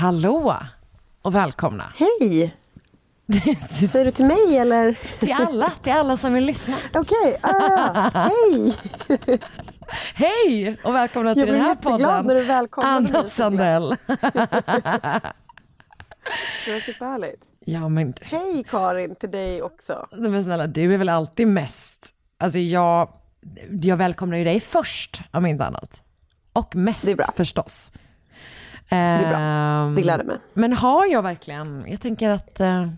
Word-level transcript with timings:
Hallå 0.00 0.56
och 1.22 1.34
välkomna. 1.34 1.92
Hej! 1.96 2.56
Säger 3.90 4.04
du 4.04 4.10
till 4.10 4.24
mig 4.24 4.58
eller? 4.58 4.98
Till 5.18 5.32
alla, 5.32 5.72
till 5.82 5.92
alla 5.92 6.16
som 6.16 6.32
vill 6.34 6.44
lyssna. 6.44 6.76
Okej, 6.94 7.38
ah, 7.40 8.10
hej! 8.14 8.74
Hej 10.14 10.76
och 10.84 10.94
välkomna 10.94 11.34
till 11.34 11.46
den 11.46 11.60
här 11.60 11.74
podden. 11.74 12.26
när 12.26 12.34
du 12.34 12.44
välkomnade. 12.44 12.96
Anna 12.96 13.28
Sandell. 13.28 13.96
Det 16.66 16.72
var 16.72 16.80
superhärligt. 16.80 17.42
Ja 17.60 17.88
men, 17.88 18.14
Hej 18.22 18.64
Karin, 18.68 19.14
till 19.14 19.30
dig 19.30 19.62
också. 19.62 20.06
nej, 20.12 20.30
men 20.30 20.44
snälla 20.44 20.66
du 20.66 20.94
är 20.94 20.98
väl 20.98 21.08
alltid 21.08 21.48
mest, 21.48 22.06
alltså 22.38 22.58
jag, 22.58 23.08
jag 23.82 23.96
välkomnar 23.96 24.36
ju 24.36 24.44
dig 24.44 24.60
först 24.60 25.20
om 25.30 25.46
inte 25.46 25.64
annat. 25.64 26.02
Och 26.52 26.76
mest 26.76 27.04
Det 27.04 27.12
är 27.12 27.16
bra. 27.16 27.32
förstås. 27.36 27.92
Det 28.90 28.96
är 28.96 29.30
bra, 29.30 29.38
Ehm, 29.38 29.94
det 29.94 30.02
gläder 30.02 30.24
mig. 30.24 30.36
Men 30.54 30.72
har 30.72 31.06
jag 31.06 31.22
verkligen, 31.22 31.84
jag 31.88 32.00
tänker 32.00 32.30
att 32.30 32.60
eh, 32.60 32.88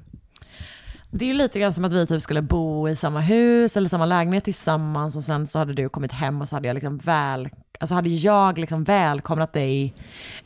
det 1.11 1.25
är 1.25 1.27
ju 1.27 1.35
lite 1.35 1.59
grann 1.61 1.75
som 1.75 1.85
att 1.85 1.93
vi 1.93 2.07
typ 2.07 2.23
skulle 2.23 2.43
bo 2.43 2.89
i 2.89 2.97
samma 2.97 3.21
hus 3.21 3.77
eller 3.77 3.89
samma 3.89 4.07
lägenhet 4.07 4.45
tillsammans 4.45 5.17
och 5.17 5.25
sen 5.25 5.47
så 5.47 5.59
hade 5.59 5.73
du 5.73 5.89
kommit 5.89 6.13
hem 6.13 6.41
och 6.41 6.49
så 6.49 6.57
hade 6.57 6.69
jag 6.69 6.75
liksom 6.75 6.99
väl, 6.99 7.49
alltså 7.81 7.95
hade 7.95 8.09
jag 8.09 8.59
liksom 8.59 8.85
välkomnat 8.85 9.53
dig 9.53 9.95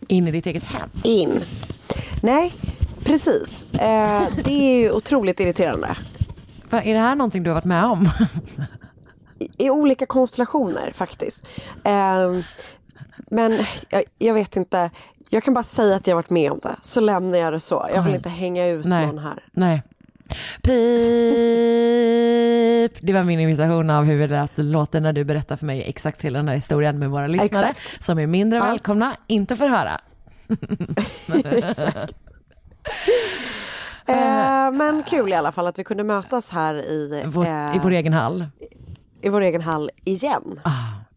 in 0.08 0.28
i 0.28 0.30
ditt 0.30 0.46
eget 0.46 0.64
hem. 0.64 0.90
In. 1.04 1.44
Nej, 2.22 2.54
precis. 3.04 3.66
Eh, 3.72 4.22
det 4.44 4.52
är 4.52 4.78
ju 4.78 4.92
otroligt 4.92 5.40
irriterande. 5.40 5.96
Va, 6.70 6.82
Är 6.82 6.94
det 6.94 7.00
här 7.00 7.16
någonting 7.16 7.42
du 7.42 7.50
har 7.50 7.54
varit 7.54 7.64
med 7.64 7.84
om? 7.84 8.08
I, 9.38 9.66
i 9.66 9.70
olika 9.70 10.06
konstellationer 10.06 10.92
faktiskt. 10.94 11.48
Eh, 11.84 12.40
men 13.30 13.64
jag, 13.90 14.02
jag 14.18 14.34
vet 14.34 14.56
inte. 14.56 14.90
Jag 15.30 15.42
kan 15.44 15.54
bara 15.54 15.64
säga 15.64 15.96
att 15.96 16.06
jag 16.06 16.16
varit 16.16 16.30
med 16.30 16.52
om 16.52 16.58
det. 16.62 16.76
Så 16.82 17.00
lämnar 17.00 17.38
jag 17.38 17.52
det 17.52 17.60
så. 17.60 17.88
Jag 17.94 18.02
vill 18.02 18.14
inte 18.14 18.28
hänga 18.28 18.66
ut 18.66 18.84
Nej. 18.84 19.06
någon 19.06 19.18
här. 19.18 19.42
Nej. 19.52 19.82
Pip! 20.62 20.72
Det 23.02 23.12
var 23.12 23.22
min 23.24 23.40
imitation 23.40 23.90
av 23.90 24.04
hur 24.04 24.28
det 24.28 24.48
låter 24.56 25.00
när 25.00 25.12
du 25.12 25.24
berättar 25.24 25.56
för 25.56 25.66
mig 25.66 25.82
exakt 25.88 26.20
till 26.20 26.32
den 26.32 26.48
här 26.48 26.54
historien 26.54 26.98
med 26.98 27.10
våra 27.10 27.26
lyssnare 27.26 27.68
Exakt. 27.70 28.04
som 28.04 28.18
är 28.18 28.26
mindre 28.26 28.58
Ja. 28.58 28.64
välkomna, 28.64 29.16
inte 29.26 29.56
får 29.56 29.68
höra. 29.68 30.00
Exakt. 31.56 32.12
Eh, 34.06 34.70
men 34.72 35.02
kul 35.06 35.28
i 35.30 35.34
alla 35.34 35.52
fall 35.52 35.66
att 35.66 35.78
vi 35.78 35.84
kunde 35.84 36.04
mötas 36.04 36.50
här 36.50 36.74
i, 36.74 37.22
Vår, 37.26 37.46
eh, 37.46 37.76
I 37.76 37.80
vår 37.82 37.90
egen 37.90 38.12
hall. 38.12 38.46
i 39.22 39.28
vår 39.28 39.40
egen 39.40 39.60
hall 39.62 39.90
igen. 40.04 40.60
Ah, 40.64 40.70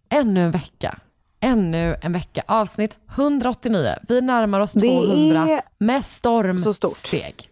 ännu 0.09 0.43
en 0.43 0.51
vecka. 0.51 0.99
Ännu 1.39 1.95
en 2.01 2.13
vecka. 2.13 2.43
Avsnitt 2.47 2.97
189. 3.15 3.95
Vi 4.07 4.21
närmar 4.21 4.59
oss 4.59 4.73
Det 4.73 4.79
200 4.79 5.47
är 5.49 5.61
med 5.77 6.05
så 6.05 6.73
stort. 6.73 6.75
stormsteg. 6.97 7.49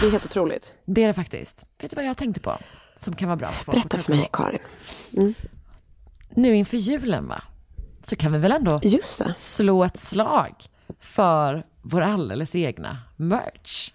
Det 0.00 0.06
är 0.06 0.10
helt 0.10 0.24
otroligt. 0.24 0.74
Det 0.84 1.02
är 1.02 1.06
det 1.06 1.14
faktiskt. 1.14 1.64
Vet 1.80 1.90
du 1.90 1.94
vad 1.96 2.04
jag 2.04 2.16
tänkte 2.16 2.40
på? 2.40 2.58
Som 3.00 3.14
kan 3.16 3.28
vara 3.28 3.36
bra. 3.36 3.52
för 3.52 3.72
Berätta 3.72 3.98
för 3.98 4.14
mig? 4.14 4.28
Karin. 4.32 4.58
Nu 6.30 6.56
inför 6.56 6.76
julen 6.76 7.28
va? 7.28 7.42
Så 8.06 8.16
kan 8.16 8.32
vi 8.32 8.38
väl 8.38 8.52
ändå 8.52 8.80
slå 9.36 9.84
ett 9.84 9.96
slag 9.96 10.54
för 11.00 11.66
vår 11.82 12.00
alldeles 12.00 12.54
egna 12.54 12.98
merch. 13.16 13.90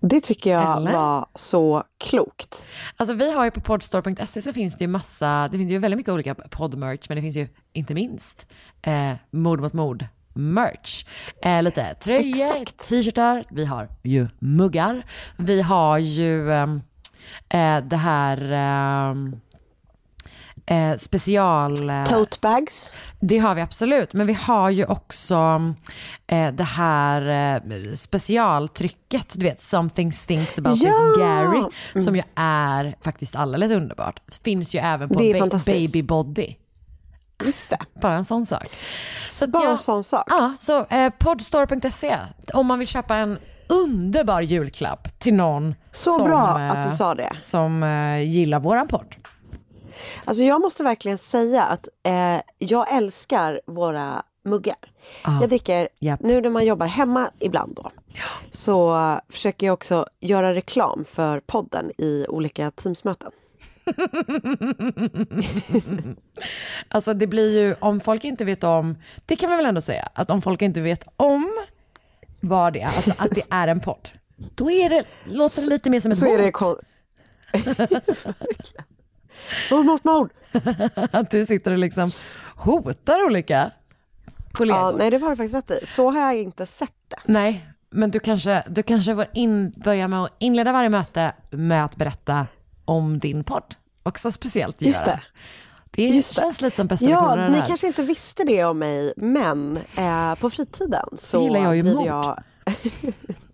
Det 0.00 0.20
tycker 0.20 0.50
jag 0.50 0.76
Eller? 0.76 0.92
var 0.92 1.26
så 1.34 1.84
klokt. 1.98 2.66
Alltså 2.96 3.14
vi 3.14 3.32
har 3.32 3.44
ju 3.44 3.50
på 3.50 3.60
podstore.se 3.60 4.42
så 4.42 4.52
finns 4.52 4.76
det 4.76 4.84
ju 4.84 4.88
massa, 4.88 5.48
det 5.52 5.58
finns 5.58 5.70
ju 5.70 5.78
väldigt 5.78 5.96
mycket 5.98 6.12
olika 6.12 6.34
poddmerch, 6.34 7.06
men 7.08 7.16
det 7.16 7.22
finns 7.22 7.36
ju 7.36 7.48
inte 7.72 7.94
minst 7.94 8.46
eh, 8.82 9.12
mord 9.30 9.60
mot 9.60 9.72
mord 9.72 10.06
merch. 10.34 11.04
Eh, 11.42 11.62
lite 11.62 11.94
tröjor, 11.94 12.64
t-shirtar, 12.64 13.44
vi 13.50 13.64
har 13.64 13.88
ju 14.02 14.28
muggar, 14.38 15.06
vi 15.36 15.62
har 15.62 15.98
ju 15.98 16.52
ehm, 16.52 16.82
eh, 17.48 17.84
det 17.84 17.96
här 17.96 18.52
ehm, 18.52 19.40
eh, 20.70 20.96
special... 20.96 21.90
Eh, 21.90 22.04
Tote 22.04 22.38
bags. 22.40 22.90
det 23.20 23.38
har 23.38 23.54
vi 23.54 23.60
absolut, 23.60 24.12
men 24.12 24.26
vi 24.26 24.32
har 24.32 24.70
ju 24.70 24.84
också 24.84 25.62
eh, 26.26 26.52
det 26.52 26.64
här 26.64 27.28
eh, 27.56 27.92
specialtrycket, 27.94 29.32
du 29.38 29.44
vet, 29.46 29.60
something 29.60 30.12
stinks 30.12 30.58
about 30.58 30.76
Ja! 30.82 30.90
this 30.90 31.22
Gary, 31.22 31.62
som 32.04 32.16
ju 32.16 32.22
är 32.36 32.94
faktiskt 33.04 33.36
alldeles 33.36 33.72
underbart. 33.72 34.20
Finns 34.44 34.74
ju 34.74 34.78
även 34.78 35.08
på 35.08 35.14
ba- 35.14 35.58
baby 35.66 36.02
body. 36.02 36.54
Just 37.44 37.70
det. 37.70 37.78
Bara 38.02 38.14
en 38.16 38.24
sån 38.24 38.46
sak. 38.46 38.66
Så 39.24 39.46
Bara 39.46 39.62
jag- 39.62 39.72
en 39.72 39.78
sån 39.78 40.04
sak. 40.04 40.24
Ja, 40.28 40.54
så 40.58 40.84
eh, 40.86 41.10
podstore.se 41.18 42.16
om 42.54 42.66
man 42.66 42.78
vill 42.78 42.88
köpa 42.88 43.16
en 43.16 43.38
underbar 43.68 44.40
julklapp 44.40 45.18
till 45.18 45.34
någon 45.34 45.74
Så 45.90 46.18
som, 46.18 46.26
bra 46.28 46.60
eh, 46.60 46.70
att 46.70 46.90
du 46.90 46.96
sa 46.96 47.14
det. 47.14 47.32
som 47.40 47.82
eh, 47.82 48.18
gillar 48.18 48.60
våran 48.60 48.88
podd. 48.88 49.14
Alltså 50.24 50.44
jag 50.44 50.60
måste 50.60 50.82
verkligen 50.82 51.18
säga 51.18 51.62
att 51.62 51.88
eh, 52.02 52.40
jag 52.58 52.92
älskar 52.92 53.60
våra 53.66 54.22
muggar. 54.44 54.76
Jag 55.24 55.48
dricker, 55.48 55.88
Japp. 55.98 56.20
nu 56.22 56.40
när 56.40 56.50
man 56.50 56.66
jobbar 56.66 56.86
hemma 56.86 57.30
ibland 57.38 57.74
då, 57.76 57.90
så 58.50 58.96
eh, 58.96 59.18
försöker 59.28 59.66
jag 59.66 59.74
också 59.74 60.06
göra 60.20 60.54
reklam 60.54 61.04
för 61.04 61.40
podden 61.40 61.90
i 61.98 62.26
olika 62.28 62.70
Teamsmöten. 62.70 63.30
Alltså 66.88 67.14
det 67.14 67.26
blir 67.26 67.60
ju, 67.60 67.74
om 67.78 68.00
folk 68.00 68.24
inte 68.24 68.44
vet 68.44 68.64
om, 68.64 68.96
det 69.26 69.36
kan 69.36 69.48
man 69.50 69.56
väl 69.58 69.66
ändå 69.66 69.80
säga, 69.80 70.08
att 70.14 70.30
om 70.30 70.42
folk 70.42 70.62
inte 70.62 70.80
vet 70.80 71.04
om 71.16 71.52
vad 72.40 72.72
det 72.72 72.80
är, 72.80 72.86
alltså 72.86 73.12
att 73.18 73.30
det 73.30 73.42
är 73.50 73.68
en 73.68 73.80
podd, 73.80 74.08
då 74.36 74.70
är 74.70 74.88
det, 74.88 75.04
låter 75.24 75.62
det 75.62 75.70
lite 75.70 75.90
mer 75.90 76.00
som 76.00 76.10
ett 76.10 76.18
Så 76.18 76.26
är 76.26 76.38
Mord 79.70 79.86
mot 79.86 80.04
mord! 80.04 80.30
Att 81.12 81.30
du 81.30 81.46
sitter 81.46 81.72
och 81.72 81.78
liksom 81.78 82.10
hotar 82.56 83.26
olika 83.26 83.70
kollegor. 84.52 84.80
Ja, 84.80 84.90
nej. 84.90 84.98
nej 84.98 85.10
det 85.10 85.18
var 85.18 85.30
du 85.30 85.36
faktiskt 85.36 85.54
rätt 85.54 85.82
i. 85.82 85.86
Så 85.86 86.10
har 86.10 86.20
jag 86.20 86.38
inte 86.38 86.66
sett 86.66 86.92
det. 87.08 87.16
men 87.90 88.10
du 88.10 88.20
kanske, 88.20 88.64
du 88.68 88.82
kanske 88.82 89.14
får 89.14 89.26
in, 89.34 89.70
börja 89.84 90.08
med 90.08 90.22
att 90.22 90.34
inleda 90.38 90.72
varje 90.72 90.88
möte 90.88 91.32
med 91.50 91.84
att 91.84 91.96
berätta 91.96 92.46
om 92.84 93.18
din 93.18 93.44
podd. 93.44 93.74
Också 94.02 94.32
speciellt 94.32 94.82
Just 94.82 95.06
göra. 95.06 95.16
det. 95.16 95.22
Det 95.90 96.08
Just 96.08 96.34
det. 96.34 96.40
känns 96.40 96.60
lite 96.60 96.76
som 96.76 96.86
bästa 96.86 97.04
Ja, 97.04 97.48
ni 97.48 97.60
det 97.60 97.64
kanske 97.66 97.86
inte 97.86 98.02
visste 98.02 98.44
det 98.44 98.64
om 98.64 98.78
mig, 98.78 99.12
men 99.16 99.76
eh, 99.76 100.34
på 100.40 100.50
fritiden 100.50 101.08
så 101.14 101.50
jag 101.54 101.76
ju 101.76 101.82
driver 101.82 102.06
jag... 102.06 102.42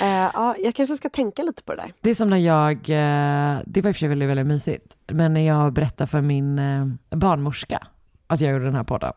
Eh, 0.00 0.30
ja, 0.34 0.54
jag 0.64 0.74
kanske 0.74 0.96
ska 0.96 1.08
tänka 1.08 1.42
lite 1.42 1.62
på 1.62 1.74
det 1.74 1.82
där. 1.82 1.92
Det 2.00 2.10
är 2.10 2.14
som 2.14 2.30
när 2.30 2.36
jag, 2.36 2.72
eh, 2.76 3.62
det 3.66 3.80
var 3.82 3.88
i 3.88 3.92
och 3.92 3.96
för 3.96 4.00
sig 4.00 4.08
väldigt, 4.08 4.28
väldigt 4.28 4.46
mysigt, 4.46 4.96
men 5.06 5.34
när 5.34 5.40
jag 5.40 5.72
berättade 5.72 6.08
för 6.08 6.20
min 6.20 6.58
eh, 6.58 6.86
barnmorska 7.16 7.86
att 8.26 8.40
jag 8.40 8.52
gjorde 8.52 8.64
den 8.64 8.74
här 8.74 8.84
podden. 8.84 9.12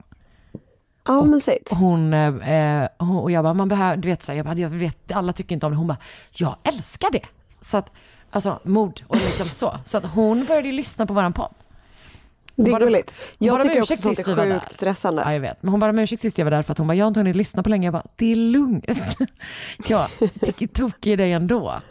Ja, 1.08 1.26
mysigt. 1.26 1.74
Hon, 1.74 2.14
eh, 2.14 2.88
hon, 2.98 3.18
och 3.18 3.32
jag 3.32 3.44
bara, 3.44 3.54
man 3.54 3.70
behöver, 3.70 3.98
du 3.98 4.08
vet, 4.10 4.24
så 4.24 4.32
här, 4.32 4.38
jag, 4.38 4.46
bara, 4.46 4.56
jag 4.56 4.70
vet, 4.70 5.12
alla 5.12 5.34
tycker 5.34 5.56
inte 5.56 5.66
om 5.66 5.72
det. 5.72 5.78
Hon 5.78 5.88
bara, 5.88 5.98
jag 6.32 6.56
älskar 6.64 7.12
det. 7.12 7.26
Så 7.62 7.78
att, 7.78 7.92
alltså 8.32 8.60
mord 8.64 9.02
och 9.08 9.16
liksom 9.16 9.46
så. 9.48 9.78
Så 9.86 9.98
att 9.98 10.06
hon 10.06 10.46
började 10.46 10.68
ju 10.68 10.74
lyssna 10.74 11.06
på 11.06 11.14
våran 11.14 11.34
podd. 11.34 11.54
Det 12.58 12.72
är 12.72 12.80
gulligt. 12.80 13.14
Jag 13.38 13.62
tycker 13.62 13.82
också 13.82 13.94
ursäkt 13.94 14.02
sånt 14.02 14.38
är 14.38 14.54
sjukt 14.54 14.72
stressande. 14.72 15.22
Ja, 15.26 15.34
jag 15.34 15.40
vet. 15.40 15.64
Men 15.64 15.72
hon 15.72 15.80
bara 15.80 15.92
med 15.92 16.04
ursäkt 16.04 16.22
sist 16.22 16.38
jag 16.38 16.46
var 16.46 16.52
där 16.52 16.62
för 16.62 16.72
att 16.72 16.78
hon 16.78 16.88
bara, 16.88 16.96
jag 16.96 17.06
har 17.06 17.08
inte 17.08 17.20
hunnit 17.20 17.36
lyssna 17.36 17.64
på 17.64 17.70
länge. 17.70 17.88
Jag 17.88 17.94
bara, 17.94 18.06
det 18.16 18.32
är 18.32 18.36
lugnt. 18.36 18.86
jag 19.88 20.08
tycker 20.42 20.68
tokig 20.68 21.12
i 21.14 21.16
dig 21.16 21.32
ändå. 21.32 21.82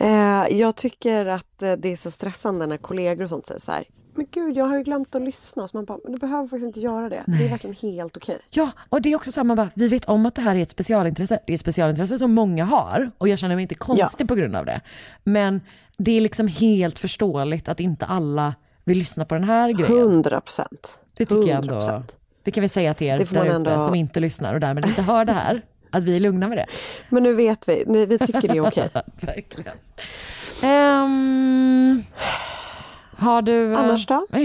Eh, 0.00 0.46
jag 0.50 0.76
tycker 0.76 1.26
att 1.26 1.62
eh, 1.62 1.72
det 1.72 1.92
är 1.92 1.96
så 1.96 2.10
stressande 2.10 2.66
när 2.66 2.76
kollegor 2.76 3.24
och 3.24 3.30
sånt 3.30 3.46
säger 3.46 3.60
så 3.60 3.72
här. 3.72 3.84
Men 4.14 4.26
gud, 4.30 4.56
jag 4.56 4.64
har 4.64 4.76
ju 4.76 4.82
glömt 4.82 5.14
att 5.14 5.22
lyssna. 5.22 5.68
Så 5.68 5.76
man 5.76 5.84
bara, 5.84 5.98
men 6.04 6.12
du 6.12 6.18
behöver 6.18 6.48
faktiskt 6.48 6.66
inte 6.66 6.80
göra 6.80 7.08
det. 7.08 7.22
Det 7.26 7.44
är 7.44 7.48
verkligen 7.48 7.76
helt 7.76 8.16
okej. 8.16 8.38
Ja, 8.50 8.70
och 8.88 9.02
det 9.02 9.12
är 9.12 9.16
också 9.16 9.32
samma, 9.32 9.56
bara, 9.56 9.70
vi 9.74 9.88
vet 9.88 10.04
om 10.04 10.26
att 10.26 10.34
det 10.34 10.42
här 10.42 10.56
är 10.56 10.62
ett 10.62 10.70
specialintresse. 10.70 11.38
Det 11.46 11.52
är 11.52 11.54
ett 11.54 11.60
specialintresse 11.60 12.18
som 12.18 12.32
många 12.32 12.64
har 12.64 13.10
och 13.18 13.28
jag 13.28 13.38
känner 13.38 13.54
mig 13.54 13.62
inte 13.62 13.74
konstig 13.74 14.28
på 14.28 14.34
grund 14.34 14.56
av 14.56 14.66
det. 14.66 14.80
Men 15.24 15.60
det 15.98 16.16
är 16.16 16.20
liksom 16.20 16.48
helt 16.48 16.98
förståeligt 16.98 17.68
att 17.68 17.80
inte 17.80 18.06
alla 18.06 18.54
vill 18.84 18.98
lyssna 18.98 19.24
på 19.24 19.34
den 19.34 19.44
här 19.44 19.72
grejen. 19.72 19.96
Hundra 19.96 20.40
procent. 20.40 21.00
Det 21.16 21.26
tycker 21.26 21.48
jag 21.48 21.58
ändå. 21.62 22.02
Det 22.42 22.50
kan 22.50 22.62
vi 22.62 22.68
säga 22.68 22.94
till 22.94 23.06
er 23.06 23.18
där 23.18 23.24
ute 23.24 23.38
ändå- 23.54 23.86
som 23.86 23.94
inte 23.94 24.20
lyssnar 24.20 24.54
och 24.54 24.60
därmed 24.60 24.86
inte 24.86 25.02
hör 25.02 25.24
det 25.24 25.32
här. 25.32 25.62
Att 25.90 26.04
vi 26.04 26.16
är 26.16 26.20
lugna 26.20 26.48
med 26.48 26.58
det. 26.58 26.66
Men 27.08 27.22
nu 27.22 27.34
vet 27.34 27.68
vi. 27.68 27.84
Nej, 27.86 28.06
vi 28.06 28.18
tycker 28.18 28.48
det 28.48 28.56
är 28.56 28.66
okej. 28.66 28.88
Verkligen. 29.20 29.72
Ehm, 30.62 32.04
har 33.20 33.42
du... 33.42 33.72
eh, 33.72 33.78
Annars 33.78 34.06
då? 34.06 34.26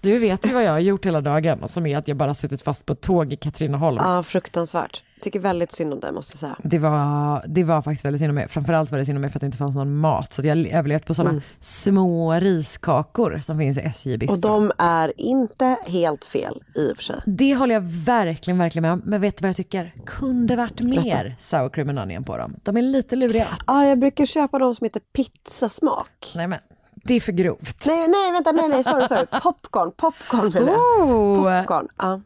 Du 0.00 0.18
vet 0.18 0.46
ju 0.46 0.52
vad 0.54 0.64
jag 0.64 0.72
har 0.72 0.78
gjort 0.78 1.06
hela 1.06 1.20
dagen, 1.20 1.68
som 1.68 1.86
är 1.86 1.98
att 1.98 2.08
jag 2.08 2.16
bara 2.16 2.34
suttit 2.34 2.62
fast 2.62 2.86
på 2.86 2.92
ett 2.92 3.00
tåg 3.00 3.32
i 3.32 3.36
Katrineholm. 3.36 3.96
Ja, 3.96 4.22
fruktansvärt. 4.22 5.02
Tycker 5.22 5.40
väldigt 5.40 5.72
synd 5.72 5.92
om 5.92 6.00
dig 6.00 6.12
måste 6.12 6.32
jag 6.32 6.38
säga. 6.38 6.56
Det 6.62 6.78
var, 6.78 7.44
det 7.46 7.64
var 7.64 7.82
faktiskt 7.82 8.04
väldigt 8.04 8.20
synd 8.20 8.28
om 8.30 8.34
mig. 8.34 8.48
Framförallt 8.48 8.90
var 8.90 8.98
det 8.98 9.04
synd 9.04 9.18
om 9.18 9.22
mig 9.22 9.30
för 9.30 9.38
att 9.38 9.40
det 9.40 9.46
inte 9.46 9.58
fanns 9.58 9.76
någon 9.76 9.96
mat. 9.96 10.32
Så 10.32 10.46
jag 10.46 10.66
överlevt 10.66 11.06
på 11.06 11.14
sådana 11.14 11.42
små 11.58 12.32
riskakor 12.34 13.40
som 13.42 13.58
finns 13.58 13.78
i 13.78 13.80
SJ 13.80 14.18
Bistro. 14.18 14.48
Mm. 14.48 14.54
Och 14.68 14.74
de 14.76 14.84
är 14.84 15.12
inte 15.20 15.76
helt 15.86 16.24
fel 16.24 16.62
i 16.74 16.92
och 16.92 16.96
för 16.96 17.04
sig. 17.04 17.16
Det 17.24 17.54
håller 17.54 17.74
jag 17.74 17.82
verkligen, 18.04 18.58
verkligen 18.58 18.82
med 18.82 18.92
om. 18.92 19.02
Men 19.04 19.20
vet 19.20 19.36
du 19.36 19.42
vad 19.42 19.48
jag 19.48 19.56
tycker? 19.56 19.92
Kunde 20.06 20.56
varit 20.56 20.80
mer 20.80 21.36
sour 21.38 21.68
cream 21.68 21.88
and 21.88 21.98
onion 21.98 22.24
på 22.24 22.36
dem. 22.36 22.56
De 22.62 22.76
är 22.76 22.82
lite 22.82 23.16
luriga. 23.16 23.46
Ja, 23.66 23.86
jag 23.86 23.98
brukar 23.98 24.26
köpa 24.26 24.58
de 24.58 24.74
som 24.74 24.84
heter 24.84 25.00
pizzasmak. 25.00 26.32
Nej 26.36 26.46
men, 26.46 26.58
det 27.04 27.14
är 27.14 27.20
för 27.20 27.32
grovt. 27.32 27.84
Nej, 27.86 28.08
nej, 28.08 28.32
vänta, 28.32 28.52
nej, 28.52 28.68
nej, 28.68 28.84
sorry, 28.84 29.08
sorry. 29.08 29.26
Popcorn, 29.42 29.92
popcorn 29.96 30.50
menar 30.54 30.72
jag. 30.72 31.08
Oh, 31.08 31.58
Popcorn, 31.60 31.88
ja. 31.96 32.20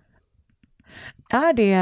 är 1.31 1.53
det, 1.53 1.75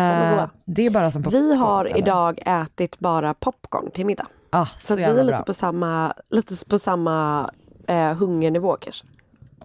det 0.64 0.86
är 0.86 0.90
bara 0.90 1.10
som 1.10 1.22
popcorn? 1.22 1.42
Vi 1.42 1.54
har 1.56 1.84
eller? 1.84 1.98
idag 1.98 2.38
ätit 2.46 2.98
bara 2.98 3.34
popcorn 3.34 3.90
till 3.90 4.06
middag. 4.06 4.26
ah, 4.50 4.66
Så 4.78 4.86
så 4.86 4.96
vi 4.96 5.02
är 5.02 5.14
lite 5.14 5.24
bra. 5.26 5.38
på 5.42 5.54
samma, 5.54 6.12
lite 6.30 6.54
på 6.68 6.78
samma 6.78 7.50
eh, 7.88 8.14
hungernivå 8.14 8.76
kanske. 8.80 9.04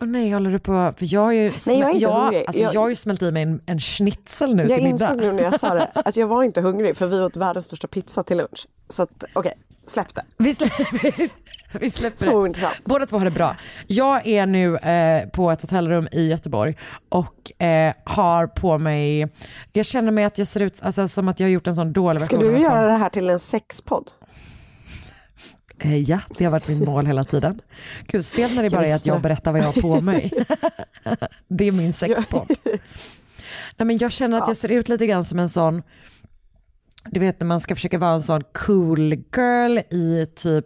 Åh 0.01 0.07
nej, 0.07 0.31
håller 0.31 0.51
du 0.51 0.59
på? 0.59 0.93
För 0.97 1.13
jag 1.13 1.21
har 1.21 1.31
ju, 1.31 1.51
Nej, 1.67 1.79
jag 1.79 1.89
är 1.89 1.93
inte 1.93 2.03
jag, 2.03 2.11
hungrig. 2.21 2.43
Alltså, 2.47 2.61
jag... 2.61 2.73
Jag- 2.73 2.81
har 2.81 2.89
ju 2.89 2.95
smält 2.95 3.21
i 3.21 3.31
mig 3.31 3.43
en, 3.43 3.61
en 3.65 3.79
schnitzel 3.79 4.55
nu 4.55 4.63
Jag 4.63 4.79
till 4.79 4.91
middag. 4.91 5.05
insåg 5.11 5.17
nu 5.17 5.31
när 5.31 5.43
jag 5.43 5.59
sa 5.59 5.73
det 5.73 5.91
att 5.95 6.15
jag 6.15 6.27
var 6.27 6.43
inte 6.43 6.61
hungrig 6.61 6.97
för 6.97 7.07
vi 7.07 7.19
åt 7.19 7.35
världens 7.35 7.65
största 7.65 7.87
pizza 7.87 8.23
till 8.23 8.37
lunch. 8.37 8.67
Så 8.89 9.03
att 9.03 9.23
okej, 9.33 9.53
släpp 9.89 10.15
det. 10.15 10.23
Vi 10.37 10.55
släpper, 10.55 11.29
vi 11.79 11.91
släpper 11.91 12.17
Så 12.17 12.41
det. 12.41 12.47
intressant. 12.47 12.75
Båda 12.85 13.05
två 13.05 13.17
har 13.17 13.25
det 13.25 13.31
bra. 13.31 13.55
Jag 13.87 14.27
är 14.27 14.45
nu 14.45 14.77
eh, 14.77 15.29
på 15.29 15.51
ett 15.51 15.61
hotellrum 15.61 16.07
i 16.11 16.27
Göteborg 16.29 16.77
och 17.09 17.61
eh, 17.61 17.93
har 18.03 18.47
på 18.47 18.77
mig, 18.77 19.27
jag 19.73 19.85
känner 19.85 20.11
mig 20.11 20.23
att 20.23 20.37
jag 20.37 20.47
ser 20.47 20.59
ut 20.61 20.79
alltså, 20.83 21.07
som 21.07 21.27
att 21.27 21.39
jag 21.39 21.47
har 21.47 21.51
gjort 21.51 21.67
en 21.67 21.75
sån 21.75 21.93
dålig 21.93 22.21
Ska 22.21 22.35
version 22.37 22.49
du 22.51 22.55
av 22.55 22.55
en 22.55 22.61
göra 22.71 22.81
sån- 22.81 22.91
det 22.91 22.97
här 22.97 23.09
till 23.09 23.29
en 23.29 23.39
sexpodd? 23.39 24.11
Eh, 25.79 25.97
ja, 25.97 26.19
det 26.37 26.43
har 26.45 26.51
varit 26.51 26.67
mitt 26.67 26.85
mål 26.87 27.05
hela 27.05 27.23
tiden. 27.23 27.61
Gud, 28.07 28.25
stelt 28.25 28.55
när 28.55 28.63
det 28.63 28.69
bara 28.69 28.87
är 28.87 28.95
att 28.95 29.05
jag 29.05 29.21
berättar 29.21 29.51
vad 29.51 29.61
jag 29.61 29.65
har 29.65 29.81
på 29.81 30.01
mig. 30.01 30.31
det 31.47 31.67
är 31.67 31.71
min 31.71 31.93
sexport. 31.93 32.49
Nej, 33.77 33.85
men 33.85 33.97
jag 33.97 34.11
känner 34.11 34.37
att 34.37 34.47
jag 34.47 34.57
ser 34.57 34.69
ut 34.71 34.89
lite 34.89 35.07
grann 35.07 35.25
som 35.25 35.39
en 35.39 35.49
sån, 35.49 35.83
du 37.11 37.19
vet 37.19 37.39
när 37.39 37.47
man 37.47 37.59
ska 37.59 37.75
försöka 37.75 37.97
vara 37.97 38.11
en 38.11 38.23
sån 38.23 38.43
cool 38.53 39.13
girl 39.35 39.77
i 39.77 40.27
typ 40.35 40.65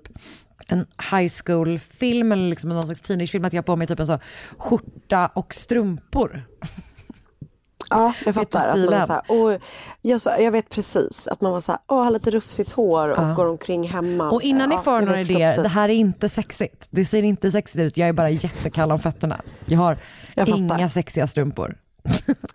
en 0.67 0.85
high 1.11 1.31
school 1.45 1.79
film 1.79 2.31
eller 2.31 2.49
liksom 2.49 2.69
någon 2.69 2.83
slags 2.83 3.01
teenagefilm, 3.01 3.45
att 3.45 3.53
jag 3.53 3.61
har 3.61 3.63
på 3.63 3.75
mig 3.75 3.87
typ 3.87 3.99
en 3.99 4.07
sån 4.07 4.19
skjorta 4.57 5.27
och 5.33 5.53
strumpor. 5.53 6.43
Ja, 7.89 8.13
jag 8.25 8.35
fattar. 8.35 8.69
Att 8.69 8.77
man 8.79 8.93
är 8.93 9.05
så 9.05 9.13
här, 9.13 9.31
och 9.31 9.61
jag, 10.01 10.21
så, 10.21 10.31
jag 10.39 10.51
vet 10.51 10.69
precis 10.69 11.27
att 11.27 11.41
man 11.41 11.51
var 11.51 11.61
så 11.61 11.71
här, 11.71 11.81
åh, 11.87 12.03
har 12.03 12.11
lite 12.11 12.31
rufsigt 12.31 12.71
hår 12.71 13.09
och 13.09 13.23
Ja. 13.23 13.33
går 13.33 13.45
omkring 13.45 13.83
hemma. 13.87 14.31
Och 14.31 14.41
innan 14.41 14.71
ja, 14.71 14.77
ni 14.77 14.83
får 14.83 14.93
jag 14.93 15.05
några 15.05 15.21
idéer, 15.21 15.63
det 15.63 15.69
här 15.69 15.89
är 15.89 15.93
inte 15.93 16.29
sexigt. 16.29 16.87
Det 16.89 17.05
ser 17.05 17.23
inte 17.23 17.51
sexigt 17.51 17.79
ut, 17.79 17.97
jag 17.97 18.09
är 18.09 18.13
bara 18.13 18.29
jättekall 18.29 18.91
om 18.91 18.99
fötterna. 18.99 19.41
Jag 19.65 19.77
har 19.77 19.97
Jag 20.35 20.47
inga 20.47 20.89
sexiga 20.89 21.27
strumpor. 21.27 21.77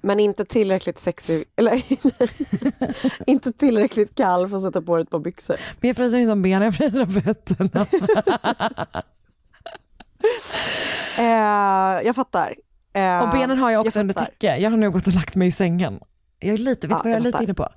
Men 0.00 0.20
inte 0.20 0.44
tillräckligt 0.44 0.98
sexig, 0.98 1.44
eller 1.56 1.82
inte 3.30 3.52
tillräckligt 3.52 4.14
kall 4.14 4.48
för 4.48 4.56
att 4.56 4.62
sätta 4.62 4.82
på 4.82 4.96
dig 4.96 5.02
ett 5.02 5.10
par 5.10 5.18
byxor. 5.18 5.56
Men 5.80 5.88
jag 5.88 5.96
fryser 5.96 6.18
inte 6.18 6.32
om 6.32 6.42
benen, 6.42 6.62
jag 6.62 6.74
fryser 6.74 7.02
om 7.02 7.10
fötterna. 7.22 7.86
Eh, 11.18 12.06
jag 12.06 12.14
fattar. 12.14 12.54
Eh, 12.92 13.18
Och 13.22 13.30
benen 13.38 13.58
har 13.58 13.70
jag 13.70 13.86
också 13.86 14.00
under 14.00 14.14
fattar. 14.14 14.26
täcke. 14.26 14.56
Jag 14.56 14.70
har 14.70 14.76
nu 14.76 14.90
gått 14.90 15.06
och 15.06 15.12
lagt 15.14 15.34
mig 15.34 15.48
i 15.48 15.52
sängen. 15.52 16.00
Jag 16.38 16.54
är 16.54 16.58
lite, 16.58 16.86
vet 16.86 16.96
Ja, 16.96 17.02
du 17.02 17.02
vad 17.02 17.10
jag 17.10 17.12
är 17.12 17.16
jag 17.16 17.22
lite 17.22 17.32
fattar. 17.32 17.44
inne 17.44 17.54
på? 17.54 17.68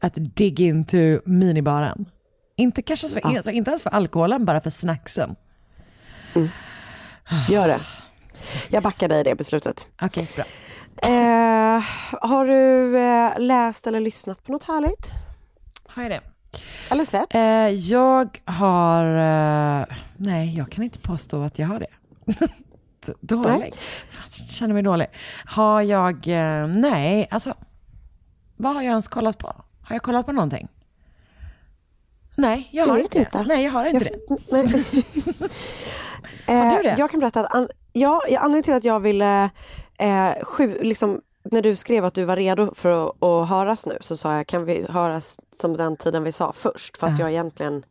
Att 0.00 0.12
dig 0.36 0.62
into 0.62 1.20
minibaren. 1.24 2.06
Inte 2.56 2.82
kanske 2.82 3.08
för, 3.08 3.26
alltså, 3.26 3.50
inte 3.50 3.70
ens 3.70 3.82
för 3.82 3.90
alkoholen, 3.90 4.44
bara 4.44 4.60
för 4.60 4.70
snacksen. 4.70 5.36
Gör 7.48 7.68
det. 7.68 7.80
Jag 8.70 8.82
backar 8.82 9.08
dig 9.08 9.20
i 9.20 9.22
det 9.22 9.34
beslutet. 9.34 9.86
Okej, 10.02 10.28
bra. 10.36 10.44
Eh, 11.02 11.82
har 12.20 12.46
du 12.46 12.98
eh, 12.98 13.38
läst 13.38 13.86
eller 13.86 14.00
lyssnat 14.00 14.44
på 14.44 14.52
något 14.52 14.64
härligt? 14.64 15.10
Har 15.86 16.02
jag 16.02 16.12
det? 16.12 16.20
Eller 16.90 17.04
sett? 17.04 17.34
Eh, 17.34 17.68
jag 17.68 18.38
har, 18.44 19.04
eh, 19.04 19.86
nej 20.16 20.56
jag 20.56 20.70
kan 20.70 20.84
inte 20.84 20.98
påstå 20.98 21.42
att 21.42 21.58
jag 21.58 21.66
har 21.68 21.78
det. 21.80 21.86
D- 23.06 23.12
dålig. 23.20 23.48
Nej. 23.58 23.72
Fan, 24.10 24.24
jag 24.38 24.48
känner 24.48 24.74
mig 24.74 24.82
dålig. 24.82 25.06
Har 25.44 25.82
jag, 25.82 26.26
nej 26.68 27.28
alltså, 27.30 27.54
vad 28.56 28.74
har 28.74 28.82
jag 28.82 28.90
ens 28.90 29.08
kollat 29.08 29.38
på? 29.38 29.46
Har 29.82 29.94
jag 29.96 30.02
kollat 30.02 30.26
på 30.26 30.32
någonting? 30.32 30.68
Nej, 32.36 32.68
jag 32.72 32.86
har 32.86 32.94
vet 32.94 33.04
inte, 33.04 33.18
inte. 33.18 33.38
det. 33.38 33.44
Nej, 33.44 33.64
jag 33.64 33.72
har 33.72 33.84
inte 33.84 34.08
jag, 34.28 34.68
det. 34.68 35.48
Har 36.52 36.76
du 36.76 36.82
det? 36.82 36.94
Jag 36.98 37.10
kan 37.10 37.20
berätta 37.20 37.40
att 37.40 37.54
an, 37.54 37.68
ja, 37.92 38.20
jag- 38.30 38.42
anledningen 38.42 38.62
till 38.62 38.74
att 38.74 38.84
jag 38.84 39.00
ville, 39.00 39.50
eh, 40.02 40.44
sju, 40.44 40.78
liksom, 40.80 41.20
när 41.50 41.62
du 41.62 41.76
skrev 41.76 42.04
att 42.04 42.14
du 42.14 42.24
var 42.24 42.36
redo 42.36 42.74
för 42.74 43.06
att, 43.06 43.22
att 43.22 43.48
höras 43.48 43.86
nu 43.86 43.96
så 44.00 44.16
sa 44.16 44.36
jag 44.36 44.46
kan 44.46 44.64
vi 44.64 44.86
höras 44.88 45.40
som 45.60 45.76
den 45.76 45.96
tiden 45.96 46.24
vi 46.24 46.32
sa 46.32 46.52
först 46.52 46.96
fast 46.96 47.18
jag 47.18 47.30
egentligen, 47.30 47.84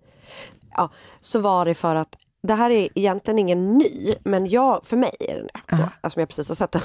ja, 0.76 0.90
så 1.22 1.40
var 1.40 1.66
det 1.66 1.74
för 1.74 1.96
att 1.96 2.16
det 2.44 2.54
här 2.54 2.70
är 2.70 2.90
egentligen 2.96 3.40
ingen 3.40 3.78
ny, 3.78 4.14
men 4.24 4.46
jag, 4.50 4.86
för 4.86 4.98
mig 4.98 5.16
är 5.20 5.36
den 5.36 5.48
det. 5.48 5.76
Då, 5.78 5.84
eftersom 5.84 6.20
jag 6.20 6.30
precis 6.30 6.48
har 6.48 6.56
sett 6.56 6.72
den. 6.72 6.82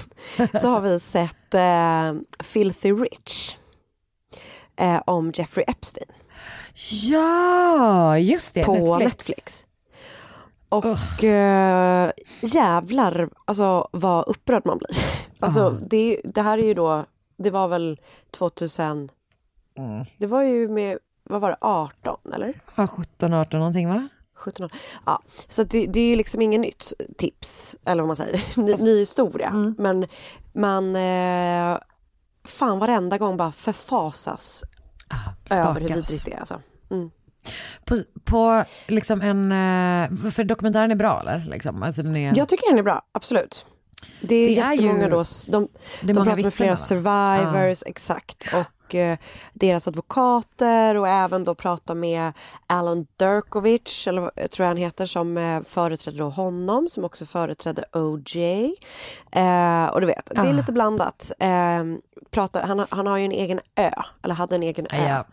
Så 0.60 0.68
har 0.68 0.80
vi 0.80 1.00
sett 1.00 1.54
eh, 1.54 2.14
Filthy 2.44 2.92
Rich. 2.92 3.56
Eh, 4.78 5.02
om 5.06 5.32
Jeffrey 5.34 5.64
Epstein 5.68 6.06
Ja, 6.90 8.18
just 8.18 8.54
det. 8.54 8.64
på 8.64 8.72
Netflix. 8.72 8.98
Netflix. 8.98 9.65
Och 10.68 11.24
eh, 11.24 12.10
jävlar 12.42 13.28
alltså 13.44 13.88
vad 13.92 14.28
upprörd 14.28 14.62
man 14.66 14.78
blir. 14.78 14.98
Alltså 15.40 15.70
det, 15.70 16.20
det 16.24 16.42
här 16.42 16.58
är 16.58 16.62
ju 16.62 16.74
då, 16.74 17.04
det 17.36 17.50
var 17.50 17.68
väl 17.68 18.00
2000, 18.30 19.08
det 20.18 20.26
var 20.26 20.42
ju 20.42 20.68
med, 20.68 20.98
vad 21.24 21.40
var 21.40 21.50
det, 21.50 21.56
18 21.60 22.18
eller? 22.34 22.60
Ja, 22.76 22.86
17, 22.86 23.34
18 23.34 23.58
någonting 23.60 23.88
va? 23.88 24.08
17 24.36 24.68
Ja, 25.06 25.22
så 25.48 25.62
det, 25.62 25.86
det 25.86 26.00
är 26.00 26.08
ju 26.10 26.16
liksom 26.16 26.42
inget 26.42 26.60
nytt 26.60 26.92
tips, 27.18 27.76
eller 27.84 28.02
vad 28.02 28.06
man 28.06 28.16
säger, 28.16 28.60
ny, 28.60 28.74
ny 28.74 28.98
historia. 28.98 29.74
Men 29.78 30.06
man, 30.52 30.96
eh, 30.96 31.78
fan 32.44 32.78
varenda 32.78 33.18
gång 33.18 33.36
bara 33.36 33.52
förfasas 33.52 34.64
över 35.50 35.80
hur 35.80 35.88
vidrigt 35.88 36.24
det 36.24 36.32
är. 36.32 36.38
Alltså. 36.38 36.60
Mm. 36.90 37.10
På, 37.84 37.98
på 38.24 38.64
liksom 38.86 39.20
en, 39.20 39.52
eh, 39.52 40.30
för 40.30 40.44
dokumentären 40.44 40.90
är 40.90 40.94
bra 40.96 41.20
eller? 41.20 41.44
Liksom. 41.50 41.82
Alltså, 41.82 42.02
den 42.02 42.16
är... 42.16 42.32
Jag 42.36 42.48
tycker 42.48 42.70
den 42.70 42.78
är 42.78 42.82
bra, 42.82 43.02
absolut. 43.12 43.66
Det 44.20 44.34
är, 44.34 44.48
Det 44.48 44.60
är 44.60 44.72
ju- 44.72 44.82
jättemånga 44.82 45.08
då, 45.08 45.24
de, 45.48 45.68
de 46.02 46.14
pratar 46.14 46.36
med 46.42 46.54
flera 46.54 46.70
va? 46.70 46.76
survivors, 46.76 47.82
exakt. 47.86 48.44
Och 48.54 48.94
eh, 48.94 49.18
deras 49.52 49.88
advokater 49.88 50.94
och 50.94 51.08
även 51.08 51.44
då 51.44 51.54
prata 51.54 51.94
med 51.94 52.32
Alan 52.66 53.06
Derkovich, 53.16 54.08
eller 54.08 54.22
tror 54.48 54.64
jag 54.64 54.66
han 54.66 54.76
heter, 54.76 55.06
som 55.06 55.36
eh, 55.38 55.60
företrädde 55.64 56.18
då 56.18 56.28
honom, 56.28 56.88
som 56.88 57.04
också 57.04 57.26
företrädde 57.26 57.84
OJ. 57.92 58.74
Eh, 59.32 59.86
och 59.86 60.00
du 60.00 60.06
vet, 60.06 60.26
det 60.30 60.36
är 60.40 60.48
Ah. 60.48 60.52
lite 60.52 60.72
blandat. 60.72 61.32
Eh, 61.38 61.48
prata, 62.30 62.60
han, 62.66 62.78
har- 62.78 62.88
han 62.90 63.06
har 63.06 63.18
ju 63.18 63.24
en 63.24 63.32
egen 63.32 63.60
ö, 63.76 63.90
eller 64.22 64.34
hade 64.34 64.54
en 64.54 64.62
egen 64.62 64.86
ö. 64.90 65.08
Ja. 65.08 65.24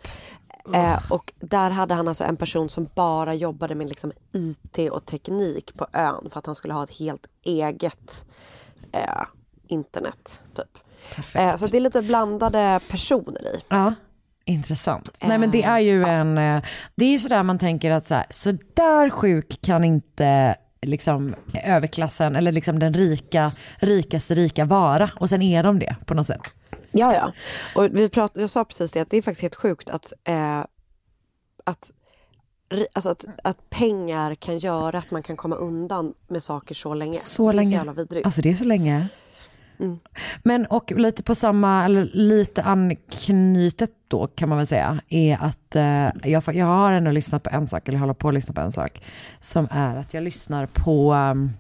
Eh, 0.74 1.12
och 1.12 1.34
där 1.40 1.70
hade 1.70 1.94
han 1.94 2.08
alltså 2.08 2.24
en 2.24 2.38
person 2.38 2.70
som 2.70 2.90
bara 2.96 3.34
jobbade 3.34 3.76
med 3.76 3.90
liksom 3.90 4.12
IT 4.32 4.92
och 4.92 5.06
teknik 5.06 5.74
på 5.78 5.88
ön 5.94 6.30
för 6.30 6.40
att 6.40 6.46
han 6.46 6.56
skulle 6.56 6.74
ha 6.74 6.84
ett 6.84 6.98
helt 6.98 7.28
eget 7.44 8.26
eh, 8.92 9.24
internet. 9.68 10.42
Typ. 10.54 11.36
Eh, 11.36 11.56
så 11.56 11.68
det 11.68 11.78
är 11.78 11.82
lite 11.82 12.02
blandade 12.02 12.80
personer 12.90 13.56
i. 13.56 13.64
Ja, 13.68 13.94
intressant. 14.46 15.18
Nej 15.22 15.38
men 15.38 15.52
det 15.52 15.64
är 15.64 15.80
ju 15.80 16.04
en, 16.04 16.38
eh, 16.38 16.64
det 16.96 17.06
är 17.06 17.10
ju 17.10 17.20
sådär 17.20 17.44
man 17.44 17.60
tänker 17.60 17.92
att 17.92 18.08
så, 18.08 18.16
här, 18.16 18.26
så 18.30 18.52
där 18.74 19.10
sjuk 19.10 19.62
kan 19.62 19.84
inte 19.84 20.56
liksom 20.82 21.36
överklassen 21.64 22.36
eller 22.36 22.52
liksom 22.52 22.80
den 22.80 22.94
rika, 22.94 23.52
rikaste 23.78 24.34
rika 24.34 24.66
vara 24.66 25.10
och 25.20 25.30
sen 25.30 25.42
är 25.42 25.64
de 25.64 25.80
det 25.80 25.96
på 26.06 26.14
något 26.14 26.28
sätt. 26.28 26.42
Ja, 26.94 27.14
ja. 27.14 27.34
Och 27.76 27.96
vi 27.96 28.10
prat, 28.10 28.32
jag 28.36 28.50
sa 28.50 28.66
precis 28.66 28.92
det, 28.92 29.00
att 29.00 29.10
det 29.10 29.18
är 29.18 29.22
faktiskt 29.22 29.42
helt 29.42 29.56
sjukt 29.56 29.90
att, 29.90 30.14
eh, 30.24 30.60
att, 31.64 31.92
alltså 32.94 33.10
att, 33.10 33.26
att 33.44 33.70
pengar 33.70 34.36
kan 34.36 34.58
göra 34.58 34.98
att 34.98 35.12
man 35.12 35.24
kan 35.24 35.38
komma 35.38 35.56
undan 35.56 36.14
med 36.28 36.44
saker 36.44 36.76
så 36.76 36.94
länge. 36.94 37.20
Så 37.20 37.52
det 37.52 37.52
är 37.52 37.54
länge. 37.56 37.70
så 37.70 37.76
jävla 37.76 37.94
vidrigt. 37.94 38.26
Alltså 38.26 38.42
det 38.42 38.50
är 38.50 38.56
så 38.56 38.64
länge. 38.64 39.08
Mm. 39.80 40.00
Men 40.44 40.66
och 40.66 40.92
lite 40.92 41.24
på 41.24 41.36
samma, 41.36 41.86
eller 41.86 42.10
lite 42.14 42.64
anknytet 42.64 43.92
då 44.08 44.28
kan 44.28 44.50
man 44.50 44.58
väl 44.58 44.68
säga, 44.68 45.02
är 45.10 45.38
att 45.42 45.76
eh, 45.76 46.32
jag, 46.32 46.44
jag 46.56 46.66
har 46.66 46.92
ändå 46.92 47.12
lyssnat 47.12 47.44
på 47.44 47.50
en 47.50 47.68
sak, 47.68 47.88
eller 47.88 47.98
håller 47.98 48.14
på 48.14 48.28
att 48.28 48.34
lyssna 48.34 48.54
på 48.54 48.62
en 48.62 48.72
sak, 48.72 49.04
som 49.40 49.68
är 49.72 49.96
att 49.96 50.14
jag 50.14 50.24
lyssnar 50.24 50.66
på 50.66 51.14
um, 51.14 51.52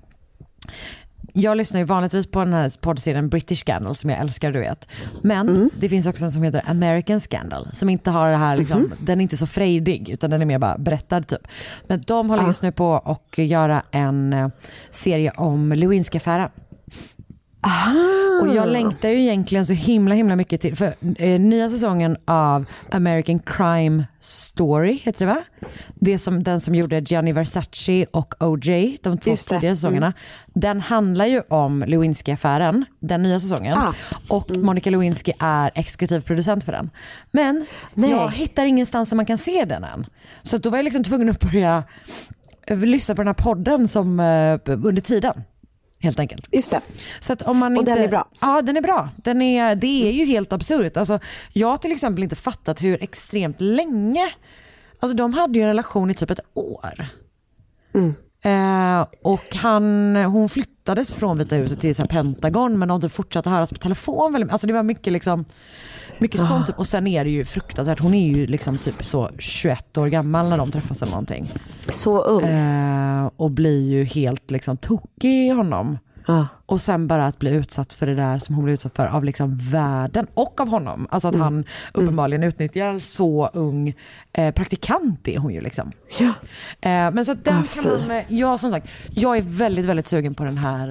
jag 1.33 1.57
lyssnar 1.57 1.79
ju 1.79 1.85
vanligtvis 1.85 2.27
på 2.27 2.39
den 2.39 2.53
här 2.53 2.71
poddserien 2.81 3.29
British 3.29 3.59
Scandal 3.59 3.95
som 3.95 4.09
jag 4.09 4.19
älskar 4.19 4.51
du 4.51 4.59
vet. 4.59 4.87
Men 5.21 5.69
det 5.79 5.89
finns 5.89 6.07
också 6.07 6.25
en 6.25 6.31
som 6.31 6.43
heter 6.43 6.63
American 6.67 7.21
Scandal 7.21 7.67
som 7.73 7.89
inte 7.89 8.11
har 8.11 8.29
det 8.29 8.37
här, 8.37 8.57
liksom, 8.57 8.93
den 8.99 9.19
är 9.19 9.23
inte 9.23 9.37
så 9.37 9.47
frejdig 9.47 10.09
utan 10.09 10.29
den 10.29 10.41
är 10.41 10.45
mer 10.45 10.59
bara 10.59 10.77
berättad 10.77 11.21
typ. 11.21 11.47
Men 11.87 12.03
de 12.07 12.29
håller 12.29 12.47
just 12.47 12.61
nu 12.61 12.71
på 12.71 12.95
att 12.95 13.37
göra 13.37 13.83
en 13.91 14.33
eh, 14.33 14.47
serie 14.89 15.31
om 15.31 15.73
Lewinsky-affären. 15.73 16.49
Och 18.41 18.55
jag 18.55 18.67
längtar 18.67 19.10
ju 19.10 19.22
egentligen 19.22 19.65
så 19.65 19.74
himla 19.74 20.15
himla 20.15 20.36
mycket 20.36 20.62
till, 20.62 20.75
för 20.75 20.93
eh, 21.17 21.39
nya 21.39 21.70
säsongen 21.70 22.17
av 22.25 22.65
American 22.91 23.39
Crime 23.39 24.05
Story 24.20 24.93
heter 25.03 25.25
det 25.25 25.34
va? 25.34 25.41
Det 25.96 26.20
som, 26.20 26.43
den 26.43 26.60
som 26.60 26.75
gjorde 26.75 27.00
Gianni 27.00 27.32
Versace 27.32 28.05
och 28.12 28.34
OJ, 28.39 28.98
de 29.03 29.17
två 29.17 29.29
Just 29.29 29.50
det. 29.50 29.55
tidigare 29.55 29.75
säsongerna. 29.75 30.13
Den 30.53 30.82
handlar 30.82 31.25
ju 31.25 31.41
om 31.50 31.84
Lewinsky-affären, 31.84 32.86
den 33.00 33.24
nya 33.24 33.39
säsongen. 33.39 33.77
Ah. 33.77 33.93
Och 34.29 34.58
Monica 34.58 34.89
Lewinsky 34.89 35.32
är 35.39 35.72
exekutiv 35.75 36.22
producent 36.22 36.63
för 36.63 36.72
den. 36.72 36.89
Men 37.32 37.65
Nej. 37.93 38.12
jag 38.12 38.32
hittar 38.32 38.65
ingenstans 38.65 39.10
som 39.10 39.17
man 39.17 39.25
kan 39.25 39.38
se 39.38 39.65
den 39.65 39.84
än. 39.84 40.05
Så 40.41 40.58
då 40.58 40.70
var 40.70 40.77
jag 40.77 40.84
liksom 40.84 41.03
tvungen 41.03 41.29
att 41.29 41.39
börja 41.39 41.84
eh, 42.67 42.77
lyssna 42.77 43.15
på 43.15 43.22
den 43.22 43.27
här 43.27 43.43
podden 43.43 43.88
som, 43.88 44.20
eh, 44.20 44.60
under 44.65 45.01
tiden. 45.01 45.43
Helt 46.03 46.19
enkelt. 46.19 46.48
Just 46.51 46.72
det. 46.72 46.81
Så 47.19 47.33
att 47.33 47.41
om 47.41 47.57
man 47.57 47.74
Och 47.77 47.81
inte... 47.81 47.95
den 47.95 48.03
är 48.03 48.07
bra? 48.07 48.27
Ja 48.41 48.62
den 48.62 48.77
är 48.77 48.81
bra. 48.81 49.10
Den 49.24 49.41
är, 49.41 49.75
det 49.75 50.07
är 50.07 50.12
ju 50.12 50.25
helt 50.25 50.53
absurt. 50.53 50.98
Alltså, 50.98 51.19
jag 51.53 51.67
har 51.67 51.77
till 51.77 51.91
exempel 51.91 52.24
inte 52.24 52.36
fattat 52.36 52.83
hur 52.83 53.03
extremt 53.03 53.62
länge, 53.62 54.29
alltså 55.00 55.17
de 55.17 55.33
hade 55.33 55.60
ju 55.60 55.62
en 55.62 55.67
relation 55.67 56.12
i 56.12 56.13
typ 56.13 56.29
ett 56.31 56.39
år. 56.53 57.05
Mm. 57.95 58.13
Eh, 58.43 59.05
och 59.21 59.55
han, 59.55 60.15
hon 60.15 60.50
flyttades 60.50 61.13
från 61.13 61.38
Vita 61.38 61.55
huset 61.55 61.79
till 61.79 61.95
så 61.95 62.05
Pentagon 62.05 62.79
men 62.79 62.88
de 62.88 63.01
typ 63.01 63.12
fortsatte 63.12 63.50
höras 63.50 63.69
på 63.69 63.75
telefon. 63.79 64.33
väldigt- 64.33 64.51
Alltså 64.51 64.67
det 64.67 64.73
var 64.73 64.83
mycket 64.83 65.13
liksom 65.13 65.45
mycket 66.19 66.41
Ah. 66.41 66.45
sånt 66.45 66.67
typ. 66.67 66.77
och 66.79 66.88
sen 66.88 67.07
är 67.07 67.23
det 67.23 67.29
ju 67.29 67.45
fruktansvärt, 67.45 68.00
hon 68.00 68.13
är 68.13 68.27
ju 68.27 68.45
liksom 68.47 68.77
typ 68.77 69.05
så 69.05 69.29
21 69.39 69.97
år 69.97 70.07
gammal 70.07 70.50
när 70.50 70.57
de 70.57 70.71
träffas 70.71 71.01
eller 71.01 71.12
någonting. 71.12 71.53
Så 71.89 72.19
ung. 72.21 72.43
Eh, 72.45 73.29
och 73.38 73.51
blir 73.51 73.81
ju 73.91 74.03
helt 74.03 74.51
liksom 74.51 74.77
tokig 74.77 75.29
i 75.45 75.50
honom. 75.50 75.97
Ja. 76.27 76.48
Och 76.65 76.82
sen 76.82 77.08
bara 77.08 77.27
att 77.27 77.39
bli 77.39 77.51
utsatt 77.51 77.94
för 77.94 78.06
det 78.08 78.15
där 78.15 78.39
som 78.39 78.56
hon 78.56 78.63
blev 78.63 78.74
utsatt 78.74 78.96
för 78.96 79.08
av 79.08 79.24
liksom 79.24 79.58
världen 79.62 80.27
och 80.34 80.62
av 80.62 80.68
honom. 80.68 81.08
Alltså 81.12 81.27
Mm. 81.27 81.42
att 81.42 81.46
han 81.46 81.65
uppenbarligen 81.94 82.44
utnyttjar 82.44 83.00
så 83.00 83.50
ung 83.53 83.94
eh, 84.34 84.53
praktikant 84.53 85.27
är 85.27 85.38
hon 85.38 85.53
ju 85.53 85.62
liksom. 85.62 85.92
Ja. 86.20 86.25
Eh, 86.82 87.12
men 87.13 87.25
så 87.25 87.34
den 87.34 87.58
Ah, 87.58 87.63
kan 87.82 88.08
man, 88.08 88.22
ja 88.27 88.58
som 88.58 88.72
sagt, 88.72 88.88
jag 89.10 89.38
är 89.38 89.42
väldigt 89.42 89.86
väldigt 89.86 90.08
sugen 90.08 90.34
på 90.34 90.44
den 90.44 90.58
här 90.58 90.88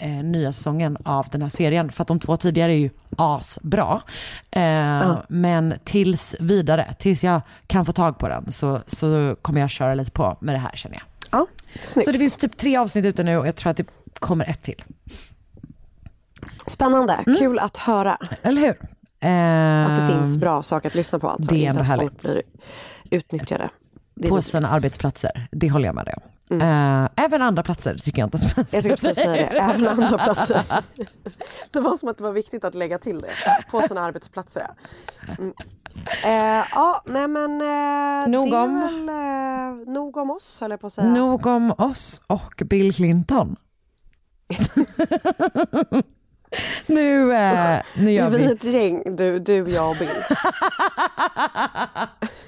eh, 0.00 0.16
eh, 0.18 0.24
nya 0.24 0.52
säsongen 0.52 0.96
av 1.04 1.26
den 1.32 1.42
här 1.42 1.48
serien. 1.48 1.92
För 1.92 2.02
att 2.02 2.08
de 2.08 2.20
två 2.20 2.36
tidigare 2.36 2.72
är 2.72 2.78
ju 2.78 2.90
asbra. 3.16 4.00
Eh, 4.50 5.18
Men 5.28 5.74
tills 5.84 6.34
vidare, 6.40 6.94
tills 6.98 7.24
jag 7.24 7.40
kan 7.66 7.84
få 7.84 7.92
tag 7.92 8.18
på 8.18 8.28
den 8.28 8.52
så, 8.52 8.80
så 8.86 9.36
kommer 9.42 9.60
jag 9.60 9.70
köra 9.70 9.94
lite 9.94 10.10
på 10.10 10.36
med 10.40 10.54
det 10.54 10.58
här 10.58 10.72
känner 10.74 10.96
jag. 10.96 11.02
ja. 11.40 11.46
Snyggt. 11.82 12.04
Så 12.04 12.12
det 12.12 12.18
finns 12.18 12.36
typ 12.36 12.56
tre 12.56 12.76
avsnitt 12.76 13.04
ute 13.04 13.22
nu 13.22 13.36
och 13.38 13.46
jag 13.46 13.56
tror 13.56 13.70
att 13.70 13.76
det 13.76 13.86
kommer 14.18 14.44
ett 14.50 14.62
till. 14.62 14.84
Spännande. 16.66 17.12
Mm. 17.26 17.38
Kul 17.38 17.58
att 17.58 17.76
höra 17.76 18.18
Eller 18.42 18.60
hur? 18.60 18.78
Att 19.90 19.96
det 19.96 20.14
finns 20.14 20.36
bra 20.36 20.62
saker 20.62 20.88
att 20.88 20.94
lyssna 20.94 21.18
på. 21.18 21.28
Alltså. 21.28 21.54
det 21.54 21.66
är 21.66 21.70
Inte 21.70 21.80
att 21.80 22.00
folk 22.00 22.22
blir 22.22 22.42
utnyttjade. 23.10 23.70
På 24.28 24.42
sina 24.42 24.68
arbetsplatser, 24.68 25.48
det 25.52 25.70
håller 25.70 25.86
jag 25.86 25.94
med 25.94 26.04
dig 26.04 26.14
om. 26.16 26.22
Eh, 26.60 27.08
även 27.16 27.42
andra 27.42 27.62
platser 27.62 27.98
tycker 27.98 28.18
jag 28.22 28.26
inte 28.26 28.36
att 28.36 28.56
man 28.56 28.64
Mm. 28.64 28.66
Jag 28.72 28.82
tänkte 28.82 29.06
precis 29.06 29.24
säga 29.24 29.50
det, 29.50 29.58
även 29.58 29.88
andra 29.88 30.18
platser. 30.18 30.62
Det 31.70 31.80
var 31.80 31.96
som 31.96 32.08
att 32.08 32.18
det 32.18 32.24
var 32.24 32.32
viktigt 32.32 32.64
att 32.64 32.74
lägga 32.74 32.98
till 32.98 33.20
det. 33.20 33.30
På 33.70 33.80
sina 33.80 34.00
arbetsplatser. 34.00 34.66
Mm. 35.38 35.52
Eh, 36.24 36.66
ja, 36.72 37.02
nej 37.06 37.28
men 37.28 37.60
eh, 37.60 38.28
Nog 38.28 38.50
det 38.50 38.56
är 38.56 38.62
om. 38.62 38.80
väl 38.80 39.08
eh, 39.08 39.92
nog 39.94 40.16
om 40.16 40.30
oss 40.30 40.60
höll 40.60 40.70
jag 40.70 40.80
på 40.80 40.86
att 40.86 40.92
säga. 40.92 41.08
Nog 41.08 41.46
om 41.46 41.70
oss 41.78 42.22
och 42.26 42.62
Bill 42.64 42.94
Clinton. 42.94 43.56
nu, 46.86 47.34
eh, 47.34 47.82
nu 47.96 48.08
är 48.08 48.10
gör 48.12 48.30
vi 48.30 48.36
vi... 48.38 48.52
ett 48.52 48.64
gäng, 48.64 49.16
du, 49.16 49.38
du 49.38 49.54
jag 49.70 49.90
och 49.90 49.96
Bill. 49.96 50.08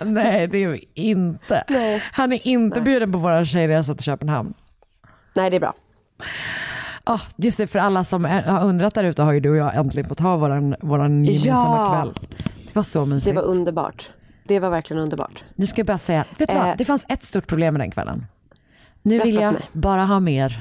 Nej 0.13 0.47
det 0.47 0.59
är 0.65 0.69
vi 0.69 0.89
inte. 0.95 1.65
Nej. 1.69 2.03
Han 2.13 2.33
är 2.33 2.47
inte 2.47 2.81
bjuden 2.81 3.13
på 3.13 3.19
vår 3.19 3.45
tjejresa 3.45 3.95
till 3.95 4.05
Köpenhamn. 4.05 4.55
Nej 5.35 5.51
det 5.51 5.57
är 5.57 5.61
bra. 5.61 5.75
Ah, 7.05 7.21
just 7.37 7.59
det, 7.59 7.67
för 7.67 7.79
alla 7.79 8.05
som 8.05 8.25
är- 8.25 8.43
har 8.43 8.65
undrat 8.65 8.95
där 8.95 9.05
ute 9.05 9.23
har 9.23 9.33
ju 9.33 9.41
du 9.41 9.51
och 9.51 9.57
jag 9.57 9.75
äntligen 9.75 10.09
fått 10.09 10.21
ha 10.21 10.37
våran, 10.37 10.77
våran 10.81 11.25
gemensamma 11.25 11.77
Ja. 11.77 12.03
kväll. 12.03 12.29
Det 12.67 12.75
var 12.75 12.83
så 12.83 13.01
Det 13.01 13.07
mysigt. 13.07 13.37
var 13.37 13.43
underbart. 13.43 14.11
Det 14.45 14.61
var 14.61 14.71
verkligen 14.71 15.03
underbart. 15.03 15.45
Nu 15.55 15.67
ska 15.67 15.79
jag 15.81 15.87
bara 15.87 15.99
säga, 15.99 16.25
vet 16.39 16.49
du 16.49 16.55
vad? 16.57 16.69
Eh. 16.69 16.75
Det 16.79 16.85
fanns 16.85 17.07
ett 17.09 17.23
stort 17.25 17.47
problem 17.47 17.75
med 17.75 17.81
den 17.81 17.91
kvällen. 17.91 18.27
Nu 19.03 19.19
vill 19.19 19.35
jag 19.35 19.57
bara 19.73 20.05
ha 20.05 20.21
mer. 20.21 20.61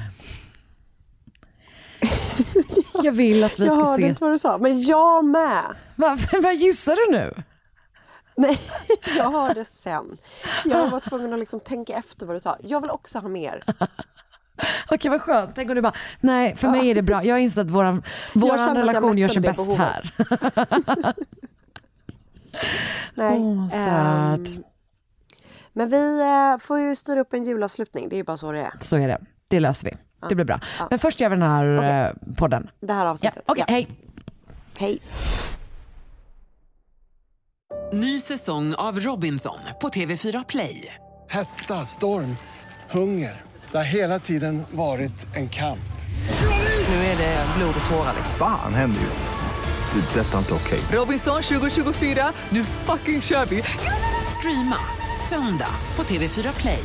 Jag 3.04 3.12
vill 3.12 3.44
att 3.44 3.58
vi 3.60 3.66
Jag 3.66 3.74
ska 3.80 3.84
hörde 3.84 4.02
se. 4.02 4.08
inte 4.08 4.24
vad 4.24 4.32
du 4.32 4.38
sa, 4.38 4.58
men 4.58 4.82
jag 4.82 5.24
med. 5.24 5.62
Va, 5.96 6.18
vad 6.42 6.54
gissar 6.54 6.96
du 7.06 7.18
nu? 7.18 7.34
Nej, 8.36 8.60
jag 9.18 9.30
hörde 9.30 9.64
sen. 9.64 10.18
Jag 10.64 10.88
var 10.90 11.00
tvungen 11.00 11.32
att 11.32 11.38
liksom 11.38 11.60
tänka 11.60 11.92
efter 11.92 12.26
vad 12.26 12.36
du 12.36 12.40
sa. 12.40 12.56
Jag 12.62 12.80
vill 12.80 12.90
också 12.90 13.18
ha 13.18 13.28
mer. 13.28 13.62
Okej 14.90 15.10
vad 15.10 15.20
skönt. 15.20 15.50
Tänk 15.54 15.68
om 15.70 15.74
du 15.76 15.82
bara, 15.82 15.92
nej 16.20 16.56
för 16.56 16.68
mig 16.68 16.90
är 16.90 16.94
det 16.94 17.02
bra. 17.02 17.24
Jag 17.24 17.34
har 17.34 17.38
insett 17.40 17.58
att 17.66 17.70
våran, 17.70 18.02
våran 18.34 18.58
jag 18.58 18.76
relation 18.76 19.18
gör 19.18 19.28
sig 19.28 19.42
det 19.42 19.48
bäst 19.48 19.58
behovet. 19.58 19.78
här. 19.78 20.12
Nej. 23.14 23.38
Åh, 23.40 23.68
sad. 23.68 24.48
ehm, 24.48 24.62
men 25.72 25.88
vi 25.88 26.20
eh, 26.20 26.58
får 26.58 26.78
ju 26.80 26.96
styra 26.96 27.20
upp 27.20 27.32
en 27.32 27.44
julavslutning. 27.44 28.08
Det 28.08 28.14
är 28.16 28.18
ju 28.18 28.24
bara 28.24 28.36
så 28.36 28.52
det 28.52 28.58
är. 28.60 28.72
Så 28.80 28.96
är 28.96 29.08
det. 29.08 29.18
Det 29.48 29.60
löser 29.60 29.86
vi. 29.90 29.96
Det 30.28 30.34
blir 30.34 30.44
bra. 30.44 30.60
Men 30.90 30.98
först 30.98 31.20
gör 31.20 31.28
vi 31.28 31.36
den 31.36 31.50
här 31.50 32.04
eh, 32.06 32.34
podden. 32.36 32.70
Det 32.80 32.92
här 32.92 33.04
Ja, 33.04 33.10
avsnittet. 33.10 33.42
Okej, 33.46 33.64
hej. 33.68 33.88
Hej. 34.78 34.98
Ny 37.92 38.20
säsong 38.20 38.74
av 38.74 39.00
Robinson 39.00 39.58
på 39.80 39.88
TV4 39.88 40.44
Play. 40.48 40.94
Hetta, 41.30 41.74
storm, 41.74 42.36
hunger. 42.90 43.42
Det 43.70 43.76
har 43.78 43.84
hela 43.84 44.18
tiden 44.18 44.62
varit 44.70 45.36
en 45.36 45.48
kamp. 45.48 45.78
Nu 46.88 46.94
är 46.94 47.16
det 47.18 47.46
blod 47.58 47.74
och 47.84 47.90
tårar. 47.90 48.14
Fan 48.38 48.74
händer 48.74 49.00
just 49.00 49.22
nu. 49.22 49.28
Det. 50.00 50.20
är 50.20 50.24
Detta 50.24 50.34
är 50.34 50.38
inte 50.38 50.54
okej. 50.54 50.80
Robinson 50.92 51.42
2024, 51.42 52.32
nu 52.50 52.64
fucking 52.64 53.20
kör 53.22 53.46
vi! 53.46 53.62
Streama 54.38 54.76
söndag 55.28 55.70
på 55.96 56.02
TV4 56.02 56.60
Play. 56.60 56.84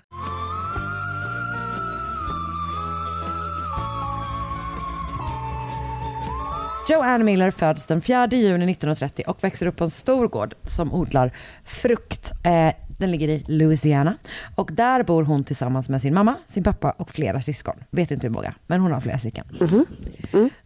Joanne 6.89 7.23
Miller 7.23 7.51
föds 7.51 7.85
den 7.85 8.01
4 8.01 8.27
juni 8.31 8.71
1930 8.71 9.25
och 9.27 9.43
växer 9.43 9.65
upp 9.65 9.75
på 9.75 9.83
en 9.83 9.89
stor 9.89 10.27
gård 10.27 10.55
som 10.65 10.93
odlar 10.93 11.31
frukt. 11.65 12.31
Eh, 12.43 12.73
den 12.99 13.11
ligger 13.11 13.27
i 13.27 13.43
Louisiana 13.47 14.17
och 14.55 14.69
där 14.73 15.03
bor 15.03 15.23
hon 15.23 15.43
tillsammans 15.43 15.89
med 15.89 16.01
sin 16.01 16.13
mamma, 16.13 16.35
sin 16.45 16.63
pappa 16.63 16.91
och 16.91 17.11
flera 17.11 17.41
syskon. 17.41 17.75
Vet 17.91 18.11
inte 18.11 18.27
hur 18.27 18.33
många, 18.33 18.53
men 18.67 18.81
hon 18.81 18.91
har 18.91 19.01
flera 19.01 19.17
stycken. 19.17 19.45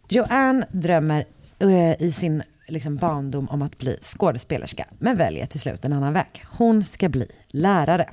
Joanne 0.08 0.66
drömmer 0.72 1.24
eh, 1.58 2.02
i 2.02 2.12
sin 2.12 2.42
liksom, 2.68 2.96
barndom 2.96 3.48
om 3.48 3.62
att 3.62 3.78
bli 3.78 3.98
skådespelerska, 4.02 4.86
men 4.98 5.16
väljer 5.16 5.46
till 5.46 5.60
slut 5.60 5.84
en 5.84 5.92
annan 5.92 6.12
väg. 6.12 6.44
Hon 6.58 6.84
ska 6.84 7.08
bli 7.08 7.26
lärare. 7.48 8.10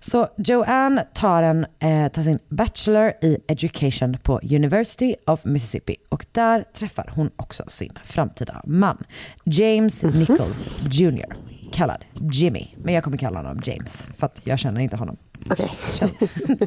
Så 0.00 0.28
Joanne 0.36 1.06
tar, 1.14 1.42
en, 1.42 1.66
eh, 1.78 2.08
tar 2.08 2.22
sin 2.22 2.38
Bachelor 2.48 3.12
i 3.22 3.38
Education 3.48 4.16
på 4.22 4.40
University 4.42 5.14
of 5.26 5.44
Mississippi 5.44 5.96
och 6.08 6.26
där 6.32 6.64
träffar 6.72 7.12
hon 7.14 7.30
också 7.36 7.64
sin 7.68 7.98
framtida 8.04 8.62
man, 8.64 9.04
James 9.44 10.02
Nichols 10.02 10.68
Jr. 10.90 11.34
Kallad 11.72 12.04
Jimmy, 12.32 12.66
men 12.76 12.94
jag 12.94 13.04
kommer 13.04 13.16
kalla 13.16 13.38
honom 13.38 13.60
James 13.64 14.08
för 14.16 14.26
att 14.26 14.40
jag 14.44 14.58
känner 14.58 14.80
inte 14.80 14.96
honom. 14.96 15.16
Okej. 15.50 15.70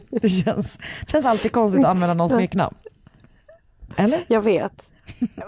Det 0.22 0.30
känns, 0.30 0.78
känns 1.08 1.26
alltid 1.26 1.52
konstigt 1.52 1.84
att 1.86 1.90
använda 1.90 2.14
någon 2.14 2.30
smeknamn. 2.30 2.76
Eller? 3.98 4.20
Jag 4.28 4.42
vet. 4.42 4.91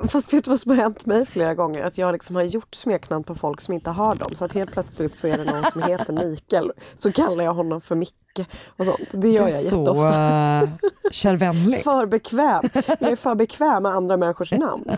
Fast 0.08 0.34
vet 0.34 0.44
du 0.44 0.50
vad 0.52 0.60
som 0.60 0.70
har 0.72 0.78
hänt 0.78 1.06
mig 1.06 1.26
flera 1.26 1.54
gånger? 1.54 1.84
Att 1.84 1.98
jag 1.98 2.12
liksom 2.14 2.36
har 2.36 2.44
gjort 2.44 2.76
smeknamn 2.76 3.24
på 3.24 3.36
folk 3.36 3.62
som 3.62 3.74
inte 3.74 3.90
har 3.90 4.16
dem. 4.16 4.36
Så 4.36 4.46
att 4.46 4.54
helt 4.54 4.72
plötsligt 4.72 5.16
så 5.16 5.28
är 5.28 5.38
det 5.38 5.44
någon 5.44 5.72
som 5.72 5.84
heter 5.84 6.14
Mikael. 6.14 6.72
Så 6.96 7.12
kallar 7.12 7.44
jag 7.44 7.54
honom 7.54 7.82
för 7.82 7.96
Micke 7.96 8.40
och 8.78 8.86
sånt. 8.86 9.10
Det 9.12 9.30
gör 9.30 9.46
Du 9.46 9.52
är 9.52 9.56
jag 9.56 9.64
så 9.64 9.78
jätteofta. 9.80 10.62
uh, 10.64 10.70
kärvänlig. 11.12 11.84
För 11.84 12.06
bekväm. 12.06 12.70
Jag 13.00 13.12
är 13.12 13.16
för 13.16 13.36
bekväm 13.36 13.84
med 13.84 13.92
andra 13.92 14.18
människors 14.18 14.52
namn. 14.52 14.86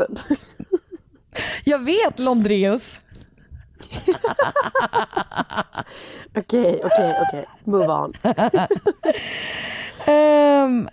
Jag 1.63 1.79
vet 1.79 2.19
Londreus. 2.19 3.01
Okej, 6.37 6.81
okej, 6.83 7.15
okej. 7.27 7.45
Move 7.63 7.87
on. 7.87 8.13
Ehm, 10.05 10.89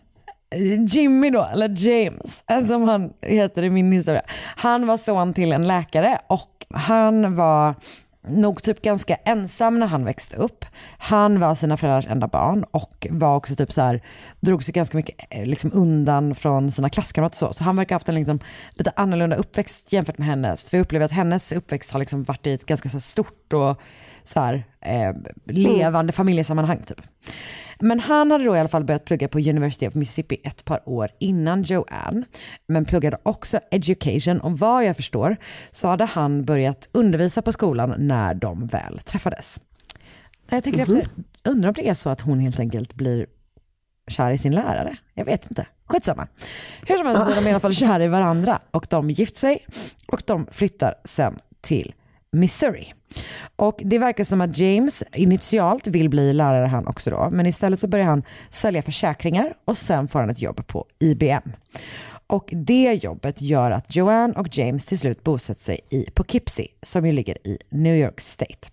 Jimmy 0.88 1.30
då, 1.30 1.48
eller 1.52 1.88
James, 1.88 2.44
eh, 2.50 2.64
som 2.64 2.82
han 2.82 3.12
heter 3.22 3.62
i 3.62 3.70
min 3.70 3.92
historia. 3.92 4.22
Han 4.56 4.86
var 4.86 4.96
son 4.96 5.34
till 5.34 5.52
en 5.52 5.66
läkare 5.66 6.18
och 6.26 6.66
han 6.70 7.36
var 7.36 7.74
nog 8.28 8.62
typ 8.62 8.82
ganska 8.82 9.14
ensam 9.14 9.78
när 9.78 9.86
han 9.86 10.04
växte 10.04 10.36
upp. 10.36 10.64
Han 10.98 11.40
var 11.40 11.54
sina 11.54 11.76
föräldrars 11.76 12.06
enda 12.06 12.28
barn 12.28 12.64
och 12.70 13.06
var 13.10 13.36
också 13.36 13.56
typ 13.56 13.72
så 13.72 13.80
här, 13.82 14.02
drog 14.40 14.64
sig 14.64 14.72
ganska 14.72 14.96
mycket 14.96 15.26
eh, 15.30 15.46
liksom 15.46 15.70
undan 15.74 16.34
från 16.34 16.72
sina 16.72 16.90
klasskamrater 16.90 17.36
så. 17.36 17.52
Så 17.52 17.64
han 17.64 17.76
verkar 17.76 17.94
ha 17.94 17.96
haft 17.96 18.08
en 18.08 18.14
liksom 18.14 18.40
lite 18.72 18.92
annorlunda 18.96 19.36
uppväxt 19.36 19.92
jämfört 19.92 20.18
med 20.18 20.26
hennes. 20.28 20.62
För 20.62 20.76
jag 20.76 20.84
upplever 20.84 21.06
att 21.06 21.12
hennes 21.12 21.52
uppväxt 21.52 21.92
har 21.92 22.00
liksom 22.00 22.22
varit 22.22 22.46
i 22.46 22.52
ett 22.52 22.66
ganska 22.66 22.88
så 22.88 23.00
stort 23.00 23.52
och 23.52 23.80
så 24.24 24.40
här, 24.40 24.64
eh, 24.80 25.14
levande 25.44 26.12
familjesammanhang 26.12 26.82
typ. 26.86 27.00
Men 27.80 28.00
han 28.00 28.30
hade 28.30 28.44
då 28.44 28.56
i 28.56 28.60
alla 28.60 28.68
fall 28.68 28.84
börjat 28.84 29.04
plugga 29.04 29.28
på 29.28 29.38
University 29.38 29.88
of 29.88 29.94
Mississippi 29.94 30.40
ett 30.44 30.64
par 30.64 30.88
år 30.88 31.10
innan 31.18 31.62
Joanne. 31.62 32.24
Men 32.66 32.84
pluggade 32.84 33.18
också 33.22 33.60
education 33.70 34.40
och 34.40 34.58
vad 34.58 34.84
jag 34.84 34.96
förstår 34.96 35.36
så 35.70 35.88
hade 35.88 36.04
han 36.04 36.44
börjat 36.44 36.88
undervisa 36.92 37.42
på 37.42 37.52
skolan 37.52 37.94
när 37.98 38.34
de 38.34 38.66
väl 38.66 39.00
träffades. 39.04 39.60
Jag 40.50 40.64
tänker 40.64 40.80
efter, 40.80 41.08
undrar 41.44 41.68
om 41.68 41.74
det 41.74 41.88
är 41.88 41.94
så 41.94 42.10
att 42.10 42.20
hon 42.20 42.40
helt 42.40 42.60
enkelt 42.60 42.94
blir 42.94 43.26
kär 44.08 44.32
i 44.32 44.38
sin 44.38 44.52
lärare. 44.52 44.96
Jag 45.14 45.24
vet 45.24 45.50
inte. 45.50 45.66
Skitsamma. 45.86 46.28
Hur 46.86 46.96
som 46.96 47.06
helst 47.06 47.24
blir 47.24 47.34
de 47.34 47.46
i 47.46 47.50
alla 47.50 47.60
fall 47.60 47.74
kära 47.74 48.04
i 48.04 48.08
varandra 48.08 48.58
och 48.70 48.86
de 48.90 49.10
gift 49.10 49.36
sig 49.36 49.66
och 50.06 50.22
de 50.26 50.46
flyttar 50.50 50.94
sen 51.04 51.38
till 51.60 51.94
Missouri. 52.32 52.94
Och 53.56 53.80
det 53.84 53.98
verkar 53.98 54.24
som 54.24 54.40
att 54.40 54.58
James 54.58 55.02
initialt 55.12 55.86
vill 55.86 56.08
bli 56.08 56.32
lärare 56.32 56.66
han 56.66 56.86
också 56.86 57.10
då, 57.10 57.28
men 57.32 57.46
istället 57.46 57.80
så 57.80 57.88
börjar 57.88 58.06
han 58.06 58.22
sälja 58.50 58.82
försäkringar 58.82 59.54
och 59.64 59.78
sen 59.78 60.08
får 60.08 60.20
han 60.20 60.30
ett 60.30 60.42
jobb 60.42 60.66
på 60.66 60.86
IBM. 60.98 61.52
Och 62.26 62.48
det 62.52 62.92
jobbet 63.02 63.42
gör 63.42 63.70
att 63.70 63.94
Joanne 63.96 64.34
och 64.34 64.48
James 64.58 64.84
till 64.84 64.98
slut 64.98 65.24
bosätter 65.24 65.62
sig 65.62 65.80
i 65.90 66.04
Poughkeepsie 66.14 66.66
som 66.82 67.06
ju 67.06 67.12
ligger 67.12 67.46
i 67.48 67.58
New 67.70 67.96
York 67.96 68.20
State. 68.20 68.68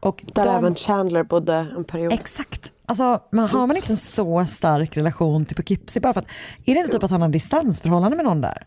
Och 0.00 0.22
Där 0.34 0.44
de- 0.44 0.56
även 0.56 0.74
Chandler 0.74 1.22
bodde 1.24 1.66
en 1.76 1.84
period. 1.84 2.12
Exakt. 2.12 2.72
Alltså, 2.86 3.20
man 3.32 3.48
har 3.48 3.66
man 3.66 3.76
inte 3.76 3.92
en 3.92 3.96
så 3.96 4.46
stark 4.46 4.96
relation 4.96 5.44
till 5.46 5.56
Poughkeepsie 5.56 6.00
bara 6.00 6.12
för 6.14 6.20
att, 6.20 6.26
är 6.64 6.74
det 6.74 6.80
inte 6.80 6.92
typ 6.92 7.02
att 7.02 7.10
han 7.10 7.22
har 7.22 7.28
distansförhållande 7.28 8.16
med 8.16 8.24
någon 8.24 8.40
där? 8.40 8.66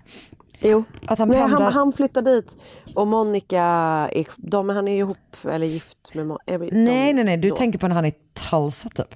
Jo, 0.61 0.83
Att 1.07 1.19
han 1.19 1.27
Nej, 1.27 1.39
han, 1.39 1.61
han 1.61 1.93
flyttade 1.93 2.35
dit 2.35 2.57
och 2.95 3.07
Monica, 3.07 3.63
är, 4.11 4.27
de, 4.37 4.69
han 4.69 4.87
är 4.87 4.91
ju 4.91 4.97
ihop 4.99 5.37
eller 5.49 5.65
gift 5.67 6.13
med 6.13 6.27
Monica. 6.27 6.57
Nej, 6.71 7.13
nej, 7.13 7.23
nej, 7.23 7.37
du 7.37 7.49
då. 7.49 7.55
tänker 7.55 7.79
på 7.79 7.87
när 7.87 7.95
han 7.95 8.05
är 8.05 8.09
i 8.09 8.15
Tulsa 8.49 8.89
typ. 8.89 9.15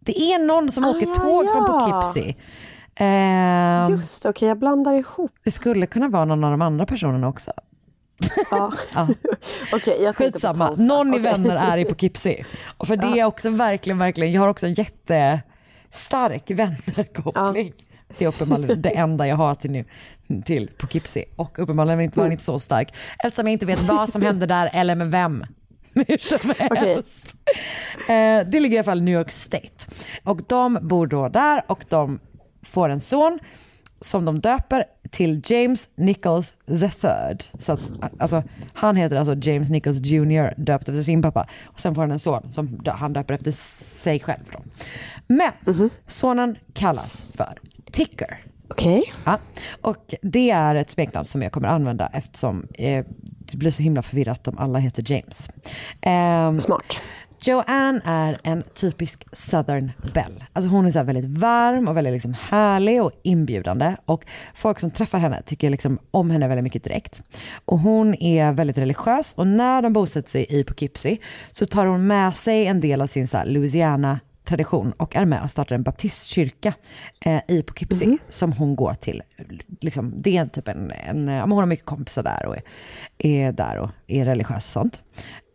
Det 0.00 0.18
är 0.32 0.38
någon 0.38 0.70
som 0.70 0.84
åker 0.84 1.06
ja, 1.06 1.14
tåg 1.14 1.52
från 1.52 1.64
ja. 1.66 1.66
Poughkeepsie. 1.66 2.36
Ehm, 2.94 3.90
Just 3.90 4.26
okej 4.26 4.48
jag 4.48 4.58
blandar 4.58 4.94
ihop. 4.94 5.30
det 5.44 5.50
skulle 5.50 5.86
kunna 5.86 6.08
vara 6.08 6.24
någon 6.24 6.44
av 6.44 6.50
de 6.50 6.62
andra 6.62 6.86
personerna 6.86 7.28
också. 7.28 7.50
Ja. 8.50 8.72
Ja. 8.94 9.08
Okej, 9.72 10.02
jag 10.02 10.16
tänkte 10.16 10.32
på 10.32 10.46
Skitsamma, 10.46 10.68
Tulsa. 10.68 10.82
någon 10.82 11.08
i 11.08 11.10
Okej. 11.10 11.22
vänner 11.22 11.56
är 11.56 11.78
i 11.78 11.84
Poughkeepsie. 11.84 12.44
Och 12.78 12.86
för 12.86 12.96
det 12.96 13.20
är 13.20 13.24
också 13.24 13.50
verkligen, 13.50 13.98
verkligen, 13.98 14.32
jag 14.32 14.40
har 14.40 14.48
också 14.48 14.66
en 14.66 14.74
jättestark 14.74 16.50
vännerkoppling. 16.50 17.72
Det 18.18 18.24
är 18.24 18.28
uppenbarligen 18.28 18.82
det 18.82 18.96
enda 18.96 19.26
jag 19.26 19.36
har 19.36 19.54
till, 19.54 19.70
nu, 19.70 19.84
till 20.44 20.70
Poughkeepsie. 20.78 21.24
Och 21.36 21.58
uppenbarligen 21.58 22.00
inte 22.00 22.18
var 22.18 22.24
den 22.24 22.32
inte 22.32 22.44
så 22.44 22.60
stark. 22.60 22.94
Eftersom 23.24 23.46
jag 23.46 23.52
inte 23.52 23.66
vet 23.66 23.80
vad 23.80 24.12
som 24.12 24.22
hände 24.22 24.46
där 24.46 24.70
eller 24.72 24.94
med 24.94 25.10
vem. 25.10 25.44
Hur 25.94 26.18
som 26.18 26.52
helst. 26.58 27.36
Eh, 28.08 28.50
det 28.50 28.60
ligger 28.60 28.76
i 28.76 28.78
alla 28.78 28.84
fall 28.84 28.98
i 28.98 29.02
New 29.02 29.14
York 29.14 29.32
State. 29.32 29.86
Och 30.24 30.40
de 30.48 30.78
bor 30.82 31.06
då 31.06 31.28
där 31.28 31.62
och 31.66 31.84
de 31.88 32.20
får 32.62 32.88
en 32.88 33.00
son 33.00 33.38
som 34.00 34.24
de 34.24 34.40
döper 34.40 34.84
till 35.10 35.42
James 35.44 35.88
Nichols 35.96 36.52
the 36.66 36.88
third. 36.88 37.44
Så 37.58 37.72
att, 37.72 37.80
alltså, 38.18 38.42
han 38.74 38.96
heter 38.96 39.16
alltså 39.16 39.34
James 39.50 39.68
Nichols 39.70 40.00
Jr. 40.06 40.54
döpt 40.56 40.88
efter 40.88 41.02
sin 41.02 41.22
pappa. 41.22 41.48
Och 41.64 41.80
sen 41.80 41.94
får 41.94 42.02
han 42.02 42.10
en 42.10 42.18
son 42.18 42.52
som 42.52 42.80
han 42.86 43.12
döper 43.12 43.34
efter 43.34 43.52
sig 43.52 44.20
själv. 44.20 44.44
Då. 44.52 44.62
Men 45.26 45.90
sonen 46.06 46.56
kallas 46.72 47.24
för 47.34 47.58
Ticker. 47.92 48.44
Okej. 48.70 49.02
Ja. 49.24 49.38
Och 49.80 50.14
det 50.22 50.50
är 50.50 50.74
ett 50.74 50.90
smeknamn 50.90 51.26
som 51.26 51.42
jag 51.42 51.52
kommer 51.52 51.68
använda 51.68 52.10
eftersom 52.12 52.66
eh, 52.74 53.04
det 53.20 53.56
blir 53.56 53.70
så 53.70 53.82
himla 53.82 54.02
förvirrat 54.02 54.48
om 54.48 54.58
alla 54.58 54.78
heter 54.78 55.12
James. 55.12 55.50
Ehm, 56.00 56.58
Smart. 56.58 57.00
Joanne 57.40 58.00
är 58.04 58.40
en 58.42 58.62
typisk 58.74 59.24
Southern 59.32 59.92
Belle. 60.14 60.46
Alltså 60.52 60.70
hon 60.70 60.86
är 60.86 60.90
så 60.90 61.02
väldigt 61.02 61.38
varm 61.38 61.88
och 61.88 61.96
väldigt 61.96 62.12
liksom 62.12 62.34
härlig 62.40 63.02
och 63.02 63.12
inbjudande. 63.22 63.96
Och 64.04 64.24
folk 64.54 64.80
som 64.80 64.90
träffar 64.90 65.18
henne 65.18 65.42
tycker 65.42 65.70
liksom 65.70 65.98
om 66.10 66.30
henne 66.30 66.48
väldigt 66.48 66.64
mycket 66.64 66.84
direkt. 66.84 67.22
Och 67.64 67.78
hon 67.78 68.14
är 68.14 68.52
väldigt 68.52 68.78
religiös 68.78 69.34
och 69.34 69.46
när 69.46 69.82
de 69.82 69.92
bosätter 69.92 70.30
sig 70.30 70.46
i 70.48 70.64
Poughkeepsie 70.64 71.18
så 71.52 71.66
tar 71.66 71.86
hon 71.86 72.06
med 72.06 72.36
sig 72.36 72.66
en 72.66 72.80
del 72.80 73.00
av 73.00 73.06
sin 73.06 73.28
så 73.28 73.44
Louisiana 73.44 74.20
tradition 74.48 74.92
och 74.92 75.16
är 75.16 75.24
med 75.24 75.42
och 75.42 75.50
startar 75.50 75.74
en 75.74 75.82
baptistkyrka 75.82 76.74
eh, 77.20 77.40
i 77.48 77.62
Poughkeepsie 77.62 78.18
som 78.28 78.52
hon 78.52 78.76
går 78.76 78.94
till. 78.94 79.22
Liksom, 79.80 80.14
det 80.16 80.36
är 80.36 80.46
typ 80.46 80.68
en, 80.68 80.90
en, 80.90 81.28
hon 81.28 81.52
har 81.52 81.66
mycket 81.66 81.86
kompisar 81.86 82.22
där 82.22 82.46
och 82.46 82.56
är, 82.56 82.62
är 83.18 83.52
där 83.52 83.78
och 83.78 83.90
är 84.06 84.24
religiös 84.24 84.56
och 84.56 84.82
sånt. 84.82 85.02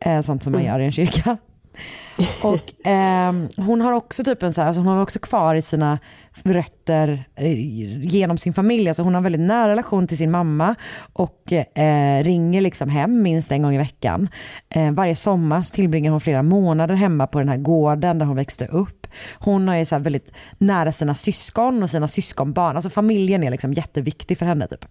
Eh, 0.05 0.21
sånt 0.21 0.43
som 0.43 0.53
man 0.53 0.63
gör 0.63 0.79
i 0.79 0.85
en 0.85 0.91
kyrka. 0.91 1.37
Och 2.41 2.87
eh, 2.87 3.33
hon 3.57 3.81
har 3.81 3.91
också 3.91 4.23
typ 4.23 4.43
en 4.43 4.53
så 4.53 4.61
här, 4.61 4.67
alltså 4.67 4.81
hon 4.81 4.87
har 4.87 5.01
också 5.01 5.19
kvar 5.19 5.55
i 5.55 5.61
sina 5.61 5.99
rötter 6.43 7.23
eh, 7.35 7.59
genom 8.05 8.37
sin 8.37 8.53
familj. 8.53 8.87
Alltså 8.87 9.03
hon 9.03 9.13
har 9.13 9.19
en 9.19 9.23
väldigt 9.23 9.41
nära 9.41 9.71
relation 9.71 10.07
till 10.07 10.17
sin 10.17 10.31
mamma 10.31 10.75
och 11.13 11.53
eh, 11.53 12.23
ringer 12.23 12.61
liksom 12.61 12.89
hem 12.89 13.21
minst 13.21 13.51
en 13.51 13.61
gång 13.61 13.73
i 13.73 13.77
veckan. 13.77 14.29
Eh, 14.69 14.91
varje 14.91 15.15
sommar 15.15 15.61
så 15.61 15.73
tillbringar 15.73 16.11
hon 16.11 16.21
flera 16.21 16.43
månader 16.43 16.95
hemma 16.95 17.27
på 17.27 17.39
den 17.39 17.49
här 17.49 17.57
gården 17.57 18.19
där 18.19 18.25
hon 18.25 18.35
växte 18.35 18.65
upp. 18.65 19.07
Hon 19.33 19.69
är 19.69 19.85
så 19.85 19.95
här 19.95 19.99
väldigt 19.99 20.31
nära 20.57 20.91
sina 20.91 21.15
syskon 21.15 21.83
och 21.83 21.89
sina 21.89 22.07
syskonbarn. 22.07 22.75
Alltså 22.75 22.89
familjen 22.89 23.43
är 23.43 23.51
liksom 23.51 23.73
jätteviktig 23.73 24.37
för 24.37 24.45
henne 24.45 24.67
typ. 24.67 24.85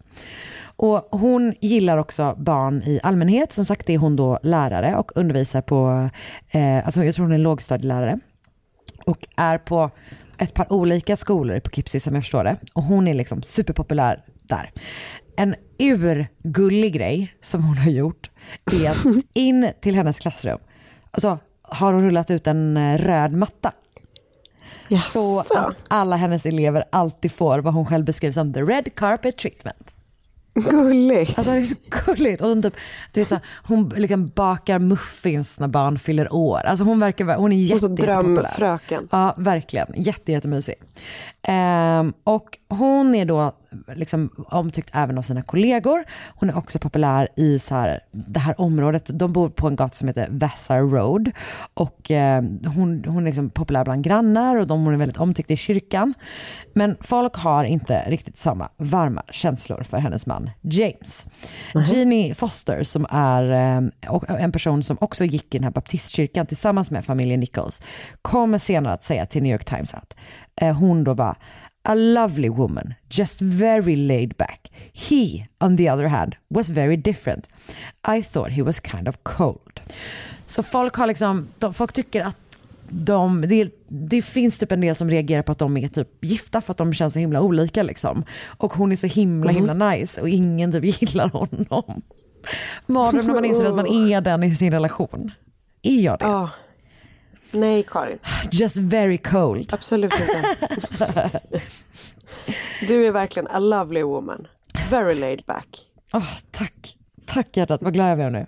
Och 0.76 1.08
hon 1.10 1.54
gillar 1.60 1.98
också 1.98 2.34
barn 2.38 2.82
i 2.82 3.00
allmänhet. 3.02 3.52
Som 3.52 3.64
sagt 3.64 3.90
är 3.90 3.98
hon 3.98 4.16
då 4.16 4.38
lärare 4.42 4.96
och 4.96 5.12
undervisar 5.14 5.62
på, 5.62 6.10
eh, 6.50 6.86
alltså 6.86 7.04
jag 7.04 7.14
tror 7.14 7.26
hon 7.26 7.34
är 7.34 7.38
lågstadielärare. 7.38 8.18
Och 9.06 9.26
är 9.36 9.58
på 9.58 9.90
ett 10.38 10.54
par 10.54 10.72
olika 10.72 11.16
skolor 11.16 11.60
på 11.60 11.70
Kipsi 11.70 12.00
som 12.00 12.14
jag 12.14 12.24
förstår 12.24 12.44
det. 12.44 12.56
Och 12.72 12.82
hon 12.82 13.08
är 13.08 13.14
liksom 13.14 13.42
superpopulär 13.42 14.24
där. 14.42 14.70
En 15.36 15.54
urgullig 15.78 16.92
grej 16.92 17.34
som 17.40 17.64
hon 17.64 17.76
har 17.76 17.90
gjort 17.90 18.30
är 18.72 18.90
att 18.90 19.06
in 19.32 19.72
till 19.80 19.94
hennes 19.94 20.18
klassrum, 20.18 20.58
alltså 21.10 21.38
har 21.62 21.92
hon 21.92 22.04
rullat 22.04 22.30
ut 22.30 22.46
en 22.46 22.76
eh, 22.76 22.98
röd 22.98 23.34
matta. 23.36 23.72
Så 25.12 25.40
att 25.40 25.76
alla 25.88 26.16
hennes 26.16 26.46
elever 26.46 26.84
alltid 26.92 27.32
får 27.32 27.58
vad 27.58 27.74
hon 27.74 27.86
själv 27.86 28.04
beskriver 28.04 28.32
som 28.32 28.52
the 28.52 28.60
red 28.62 28.94
carpet 28.94 29.38
treatment. 29.38 29.91
Gulligt. 30.54 31.38
Alltså 31.38 31.52
det 31.52 31.58
är 31.58 31.66
så 31.66 31.76
gulligt. 32.06 32.42
Och 32.42 32.48
hon, 32.48 32.62
typ, 32.62 32.74
du 33.12 33.24
vet, 33.24 33.42
hon 33.62 33.88
liksom 33.88 34.28
bakar 34.28 34.78
muffins 34.78 35.58
när 35.58 35.68
barn 35.68 35.98
fyller 35.98 36.34
år. 36.34 36.60
Alltså 36.64 36.84
hon 36.84 37.00
verkar 37.00 37.36
hon 37.36 37.52
är 37.52 37.56
jätte, 37.56 37.74
Och 37.74 37.80
så 37.80 37.88
drömfröken. 37.88 39.08
Ja, 39.10 39.34
verkligen. 39.38 39.86
Jätte, 39.96 40.32
jättemysig. 40.32 40.74
Ehm, 41.48 42.12
och 42.24 42.58
hon 42.68 43.14
är 43.14 43.24
då 43.24 43.52
liksom 43.96 44.30
omtyckt 44.48 44.90
även 44.92 45.18
av 45.18 45.22
sina 45.22 45.42
kollegor. 45.42 46.04
Hon 46.34 46.50
är 46.50 46.56
också 46.56 46.78
populär 46.78 47.28
i 47.36 47.58
så 47.58 47.74
här, 47.74 48.00
det 48.12 48.40
här 48.40 48.60
området. 48.60 49.10
De 49.18 49.32
bor 49.32 49.48
på 49.48 49.68
en 49.68 49.76
gata 49.76 49.94
som 49.94 50.08
heter 50.08 50.26
Vassar 50.30 50.80
Road. 50.80 51.30
Och 51.74 52.10
eh, 52.10 52.42
hon, 52.76 53.04
hon 53.06 53.16
är 53.22 53.26
liksom 53.26 53.50
populär 53.50 53.84
bland 53.84 54.04
grannar 54.04 54.56
och 54.56 54.66
de, 54.66 54.84
hon 54.84 54.94
är 54.94 54.98
väldigt 54.98 55.18
omtyckt 55.18 55.50
i 55.50 55.56
kyrkan. 55.56 56.14
Men 56.74 56.96
folk 57.00 57.36
har 57.36 57.64
inte 57.64 58.04
riktigt 58.08 58.38
samma 58.38 58.68
varma 58.76 59.22
känslor 59.30 59.82
för 59.82 59.98
hennes 59.98 60.26
man 60.26 60.50
James. 60.60 61.26
Jeannie 61.86 62.34
Foster 62.34 62.82
som 62.82 63.06
är 63.10 63.90
och- 64.08 64.30
en 64.30 64.52
person 64.52 64.82
som 64.82 64.96
också 65.00 65.24
gick 65.24 65.54
i 65.54 65.58
den 65.58 65.64
här 65.64 65.70
baptistkyrkan 65.70 66.46
tillsammans 66.46 66.90
med 66.90 67.04
familjen 67.04 67.40
Nichols 67.40 67.82
kommer 68.22 68.58
senare 68.58 68.92
att 68.92 69.02
säga 69.02 69.26
till 69.26 69.42
New 69.42 69.52
York 69.52 69.64
Times 69.64 69.94
att 69.94 70.16
hon 70.60 71.04
då 71.04 71.14
var 71.14 71.36
a 71.84 71.94
lovely 71.94 72.48
woman, 72.48 72.94
just 73.10 73.40
very 73.40 73.96
laid 73.96 74.36
back. 74.36 74.70
He, 74.92 75.48
on 75.60 75.76
the 75.76 75.90
other 75.90 76.08
hand, 76.08 76.36
was 76.48 76.70
very 76.70 76.96
different. 76.96 77.48
I 78.04 78.22
thought 78.22 78.52
he 78.52 78.62
was 78.62 78.80
kind 78.80 79.08
of 79.08 79.16
cold. 79.22 79.80
Så 80.46 80.62
folk 80.62 80.96
har 80.96 81.06
liksom, 81.06 81.48
de, 81.58 81.74
folk 81.74 81.92
tycker 81.92 82.20
att 82.20 82.36
de, 82.88 83.40
det, 83.40 83.70
det 83.88 84.22
finns 84.22 84.58
typ 84.58 84.72
en 84.72 84.80
del 84.80 84.96
som 84.96 85.10
reagerar 85.10 85.42
på 85.42 85.52
att 85.52 85.58
de 85.58 85.76
är 85.76 85.88
typ 85.88 86.24
gifta 86.24 86.60
för 86.60 86.70
att 86.72 86.78
de 86.78 86.94
känns 86.94 87.14
så 87.14 87.18
himla 87.18 87.40
olika 87.40 87.82
liksom. 87.82 88.24
Och 88.42 88.74
hon 88.74 88.92
är 88.92 88.96
så 88.96 89.06
himla 89.06 89.50
himla 89.50 89.74
nice 89.74 90.20
och 90.20 90.28
ingen 90.28 90.72
typ 90.72 90.84
gillar 91.02 91.28
honom. 91.28 92.02
Mardröm 92.86 93.26
när 93.26 93.34
man 93.34 93.44
inser 93.44 93.66
att 93.66 93.74
man 93.74 93.86
är 94.10 94.20
den 94.20 94.42
i 94.42 94.54
sin 94.54 94.72
relation. 94.72 95.30
Är 95.82 96.00
jag 96.00 96.18
det? 96.18 96.24
Ja. 96.24 96.50
Nej 97.52 97.82
Karin, 97.82 98.18
Just 98.50 98.76
very 98.76 99.18
cold. 99.18 99.72
absolut 99.74 100.12
inte. 100.20 101.40
Du 102.88 103.06
är 103.06 103.12
verkligen 103.12 103.46
a 103.48 103.58
lovely 103.58 104.02
woman. 104.02 104.46
Very 104.90 105.14
laid 105.14 105.42
back. 105.46 105.66
Åh, 106.12 106.28
tack. 106.50 106.96
Tack 107.26 107.56
hjärtat, 107.56 107.82
vad 107.82 107.92
glad 107.94 108.10
jag 108.10 108.16
blev 108.16 108.32
nu. 108.32 108.46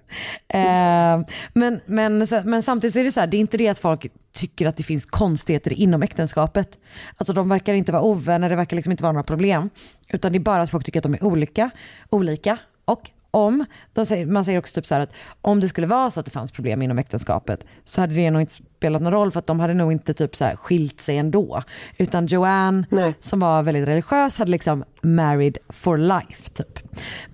Eh, 0.49 1.21
men, 1.53 1.81
men, 1.87 2.27
men 2.45 2.63
samtidigt 2.63 2.95
så 2.95 3.01
är 3.01 3.05
det 3.05 3.13
så 3.13 3.21
här, 3.21 3.27
det 3.27 3.37
är 3.37 3.39
inte 3.39 3.57
det 3.57 3.69
att 3.69 3.79
folk 3.79 4.07
tycker 4.33 4.67
att 4.67 4.77
det 4.77 4.83
finns 4.83 5.07
konstigheter 5.07 5.73
inom 5.73 6.03
äktenskapet. 6.03 6.79
Alltså 7.17 7.33
de 7.33 7.49
verkar 7.49 7.75
inte 7.75 7.93
vara 7.93 8.03
ovänner, 8.03 8.51
det 8.51 8.57
verkar 8.57 8.77
liksom 8.77 8.91
inte 8.91 9.03
vara 9.03 9.13
några 9.13 9.25
problem. 9.25 9.71
Utan 10.09 10.33
det 10.33 10.39
är 10.39 10.41
bara 10.41 10.63
att 10.63 10.71
folk 10.71 10.85
tycker 10.85 11.01
att 11.01 11.03
de 11.03 11.15
är 11.15 11.25
olika. 11.25 11.71
olika. 12.11 12.59
Och 12.85 13.11
om, 13.35 13.65
säger, 14.07 14.27
man 14.27 14.45
säger 14.45 14.59
också 14.59 14.75
typ 14.75 14.87
så 14.87 14.95
att 14.95 15.13
om 15.41 15.61
det 15.61 15.69
skulle 15.69 15.87
vara 15.87 16.11
så 16.11 16.21
att 16.21 16.27
det 16.27 16.33
fanns 16.33 16.53
problem 16.53 16.83
inom 16.83 16.99
äktenskapet 16.99 17.67
så 17.85 18.01
hade 18.01 18.15
det 18.15 18.31
nog 18.31 18.41
inte 18.41 18.55
spelat 18.55 19.03
någon 19.03 19.13
roll 19.13 19.31
för 19.31 19.39
att 19.39 19.47
de 19.47 19.61
hade 19.61 19.75
nog 19.75 19.93
inte 19.93 20.15
typ 20.15 20.37
så 20.37 20.45
här 20.45 20.57
skilt 20.57 21.01
sig 21.01 21.19
ändå. 21.19 21.63
Utan 21.97 22.27
Joanne 22.27 23.15
som 23.21 23.41
var 23.41 23.63
väldigt 23.63 23.89
religiös 23.89 24.39
hade 24.39 24.51
liksom 24.51 24.85
married 25.03 25.59
for 25.69 25.99
life 25.99 26.51
typ. 26.55 26.79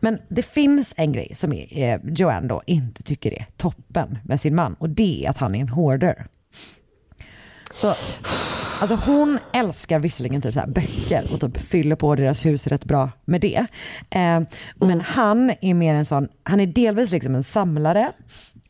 Men 0.00 0.18
det 0.28 0.42
finns 0.42 0.94
en 0.96 1.12
grej 1.12 1.32
som 1.34 1.52
är, 1.52 1.94
eh, 1.94 2.00
Joanne 2.04 2.48
då 2.48 2.62
inte 2.66 3.02
tycker 3.02 3.32
är 3.32 3.46
toppen 3.56 4.18
med 4.24 4.40
sin 4.40 4.54
man 4.54 4.74
och 4.74 4.90
det 4.90 5.24
är 5.24 5.30
att 5.30 5.38
han 5.38 5.54
är 5.54 5.60
en 5.60 5.68
hoarder. 5.68 6.26
Så, 7.72 7.94
alltså 8.80 9.12
hon 9.12 9.38
älskar 9.52 9.98
visserligen 9.98 10.42
typ 10.42 10.54
så 10.54 10.62
böcker 10.66 11.32
och 11.32 11.40
typ 11.40 11.56
fyller 11.60 11.96
på 11.96 12.14
deras 12.14 12.46
hus 12.46 12.66
rätt 12.66 12.84
bra 12.84 13.10
med 13.24 13.40
det. 13.40 13.66
Eh, 14.10 14.40
men 14.74 15.00
han 15.00 15.52
är 15.60 15.74
mer 15.74 15.94
en 15.94 16.04
sån, 16.04 16.28
han 16.42 16.60
är 16.60 16.66
delvis 16.66 17.10
liksom 17.10 17.34
en 17.34 17.44
samlare. 17.44 18.12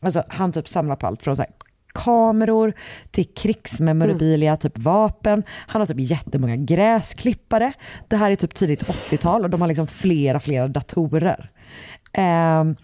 Alltså 0.01 0.23
han 0.29 0.51
typ 0.51 0.67
samlar 0.67 0.95
på 0.95 1.07
allt 1.07 1.23
från 1.23 1.35
så 1.35 1.45
kameror 1.93 2.73
till 3.11 3.25
krigsmemorabilia, 3.35 4.57
typ 4.57 4.77
vapen. 4.77 5.43
Han 5.67 5.81
har 5.81 5.87
typ 5.87 5.99
jättemånga 5.99 6.55
gräsklippare. 6.55 7.73
Det 8.07 8.15
här 8.15 8.31
är 8.31 8.35
typ 8.35 8.53
tidigt 8.53 8.83
80-tal 8.83 9.43
och 9.43 9.49
de 9.49 9.61
har 9.61 9.67
liksom 9.67 9.87
flera, 9.87 10.39
flera 10.39 10.67
datorer. 10.67 11.51
Ehm, 12.13 12.75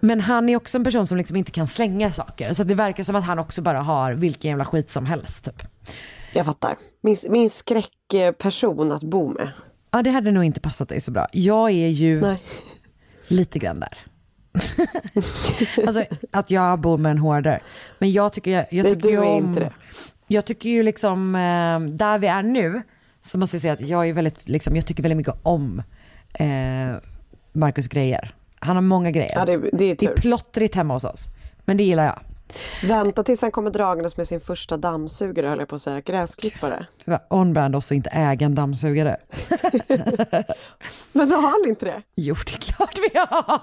Men 0.00 0.20
han 0.20 0.48
är 0.48 0.56
också 0.56 0.78
en 0.78 0.84
person 0.84 1.06
som 1.06 1.18
liksom 1.18 1.36
inte 1.36 1.50
kan 1.50 1.66
slänga 1.66 2.12
saker. 2.12 2.54
Så 2.54 2.64
det 2.64 2.74
verkar 2.74 3.04
som 3.04 3.16
att 3.16 3.24
han 3.24 3.38
också 3.38 3.62
bara 3.62 3.80
har 3.80 4.12
vilken 4.12 4.48
jävla 4.48 4.64
skit 4.64 4.90
som 4.90 5.06
helst. 5.06 5.44
Typ. 5.44 5.62
Jag 6.32 6.46
fattar. 6.46 6.76
Min, 7.00 7.16
min 7.28 7.50
skräckperson 7.50 8.92
att 8.92 9.02
bo 9.02 9.28
med. 9.28 9.48
Ja 9.90 10.02
det 10.02 10.10
hade 10.10 10.30
nog 10.30 10.44
inte 10.44 10.60
passat 10.60 10.88
dig 10.88 11.00
så 11.00 11.10
bra. 11.10 11.26
Jag 11.32 11.70
är 11.70 11.88
ju 11.88 12.36
lite 13.28 13.58
grann 13.58 13.80
där. 13.80 13.98
alltså 15.86 16.04
att 16.30 16.50
jag 16.50 16.80
bor 16.80 16.98
med 16.98 17.10
en 17.10 17.18
hoarder. 17.18 17.62
Men 17.98 18.12
jag 18.12 18.32
tycker, 18.32 18.50
jag, 18.50 18.66
jag 18.70 18.82
Nej, 18.82 18.94
tycker 18.94 19.08
du 19.08 19.14
ju 19.14 19.20
är 19.20 19.28
om, 19.28 19.44
inte 19.44 19.60
det. 19.60 19.72
Jag 20.26 20.44
tycker 20.44 20.68
ju 20.68 20.82
liksom, 20.82 21.34
eh, 21.34 21.80
där 21.80 22.18
vi 22.18 22.26
är 22.26 22.42
nu, 22.42 22.82
så 23.22 23.38
måste 23.38 23.56
jag 23.56 23.62
säga 23.62 23.72
att 23.72 23.80
jag 23.80 24.08
är 24.08 24.12
väldigt, 24.12 24.48
liksom, 24.48 24.76
jag 24.76 24.86
tycker 24.86 25.02
väldigt 25.02 25.16
mycket 25.16 25.34
om 25.42 25.82
eh, 26.32 26.46
Marcus 27.52 27.88
grejer. 27.88 28.34
Han 28.58 28.76
har 28.76 28.82
många 28.82 29.10
grejer. 29.10 29.32
Ja, 29.34 29.44
det, 29.44 29.56
det 29.56 29.84
är 29.84 29.96
det 29.96 30.06
är 30.06 30.16
plottrigt 30.16 30.74
hemma 30.74 30.94
hos 30.94 31.04
oss. 31.04 31.26
Men 31.64 31.76
det 31.76 31.84
gillar 31.84 32.04
jag. 32.04 32.18
Vänta 32.82 33.22
tills 33.22 33.42
han 33.42 33.50
kommer 33.50 33.70
dragandes 33.70 34.16
med 34.16 34.28
sin 34.28 34.40
första 34.40 34.76
dammsugare 34.76 35.46
höll 35.46 35.58
jag 35.58 35.68
på 35.68 35.74
att 35.74 35.82
säga, 35.82 36.00
gräsklippare. 36.00 36.86
On-brand 37.30 37.76
också 37.76 37.94
inte 37.94 38.10
äga 38.10 38.46
en 38.46 38.54
dammsugare. 38.54 39.16
Men 41.12 41.30
har 41.30 41.42
han 41.42 41.68
inte 41.68 41.84
det? 41.86 42.02
Jo, 42.14 42.34
det 42.46 42.52
är 42.52 42.58
klart 42.58 42.98
vi 43.12 43.18
har. 43.18 43.60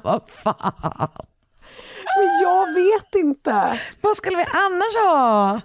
Vad 0.04 0.22
fan. 0.42 1.08
Men 2.16 2.28
jag 2.42 2.74
vet 2.74 3.14
inte. 3.14 3.80
Vad 4.00 4.16
skulle 4.16 4.36
vi 4.36 4.44
annars 4.52 4.96
ha? 5.06 5.60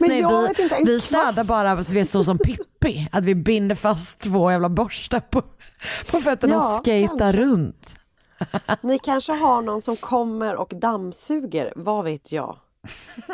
Men 0.00 0.18
jag 0.18 0.42
vi, 0.42 0.48
vet 0.48 0.58
inte, 0.58 0.76
en 0.76 0.84
vi 0.86 1.00
städar 1.00 1.44
bara 1.44 1.76
du 1.76 1.92
vet, 1.92 2.10
så 2.10 2.24
som 2.24 2.38
Pippi, 2.38 3.08
att 3.12 3.24
vi 3.24 3.34
binder 3.34 3.74
fast 3.74 4.18
två 4.18 4.50
jävla 4.50 4.68
borstar 4.68 5.20
på, 5.20 5.42
på 6.10 6.20
fötterna 6.20 6.54
Ja, 6.54 6.78
och 6.78 6.84
skejtar 6.84 7.32
runt. 7.32 7.96
Ni 8.80 8.98
kanske 8.98 9.32
har 9.32 9.62
någon 9.62 9.82
som 9.82 9.96
kommer 9.96 10.56
och 10.56 10.72
dammsuger, 10.76 11.72
vad 11.76 12.04
vet 12.04 12.32
jag? 12.32 12.56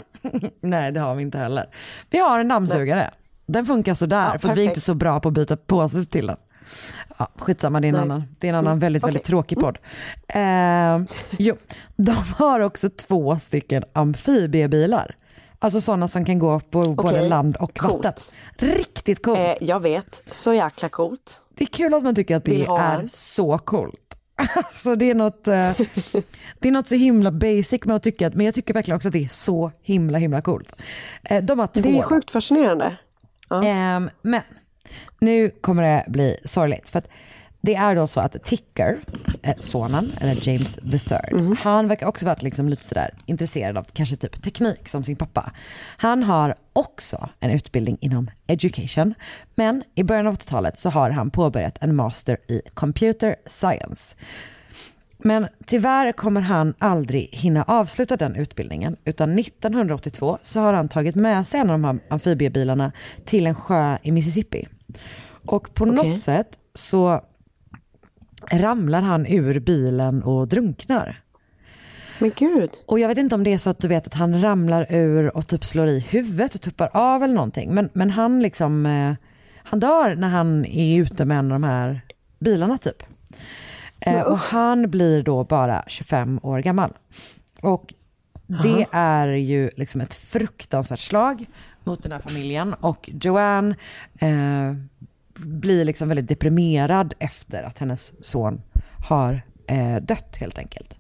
Nej 0.61 0.93
det 0.93 1.01
har 1.01 1.15
vi 1.15 1.23
inte 1.23 1.39
heller. 1.39 1.69
Vi 2.11 2.19
har 2.19 2.41
en 2.41 2.49
dammsugare. 2.49 3.11
Den 3.47 3.67
funkar 3.67 3.95
sådär 3.95 4.31
Ja, 4.33 4.39
för 4.39 4.55
vi 4.55 4.61
är 4.65 4.69
inte 4.69 4.81
så 4.81 4.95
bra 4.95 5.21
på 5.21 5.29
att 5.29 5.35
byta 5.35 5.57
påse 5.57 6.05
till 6.05 6.27
den. 6.27 6.37
Ja, 7.19 7.29
skitsamma, 7.39 7.81
det 7.81 7.87
är 7.87 7.89
en 7.89 7.93
Nej. 7.95 8.03
annan, 8.03 8.25
det 8.39 8.47
är 8.47 8.49
en 8.49 8.55
annan 8.55 8.73
Mm, 8.73 8.79
väldigt, 8.79 9.03
okej. 9.05 9.09
väldigt 9.09 9.25
tråkig 9.27 9.59
podd. 9.59 9.79
Eh, 10.29 10.99
jo, 11.31 11.57
de 11.97 12.15
har 12.39 12.61
också 12.61 12.91
två 12.91 13.39
stycken 13.39 13.85
amfibiebilar. 13.93 15.17
Alltså 15.59 15.81
sådana 15.81 16.09
som 16.09 16.25
kan 16.25 16.39
gå 16.39 16.61
på 16.61 16.81
både 16.83 17.09
Okej, 17.09 17.29
land 17.29 17.57
och 17.57 17.79
coolt. 17.79 18.05
vatten. 18.05 18.25
Riktigt 18.59 19.23
coolt. 19.23 19.39
Eh, 19.39 19.53
jag 19.61 19.81
vet, 19.81 20.23
så 20.31 20.53
jäkla 20.55 20.89
coolt. 20.89 21.43
Det 21.55 21.65
är 21.65 21.69
kul 21.69 21.95
att 21.95 22.03
man 22.03 22.15
tycker 22.15 22.37
att 22.37 22.45
det 22.45 22.65
är 22.65 23.07
så 23.11 23.59
coolt. 23.59 24.10
Alltså 24.55 24.97
det 24.97 25.11
är 25.11 25.15
något, 25.15 25.49
eh, 25.49 25.73
det 26.59 26.69
är 26.69 26.71
något 26.71 26.89
så 26.89 26.95
himla 26.95 27.31
basic 27.31 27.85
med 27.85 27.97
att 27.97 28.03
tycka 28.03 28.27
att, 28.27 28.35
men 28.35 28.47
jag 28.47 28.55
tycker 28.55 28.75
verkligen 28.75 28.97
också 28.97 29.09
att 29.09 29.13
det 29.13 29.25
är 29.25 29.29
så 29.29 29.73
himla 29.83 30.19
himla 30.19 30.43
coolt. 30.43 30.73
Eh, 31.25 31.43
De 31.45 31.59
har 31.59 31.67
två. 31.67 31.81
Det 31.81 31.99
är 31.99 32.03
sjukt 32.03 32.31
fascinerande. 32.31 32.97
Ehm, 33.65 34.11
men 34.23 34.43
nu 35.21 35.51
kommer 35.51 35.83
det 35.83 36.05
bli 36.09 36.37
sorgligt. 36.45 36.89
För 36.91 36.99
att 36.99 37.09
det 37.61 37.75
är 37.75 37.97
då 37.97 38.07
så 38.07 38.21
att 38.21 38.45
Ticker, 38.45 39.01
eh, 39.43 39.57
sonen, 39.59 40.13
eller 40.21 40.49
James 40.49 40.75
the 40.75 40.99
third, 40.99 41.57
han 41.59 41.89
verkar 41.89 42.07
också 42.07 42.27
varit 42.27 42.43
liksom 42.43 42.69
lite 42.69 42.85
sådär 42.85 43.15
intresserad 43.27 43.77
av 43.77 43.85
kanske 43.93 44.17
typ 44.17 44.43
teknik 44.43 44.89
som 44.89 45.05
sin 45.05 45.17
pappa. 45.17 45.53
Han 45.97 46.23
har 46.23 46.55
också 46.73 47.29
en 47.41 47.51
utbildning 47.51 47.99
inom 48.01 48.31
education, 48.47 49.15
men 49.55 49.83
i 49.95 50.03
början 50.03 50.27
av 50.27 50.35
80-talet 50.35 50.81
så 50.81 50.91
har 50.91 51.11
han 51.11 51.31
påbörjat 51.31 51.79
en 51.81 51.97
master 51.97 52.37
i 52.49 52.63
computer 52.75 53.37
science. 53.47 54.17
Men 55.19 55.47
tyvärr 55.67 56.13
kommer 56.13 56.41
han 56.41 56.75
aldrig 56.79 57.29
hinna 57.33 57.63
avsluta 57.63 58.17
den 58.17 58.37
utbildningen 58.37 58.97
utan 59.05 59.39
1982 59.39 60.39
så 60.43 60.61
har 60.61 60.73
han 60.73 60.89
tagit 60.89 61.15
med 61.15 61.47
sig 61.47 61.61
en 61.61 61.71
av 61.71 61.81
de 61.81 61.85
här 61.85 61.99
amfibiebilarna 62.11 62.93
till 63.25 63.47
en 63.47 63.55
sjö 63.55 63.99
i 64.03 64.13
Mississippi. 64.13 64.69
Och 65.47 65.75
på 65.75 65.85
något 65.85 66.19
sätt 66.19 66.59
så 66.75 67.21
ramlar 68.51 69.03
han 69.03 69.27
ur 69.27 69.61
bilen 69.61 70.23
och 70.23 70.49
drunknar. 70.49 71.23
Men 72.19 72.33
gud. 72.37 72.71
Och 72.87 72.99
jag 72.99 73.09
vet 73.09 73.19
inte 73.19 73.35
om 73.35 73.45
det 73.45 73.53
är 73.53 73.59
så 73.59 73.71
att 73.71 73.79
du 73.79 73.89
vet 73.89 74.07
att 74.07 74.15
han 74.15 74.43
ramlar 74.43 74.87
ur 74.93 75.37
och 75.37 75.47
typ 75.47 75.65
slår 75.65 75.89
i 75.89 76.01
huvudet 76.01 76.55
och 76.55 76.61
tuppar 76.61 76.91
av 76.93 77.23
eller 77.23 77.35
någonting. 77.35 77.75
Men, 77.75 77.91
men 77.93 78.11
han 78.11 78.41
liksom, 78.41 78.87
eh, 78.87 79.15
han 79.57 79.81
dör 79.81 80.15
när 80.15 80.29
han 80.29 80.67
är 80.67 81.01
ute 81.01 81.25
med 81.25 81.39
en 81.39 81.53
av 81.53 81.61
de 81.61 81.65
här 81.65 82.01
bilarna 82.39 82.79
typ. 82.79 83.03
Eh, 84.01 84.21
och 84.21 84.39
han 84.39 84.91
blir 84.91 85.23
då 85.23 85.45
bara 85.45 85.85
25 85.87 86.41
år 86.43 86.59
gammal. 86.59 86.93
Och 87.63 87.95
det 88.63 88.87
är 88.93 89.29
ju 89.29 89.71
liksom 89.77 90.01
ett 90.01 90.15
fruktansvärt 90.15 91.01
slag 91.01 91.47
mot 91.85 92.03
den 92.03 92.13
här 92.13 92.19
familjen. 92.19 92.75
Och 92.75 93.11
Joanne 93.13 93.77
eh, 94.19 94.75
blir 95.41 95.85
liksom 95.85 96.09
väldigt 96.09 96.29
deprimerad 96.29 97.15
efter 97.19 97.63
att 97.63 97.79
hennes 97.79 98.13
son 98.27 98.63
har 99.07 99.43
eh, 99.67 99.97
dött 99.97 100.37
helt 100.37 100.59
enkelt. 100.59 100.95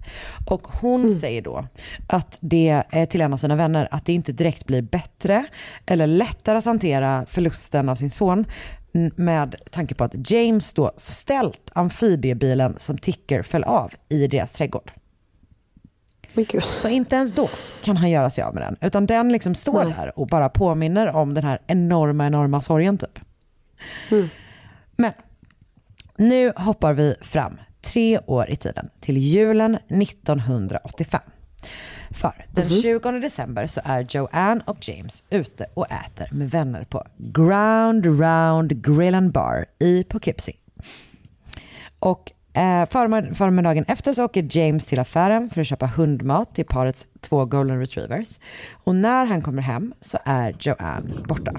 Och 0.46 0.66
hon 0.66 1.14
säger 1.14 1.42
då 1.42 1.66
att 2.06 2.38
det 2.40 2.82
eh, 2.90 3.08
till 3.08 3.20
en 3.20 3.32
av 3.32 3.36
sina 3.36 3.56
vänner 3.56 3.88
att 3.90 4.06
det 4.06 4.12
inte 4.12 4.32
direkt 4.32 4.66
blir 4.66 4.82
bättre 4.82 5.44
eller 5.86 6.06
lättare 6.06 6.58
att 6.58 6.64
hantera 6.64 7.26
förlusten 7.26 7.88
av 7.88 7.94
sin 7.94 8.10
son 8.10 8.44
med 9.16 9.56
tanke 9.70 9.94
på 9.94 10.04
att 10.04 10.30
James 10.30 10.72
då 10.72 10.90
ställt 10.96 11.70
amfibiebilen 11.72 12.74
som 12.78 12.98
Ticker 12.98 13.42
föll 13.42 13.64
av 13.64 13.92
i 14.08 14.26
deras 14.26 14.52
trädgård. 14.52 14.92
Så 16.62 16.88
inte 16.88 17.16
ens 17.16 17.32
då 17.32 17.48
kan 17.84 17.96
han 17.96 18.10
göra 18.10 18.30
sig 18.30 18.44
av 18.44 18.54
med 18.54 18.62
den. 18.62 18.76
Utan 18.80 19.06
den 19.06 19.32
liksom 19.32 19.54
står 19.54 19.84
där 19.84 20.18
och 20.18 20.26
bara 20.26 20.48
påminner 20.48 21.16
om 21.16 21.34
den 21.34 21.44
här 21.44 21.60
enorma, 21.66 22.26
enorma 22.26 22.60
sorgen 22.60 22.98
typ. 22.98 23.18
Men 24.98 25.12
nu 26.16 26.52
hoppar 26.56 26.92
vi 26.92 27.14
fram 27.20 27.60
tre 27.80 28.18
år 28.26 28.50
i 28.50 28.56
tiden 28.56 28.90
till 29.00 29.16
julen 29.16 29.74
1985. 29.88 31.20
För 32.10 32.46
den 32.52 32.70
20 32.70 33.10
december 33.12 33.66
så 33.66 33.80
är 33.84 34.06
Joanne 34.10 34.62
och 34.66 34.88
James 34.88 35.24
ute 35.30 35.66
och 35.74 35.86
äter 35.92 36.28
med 36.34 36.50
vänner 36.50 36.84
på 36.84 37.04
Ground 37.16 38.04
Round 38.20 38.84
Grill 38.84 39.14
and 39.14 39.32
Bar 39.32 39.66
i 39.78 40.04
Poughkeepsie. 40.04 40.54
Och 41.98 42.32
eh, 42.52 42.86
förmid- 42.86 43.34
förmiddagen 43.36 43.84
efter 43.88 44.12
så 44.12 44.24
åker 44.24 44.56
James 44.58 44.86
till 44.86 45.00
affären 45.00 45.48
för 45.50 45.60
att 45.60 45.66
köpa 45.66 45.86
hundmat 45.86 46.54
till 46.54 46.64
parets 46.64 47.06
två 47.20 47.44
golden 47.44 47.78
retrievers. 47.80 48.38
Och 48.84 48.94
när 48.94 49.26
han 49.26 49.42
kommer 49.42 49.62
hem 49.62 49.94
så 50.00 50.18
är 50.24 50.56
Joanne 50.60 51.24
borta. 51.28 51.52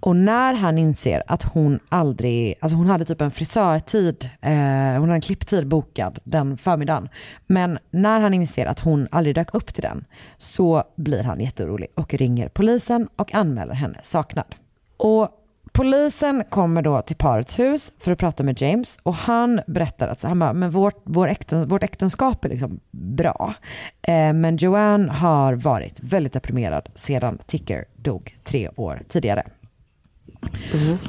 Och 0.00 0.16
när 0.16 0.54
han 0.54 0.78
inser 0.78 1.22
att 1.26 1.42
hon 1.42 1.80
aldrig, 1.88 2.54
alltså 2.60 2.76
hon 2.76 2.86
hade 2.86 3.04
typ 3.04 3.20
en 3.20 3.30
frisörtid, 3.30 4.30
eh, 4.40 4.50
hon 4.52 5.00
hade 5.00 5.14
en 5.14 5.20
klipptid 5.20 5.66
bokad 5.66 6.18
den 6.24 6.56
förmiddagen. 6.56 7.08
Men 7.46 7.78
när 7.90 8.20
han 8.20 8.34
inser 8.34 8.66
att 8.66 8.80
hon 8.80 9.08
aldrig 9.10 9.34
dök 9.34 9.54
upp 9.54 9.74
till 9.74 9.82
den 9.82 10.04
så 10.38 10.84
blir 10.96 11.22
han 11.22 11.40
jätteorolig 11.40 11.88
och 11.94 12.14
ringer 12.14 12.48
polisen 12.48 13.08
och 13.16 13.34
anmäler 13.34 13.74
henne 13.74 13.98
saknad. 14.02 14.54
Och 14.96 15.28
polisen 15.72 16.44
kommer 16.48 16.82
då 16.82 17.02
till 17.02 17.16
parets 17.16 17.58
hus 17.58 17.92
för 17.98 18.12
att 18.12 18.18
prata 18.18 18.42
med 18.42 18.62
James 18.62 18.98
och 19.02 19.14
han 19.14 19.60
berättar 19.66 20.08
att 20.08 20.22
han 20.22 20.38
bara, 20.38 20.52
men 20.52 20.70
vårt, 20.70 21.02
vår 21.04 21.28
äktens, 21.28 21.66
vårt 21.66 21.82
äktenskap 21.82 22.44
är 22.44 22.48
liksom 22.48 22.80
bra. 22.90 23.54
Eh, 24.02 24.32
men 24.32 24.56
Joanne 24.56 25.12
har 25.12 25.52
varit 25.52 26.00
väldigt 26.00 26.32
deprimerad 26.32 26.88
sedan 26.94 27.38
Ticker 27.46 27.84
dog 27.96 28.38
tre 28.44 28.68
år 28.76 29.02
tidigare. 29.08 29.42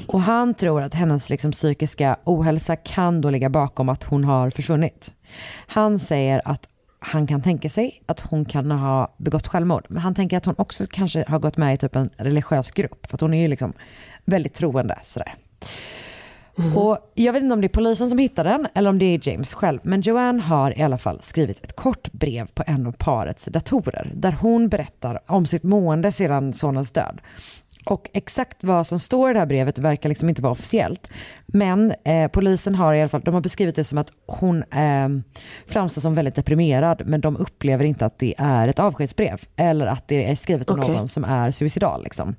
Och 0.07 0.21
han 0.21 0.53
tror 0.53 0.81
att 0.81 0.93
hennes 0.93 1.29
liksom 1.29 1.51
psykiska 1.51 2.17
ohälsa 2.23 2.75
kan 2.75 3.21
då 3.21 3.29
ligga 3.29 3.49
bakom 3.49 3.89
att 3.89 4.03
hon 4.03 4.23
har 4.23 4.49
försvunnit. 4.49 5.11
Han 5.67 5.99
säger 5.99 6.41
att 6.45 6.67
han 6.99 7.27
kan 7.27 7.41
tänka 7.41 7.69
sig 7.69 8.01
att 8.05 8.19
hon 8.19 8.45
kan 8.45 8.71
ha 8.71 9.15
begått 9.17 9.47
självmord. 9.47 9.85
Men 9.89 10.01
han 10.01 10.15
tänker 10.15 10.37
att 10.37 10.45
hon 10.45 10.55
också 10.57 10.85
kanske 10.89 11.25
har 11.27 11.39
gått 11.39 11.57
med 11.57 11.73
i 11.73 11.77
typ 11.77 11.95
en 11.95 12.09
religiös 12.17 12.71
grupp. 12.71 13.07
För 13.07 13.15
att 13.15 13.21
hon 13.21 13.33
är 13.33 13.41
ju 13.41 13.47
liksom 13.47 13.73
väldigt 14.25 14.53
troende 14.53 14.99
sådär. 15.03 15.35
Och 16.75 17.11
jag 17.13 17.33
vet 17.33 17.43
inte 17.43 17.53
om 17.53 17.61
det 17.61 17.67
är 17.67 17.69
polisen 17.69 18.09
som 18.09 18.17
hittar 18.17 18.43
den 18.43 18.67
eller 18.75 18.89
om 18.89 18.99
det 18.99 19.05
är 19.05 19.29
James 19.29 19.53
själv. 19.53 19.79
Men 19.83 20.01
Joanne 20.01 20.41
har 20.41 20.79
i 20.79 20.81
alla 20.81 20.97
fall 20.97 21.19
skrivit 21.21 21.63
ett 21.63 21.75
kort 21.75 22.11
brev 22.11 22.47
på 22.53 22.63
en 22.67 22.87
av 22.87 22.91
parets 22.91 23.45
datorer. 23.45 24.11
Där 24.15 24.31
hon 24.31 24.69
berättar 24.69 25.19
om 25.25 25.45
sitt 25.45 25.63
mående 25.63 26.11
sedan 26.11 26.53
sonens 26.53 26.91
död. 26.91 27.21
Och 27.85 28.09
exakt 28.13 28.63
vad 28.63 28.87
som 28.87 28.99
står 28.99 29.29
i 29.29 29.33
det 29.33 29.39
här 29.39 29.45
brevet 29.45 29.79
verkar 29.79 30.09
liksom 30.09 30.29
inte 30.29 30.41
vara 30.41 30.51
officiellt. 30.51 31.09
Men 31.45 31.93
eh, 32.03 32.27
polisen 32.27 32.75
har 32.75 32.93
i 32.93 33.01
alla 33.01 33.09
fall, 33.09 33.21
de 33.21 33.33
har 33.33 33.41
beskrivit 33.41 33.75
det 33.75 33.83
som 33.83 33.97
att 33.97 34.11
hon 34.27 34.63
eh, 34.63 35.09
framstår 35.67 36.01
som 36.01 36.15
väldigt 36.15 36.35
deprimerad. 36.35 37.01
Men 37.05 37.21
de 37.21 37.37
upplever 37.37 37.85
inte 37.85 38.05
att 38.05 38.19
det 38.19 38.33
är 38.37 38.67
ett 38.67 38.79
avskedsbrev. 38.79 39.41
Eller 39.55 39.87
att 39.87 40.07
det 40.07 40.31
är 40.31 40.35
skrivet 40.35 40.69
av 40.69 40.79
Okej. 40.79 40.95
någon 40.95 41.07
som 41.07 41.23
är 41.23 41.51
suicidal. 41.51 42.03
Liksom. 42.03 42.35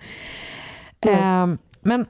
Eh, 1.07 1.47
men 1.81 2.07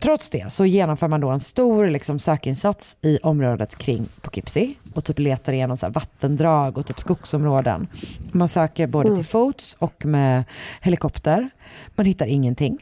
trots 0.00 0.30
det 0.30 0.52
så 0.52 0.66
genomför 0.66 1.08
man 1.08 1.20
då 1.20 1.30
en 1.30 1.40
stor 1.40 1.88
liksom, 1.88 2.18
sökinsats 2.18 2.96
i 3.02 3.18
området 3.22 3.78
kring 3.78 4.08
Poughkeepsie 4.20 4.74
och 4.94 5.04
typ 5.04 5.18
letar 5.18 5.52
igenom 5.52 5.76
så 5.76 5.88
vattendrag 5.88 6.78
och 6.78 6.86
typ 6.86 7.00
skogsområden. 7.00 7.86
Man 8.32 8.48
söker 8.48 8.86
både 8.86 9.08
Mm. 9.08 9.18
till 9.18 9.26
fots 9.26 9.76
och 9.78 10.04
med 10.04 10.44
helikopter. 10.80 11.50
Man 11.94 12.06
hittar 12.06 12.26
ingenting. 12.26 12.78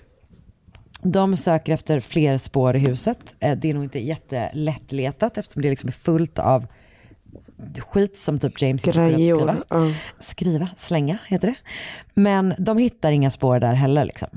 De 1.03 1.37
söker 1.37 1.73
efter 1.73 2.01
fler 2.01 2.39
spår 2.39 2.77
i 2.77 2.79
huset. 2.79 3.35
Eh, 3.41 3.59
Det 3.59 3.71
är 3.71 3.75
nog 3.75 3.85
inte 3.85 3.99
jättelättletat 3.99 5.39
eftersom 5.39 5.63
det 5.63 5.71
liksom 5.71 5.89
är 5.89 5.93
fullt 5.93 6.39
av 6.39 6.67
skit 7.79 8.19
som 8.19 8.39
typ 8.39 8.63
James 8.63 8.83
Grejor, 8.85 9.37
skriva. 9.39 9.95
Skriva, 10.19 10.69
slänga 10.77 11.19
heter 11.27 11.49
det. 11.49 11.55
Men 12.15 12.55
de 12.59 12.79
hittar 12.79 13.13
inga 13.13 13.31
spår 13.31 13.61
där 13.61 13.73
heller 13.73 14.05
liksom. 14.05 14.29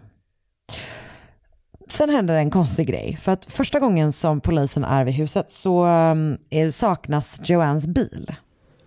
Sen 1.89 2.09
händer 2.09 2.35
en 2.35 2.51
konstig 2.51 2.87
grej. 2.87 3.17
För 3.21 3.31
att 3.31 3.45
första 3.45 3.79
gången 3.79 4.11
som 4.11 4.41
polisen 4.41 4.83
är 4.83 5.05
vid 5.05 5.13
huset 5.13 5.51
så 5.51 5.85
um, 5.85 6.37
är, 6.49 6.69
saknas 6.69 7.41
Joannes 7.43 7.87
bil. 7.87 8.35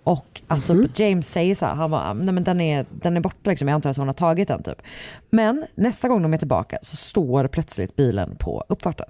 Och 0.09 0.43
att 0.47 0.67
typ 0.67 0.99
James 0.99 1.29
säger 1.29 1.55
så 1.55 1.67
här, 1.67 1.75
han 1.75 1.91
bara, 1.91 2.13
nej 2.13 2.35
men 2.35 2.45
den 2.45 2.61
är, 2.61 2.87
den 2.91 3.17
är 3.17 3.21
borta 3.21 3.51
liksom, 3.51 3.69
jag 3.69 3.75
antar 3.75 3.91
att 3.91 3.97
hon 3.97 4.07
har 4.07 4.15
tagit 4.15 4.49
den 4.49 4.63
typ. 4.63 4.83
Men 5.31 5.67
nästa 5.75 6.09
gång 6.09 6.23
de 6.23 6.35
är 6.35 6.39
tillbaka 6.39 6.79
så 6.83 6.97
står 6.97 7.49
plötsligt 7.49 7.97
bilen 7.97 8.37
på 8.37 8.65
uppfarten. 8.69 9.07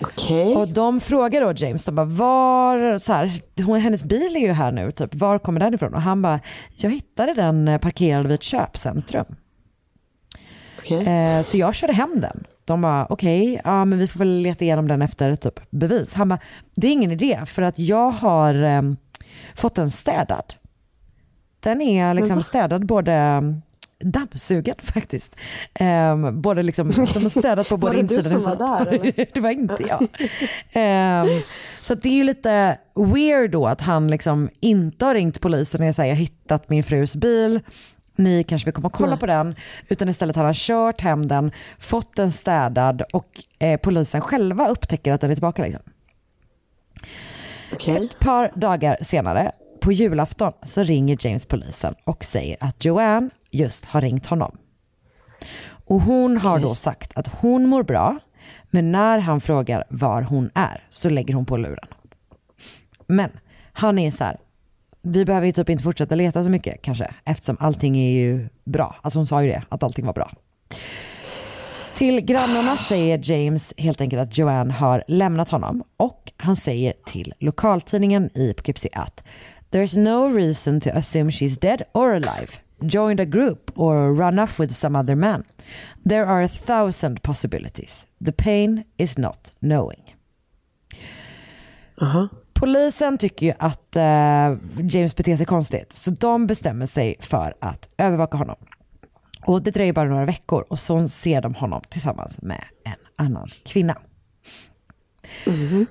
Okej. 0.00 0.56
Och 0.56 0.68
de 0.68 1.00
frågar 1.00 1.40
då 1.40 1.52
James, 1.56 1.84
de 1.84 1.94
bara, 1.94 2.06
var, 2.06 2.98
så 2.98 3.12
här, 3.12 3.42
hon, 3.66 3.80
hennes 3.80 4.04
bil 4.04 4.36
är 4.36 4.40
ju 4.40 4.52
här 4.52 4.72
nu, 4.72 4.92
typ, 4.92 5.14
var 5.14 5.38
kommer 5.38 5.60
den 5.60 5.74
ifrån? 5.74 5.94
Och 5.94 6.02
han 6.02 6.22
bara, 6.22 6.40
jag 6.76 6.90
hittade 6.90 7.34
den 7.34 7.78
parkerad 7.82 8.26
vid 8.26 8.34
ett 8.34 8.42
köpcentrum. 8.42 9.36
Eh, 10.90 11.42
så 11.42 11.56
jag 11.56 11.74
körde 11.74 11.92
hem 11.92 12.20
den. 12.20 12.44
De 12.64 12.80
bara, 12.80 13.06
okej, 13.10 13.60
ja 13.64 13.84
men 13.84 13.98
vi 13.98 14.06
får 14.06 14.18
väl 14.18 14.40
leta 14.40 14.64
igenom 14.64 14.88
den 14.88 15.02
efter 15.02 15.36
typ 15.36 15.60
bevis. 15.70 16.14
Han 16.14 16.28
bara, 16.28 16.38
det 16.74 16.86
är 16.86 16.92
ingen 16.92 17.10
idé 17.10 17.40
för 17.46 17.62
att 17.62 17.78
jag 17.78 18.10
har 18.10 18.54
eh, 18.54 18.82
fått 19.54 19.74
den 19.74 19.90
städad. 19.90 20.54
Den 21.60 21.80
är 21.80 22.14
liksom 22.14 22.42
städad 22.42 22.86
både 22.86 23.12
eh, 23.12 23.40
dammsugen 24.04 24.74
faktiskt. 24.82 25.36
Eh, 25.74 26.30
både 26.30 26.62
liksom, 26.62 26.90
de 26.90 27.22
har 27.22 27.28
städat 27.28 27.68
på 27.68 27.76
Var 27.76 27.88
både 27.90 28.02
det 28.02 28.06
du 28.08 28.14
insidan 28.14 28.36
och 28.36 28.42
som 28.42 28.58
var 28.58 28.80
utsidan. 28.80 28.84
där, 28.84 29.08
eller? 29.16 29.26
det 29.34 29.40
var 29.40 29.50
inte 29.50 29.84
jag. 29.88 30.06
Ehm, 30.72 31.26
så 31.82 31.94
det 31.94 32.08
är 32.08 32.12
ju 32.14 32.24
lite 32.24 32.78
weird 32.94 33.50
då 33.50 33.66
att 33.66 33.80
han 33.80 34.08
liksom 34.08 34.48
inte 34.60 35.04
har 35.04 35.14
ringt 35.14 35.40
polisen 35.40 35.80
och 35.80 35.94
här, 35.94 36.04
jag 36.04 36.10
har 36.10 36.20
hittat 36.20 36.70
min 36.70 36.84
frus 36.84 37.16
bil, 37.16 37.60
ni 38.16 38.44
kanske 38.44 38.64
vill 38.66 38.74
komma 38.74 38.86
och 38.86 38.92
kolla 38.92 39.10
Nej. 39.10 39.18
på 39.18 39.26
den. 39.26 39.54
Utan 39.88 40.08
istället 40.08 40.36
har 40.36 40.44
han 40.44 40.54
kört 40.54 41.00
hem 41.00 41.28
den, 41.28 41.52
fått 41.78 42.16
den 42.16 42.32
städad 42.32 43.02
och 43.12 43.26
eh, 43.58 43.80
polisen 43.80 44.20
själva 44.20 44.68
upptäcker 44.68 45.12
att 45.12 45.20
den 45.20 45.30
är 45.30 45.34
tillbaka. 45.34 45.62
Liksom. 45.62 45.82
Ett 47.72 48.18
par 48.18 48.50
dagar 48.54 48.96
senare, 49.02 49.52
på 49.80 49.92
julafton, 49.92 50.52
så 50.62 50.82
ringer 50.82 51.16
James 51.20 51.44
polisen 51.46 51.94
och 52.04 52.24
säger 52.24 52.56
att 52.60 52.84
Joanne 52.84 53.30
just 53.50 53.84
har 53.84 54.00
ringt 54.00 54.26
honom. 54.26 54.58
Och 55.86 56.00
hon 56.00 56.36
har 56.36 56.58
då 56.58 56.74
sagt 56.74 57.12
att 57.14 57.26
hon 57.26 57.66
mår 57.66 57.82
bra, 57.82 58.18
men 58.70 58.92
när 58.92 59.18
han 59.18 59.40
frågar 59.40 59.84
var 59.88 60.22
hon 60.22 60.50
är 60.54 60.84
så 60.90 61.08
lägger 61.08 61.34
hon 61.34 61.46
på 61.46 61.56
luren. 61.56 61.88
Men 63.06 63.30
han 63.72 63.98
är 63.98 64.10
så 64.10 64.24
här, 64.24 64.36
vi 65.02 65.24
behöver 65.24 65.46
ju 65.46 65.52
typ 65.52 65.68
inte 65.68 65.84
fortsätta 65.84 66.14
leta 66.14 66.44
så 66.44 66.50
mycket 66.50 66.82
kanske, 66.82 67.14
eftersom 67.24 67.56
allting 67.60 67.98
är 67.98 68.10
ju 68.10 68.48
bra. 68.64 68.96
Alltså 69.02 69.18
hon 69.18 69.26
sa 69.26 69.42
ju 69.42 69.48
det, 69.48 69.62
att 69.68 69.82
allting 69.82 70.06
var 70.06 70.12
bra. 70.12 70.30
Till 72.00 72.20
grannarna 72.20 72.76
säger 72.76 73.20
James 73.22 73.74
helt 73.76 74.00
enkelt 74.00 74.22
att 74.22 74.38
Joanne 74.38 74.72
har 74.72 75.04
lämnat 75.08 75.50
honom 75.50 75.84
och 75.96 76.32
han 76.36 76.56
säger 76.56 76.92
till 77.06 77.34
lokaltidningen 77.38 78.30
i 78.34 78.54
Poughkeepsie 78.54 78.90
att 78.94 79.24
There's 79.70 79.98
no 79.98 80.36
reason 80.36 80.80
to 80.80 80.90
assume 80.90 81.30
she's 81.30 81.60
dead 81.60 81.82
or 81.94 82.10
alive, 82.10 82.52
joined 82.80 83.20
a 83.20 83.24
group 83.24 83.70
or 83.74 84.16
run 84.16 84.38
off 84.38 84.60
with 84.60 84.74
some 84.74 84.98
other 84.98 85.14
man. 85.14 85.44
There 86.08 86.26
are 86.26 86.44
a 86.44 86.48
thousand 86.48 87.22
possibilities. 87.22 88.06
The 88.24 88.32
pain 88.32 88.84
is 88.96 89.18
not 89.18 89.52
knowing. 89.58 90.16
Polisen 92.52 93.18
tycker 93.18 93.46
ju 93.46 93.52
att 93.58 93.96
eh, 93.96 94.02
James 94.90 95.16
beter 95.16 95.36
sig 95.36 95.46
konstigt 95.46 95.92
så 95.92 96.10
de 96.10 96.46
bestämmer 96.46 96.86
sig 96.86 97.16
för 97.20 97.54
att 97.60 97.88
övervaka 97.98 98.36
honom. 98.36 98.56
Och 99.46 99.62
det 99.62 99.70
dröjer 99.70 99.92
bara 99.92 100.08
några 100.08 100.24
veckor 100.24 100.64
och 100.68 100.80
så 100.80 101.08
ser 101.08 101.42
de 101.42 101.54
honom 101.54 101.82
tillsammans 101.88 102.42
med 102.42 102.64
en 102.84 103.26
annan 103.26 103.48
kvinna. 103.64 103.98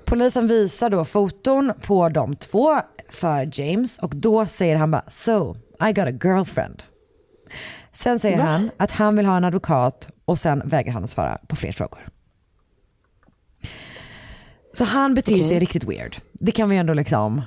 Polisen 0.05 0.47
visar 0.47 0.89
då 0.89 1.05
foton 1.05 1.73
på 1.81 2.09
de 2.09 2.35
två 2.35 2.81
för 3.09 3.59
James 3.59 3.97
och 3.97 4.15
då 4.15 4.45
säger 4.45 4.75
han 4.75 4.91
bara 4.91 5.09
so 5.09 5.55
I 5.89 5.93
got 5.93 6.07
a 6.07 6.11
girlfriend. 6.23 6.83
Sen 7.91 8.19
säger 8.19 8.37
Va? 8.37 8.43
han 8.43 8.71
att 8.77 8.91
han 8.91 9.15
vill 9.15 9.25
ha 9.25 9.37
en 9.37 9.43
advokat 9.43 10.09
och 10.25 10.39
sen 10.39 10.61
vägrar 10.65 10.93
han 10.93 11.03
att 11.03 11.09
svara 11.09 11.37
på 11.47 11.55
fler 11.55 11.71
frågor. 11.71 12.05
Så 14.73 14.83
han 14.83 15.13
beter 15.13 15.35
sig 15.35 15.43
Okej. 15.45 15.59
riktigt 15.59 15.83
weird. 15.83 16.17
Det 16.33 16.51
kan 16.51 16.69
vi 16.69 16.77
ändå 16.77 16.93
liksom 16.93 17.41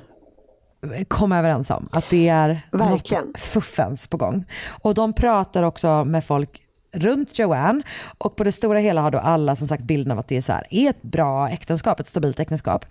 komma 1.09 1.38
överens 1.38 1.71
om. 1.71 1.87
Att 1.92 2.11
det 2.11 2.29
är 2.29 2.61
Verkligen. 2.71 3.27
något 3.27 3.38
fuffens 3.40 4.07
på 4.07 4.16
gång. 4.16 4.45
Och 4.83 4.95
de 4.95 5.12
pratar 5.12 5.62
också 5.62 6.05
med 6.05 6.25
folk 6.25 6.62
runt 6.95 7.38
Joanne 7.38 7.83
och 8.18 8.37
på 8.37 8.45
det 8.45 8.53
stora 8.53 8.79
hela 8.79 9.01
har 9.01 9.11
då 9.11 9.18
alla 9.18 9.57
som 9.57 9.66
sagt 9.66 9.83
bilden 9.83 10.12
av 10.12 10.18
att 10.18 10.29
det 10.29 10.37
är, 10.37 10.42
så 10.42 10.53
här, 10.53 10.66
är 10.71 10.90
ett 10.90 11.03
bra 11.03 11.49
äktenskap, 11.49 12.01
ett 12.01 12.09
stabilt 12.09 12.40
äktenskap. 12.40 12.87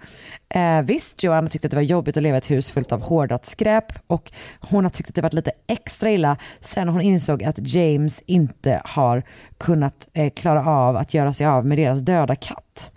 Eh, 0.50 0.82
visst, 0.82 1.24
Joanne 1.24 1.48
tyckte 1.48 1.68
att 1.68 1.72
det 1.72 1.78
var 1.78 1.82
jobbigt 1.82 2.18
att 2.18 2.24
leva 2.24 2.38
i 2.38 2.38
ett 2.38 2.52
hus 2.52 2.70
fullt 2.70 2.92
av 2.92 3.02
hårdat 3.02 3.46
skräp 3.46 3.86
och 4.08 4.32
hon 4.60 4.86
har 4.86 4.90
tyckt 4.90 5.10
att 5.10 5.16
det 5.16 5.22
varit 5.22 5.34
lite 5.34 5.52
extra 5.68 6.12
illa 6.12 6.38
sen 6.60 6.90
hon 6.90 7.02
insåg 7.02 7.44
att 7.44 7.74
James 7.74 8.24
inte 8.26 8.82
har 8.86 9.24
kunnat 9.58 10.08
eh, 10.14 10.30
klara 10.34 10.66
av 10.66 10.98
att 10.98 11.14
göra 11.14 11.34
sig 11.34 11.48
av 11.48 11.66
med 11.66 11.78
deras 11.78 12.00
döda 12.00 12.36
katt. 12.36 12.92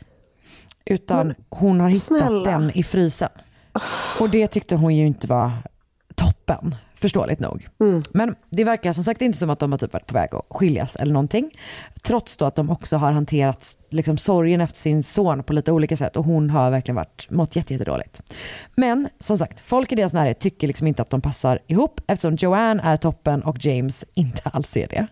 Utan 0.87 1.35
hon 1.50 1.80
har 1.80 1.88
hittat 1.88 2.02
snälla. 2.02 2.50
den 2.50 2.70
i 2.70 2.83
frysen. 2.83 3.28
Och 4.20 4.30
det 4.30 4.46
tyckte 4.46 4.76
hon 4.76 4.96
ju 4.96 5.06
inte 5.06 5.26
var 5.26 5.52
toppen, 6.14 6.74
förståeligt 6.94 7.40
nog. 7.40 7.68
Men 8.10 8.34
det 8.50 8.64
verkar 8.64 8.92
som 8.92 9.04
sagt 9.04 9.22
inte 9.22 9.38
som 9.38 9.50
att 9.50 9.58
de 9.58 9.72
har 9.72 9.78
typ 9.78 9.92
varit 9.92 10.06
på 10.06 10.14
väg 10.14 10.34
att 10.34 10.46
skiljas 10.50 10.96
eller 10.96 11.12
någonting. 11.12 11.50
Trots 12.02 12.37
då 12.37 12.44
att 12.44 12.54
de 12.54 12.70
också 12.70 12.96
har 12.96 13.12
hanterat 13.12 13.78
liksom, 13.90 14.18
sorgen 14.18 14.60
efter 14.60 14.78
sin 14.78 15.02
son 15.02 15.42
på 15.42 15.52
lite 15.52 15.72
olika 15.72 15.96
sätt 15.96 16.16
och 16.16 16.24
hon 16.24 16.50
har 16.50 16.70
verkligen 16.70 16.96
varit, 16.96 17.30
mått 17.30 17.56
jätte, 17.56 17.72
jättedåligt. 17.72 18.22
Men 18.76 19.08
som 19.20 19.38
sagt, 19.38 19.60
folk 19.60 19.92
i 19.92 19.94
deras 19.94 20.12
närhet 20.12 20.40
tycker 20.40 20.66
liksom 20.66 20.87
inte 20.87 21.02
att 21.02 21.10
de 21.10 21.20
passar 21.20 21.58
ihop 21.66 22.00
eftersom 22.06 22.37
Joanne 22.37 22.82
är 22.82 22.96
toppen 22.96 23.42
och 23.42 23.64
James 23.64 24.04
inte 24.14 24.42
alls 24.44 24.76
är 24.76 24.88
det. 24.88 25.06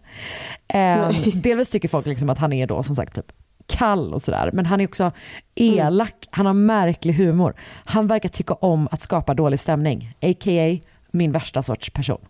Eh, 0.79 1.09
delvis 1.35 1.71
tycker 1.71 1.89
folk 1.89 2.07
liksom 2.07 2.31
att 2.31 2.39
han 2.39 2.53
är 2.53 2.67
då 2.67 2.83
som 2.83 2.97
sagt 2.97 3.15
typ 3.15 3.33
kall 3.67 4.15
och 4.15 4.23
sådär. 4.23 4.51
Men 4.53 4.67
han 4.67 4.81
är 4.81 4.85
också 4.87 5.13
elak, 5.55 6.29
han 6.31 6.47
har 6.47 6.55
märklig 6.55 7.15
humor. 7.15 7.55
Han 7.85 8.07
verkar 8.07 8.29
tycka 8.29 8.55
om 8.55 8.89
att 8.91 9.03
skapa 9.03 9.35
dålig 9.35 9.61
stämning, 9.61 10.17
a.k.a. 10.23 10.79
min 11.11 11.33
värsta 11.33 11.63
sorts 11.63 11.91
person. 11.91 12.21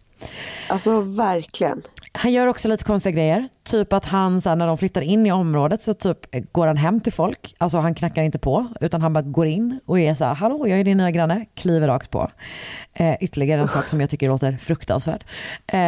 Alltså 0.69 1.01
verkligen. 1.01 1.83
Han 2.15 2.33
gör 2.33 2.47
också 2.47 2.69
lite 2.69 2.85
konstiga 2.85 3.13
grejer. 3.13 3.49
Typ 3.63 3.93
att 3.93 4.05
han 4.05 4.41
så 4.41 4.49
här, 4.49 4.57
när 4.57 4.67
de 4.67 4.79
flyttar 4.79 5.01
in 5.01 5.27
i 5.27 5.33
området 5.33 5.83
så 5.83 5.95
typ 5.95 6.53
går 6.53 6.67
han 6.67 6.77
hem 6.77 7.01
till 7.01 7.13
folk. 7.13 7.55
Alltså 7.59 7.79
han 7.79 7.95
knackar 7.95 8.23
inte 8.23 8.39
på 8.39 8.67
utan 8.81 9.03
han 9.03 9.13
bara 9.13 9.23
går 9.23 9.47
in 9.47 9.81
och 9.87 10.01
är 10.01 10.15
så 10.15 10.25
här, 10.25 10.35
hallå 10.35 10.69
jag 10.69 10.81
är 10.81 10.85
din 10.85 10.97
nya 10.99 11.11
granne, 11.11 11.47
kliver 11.55 11.87
rakt 11.87 12.11
på. 12.11 12.31
Eh, 12.93 13.15
ytterligare 13.21 13.61
en 13.61 13.69
sak 13.69 13.89
som 13.89 14.01
jag 14.01 14.11
tycker 14.11 14.29
låter 14.29 14.57
fruktansvärd. 14.57 15.25
Eh, 15.67 15.79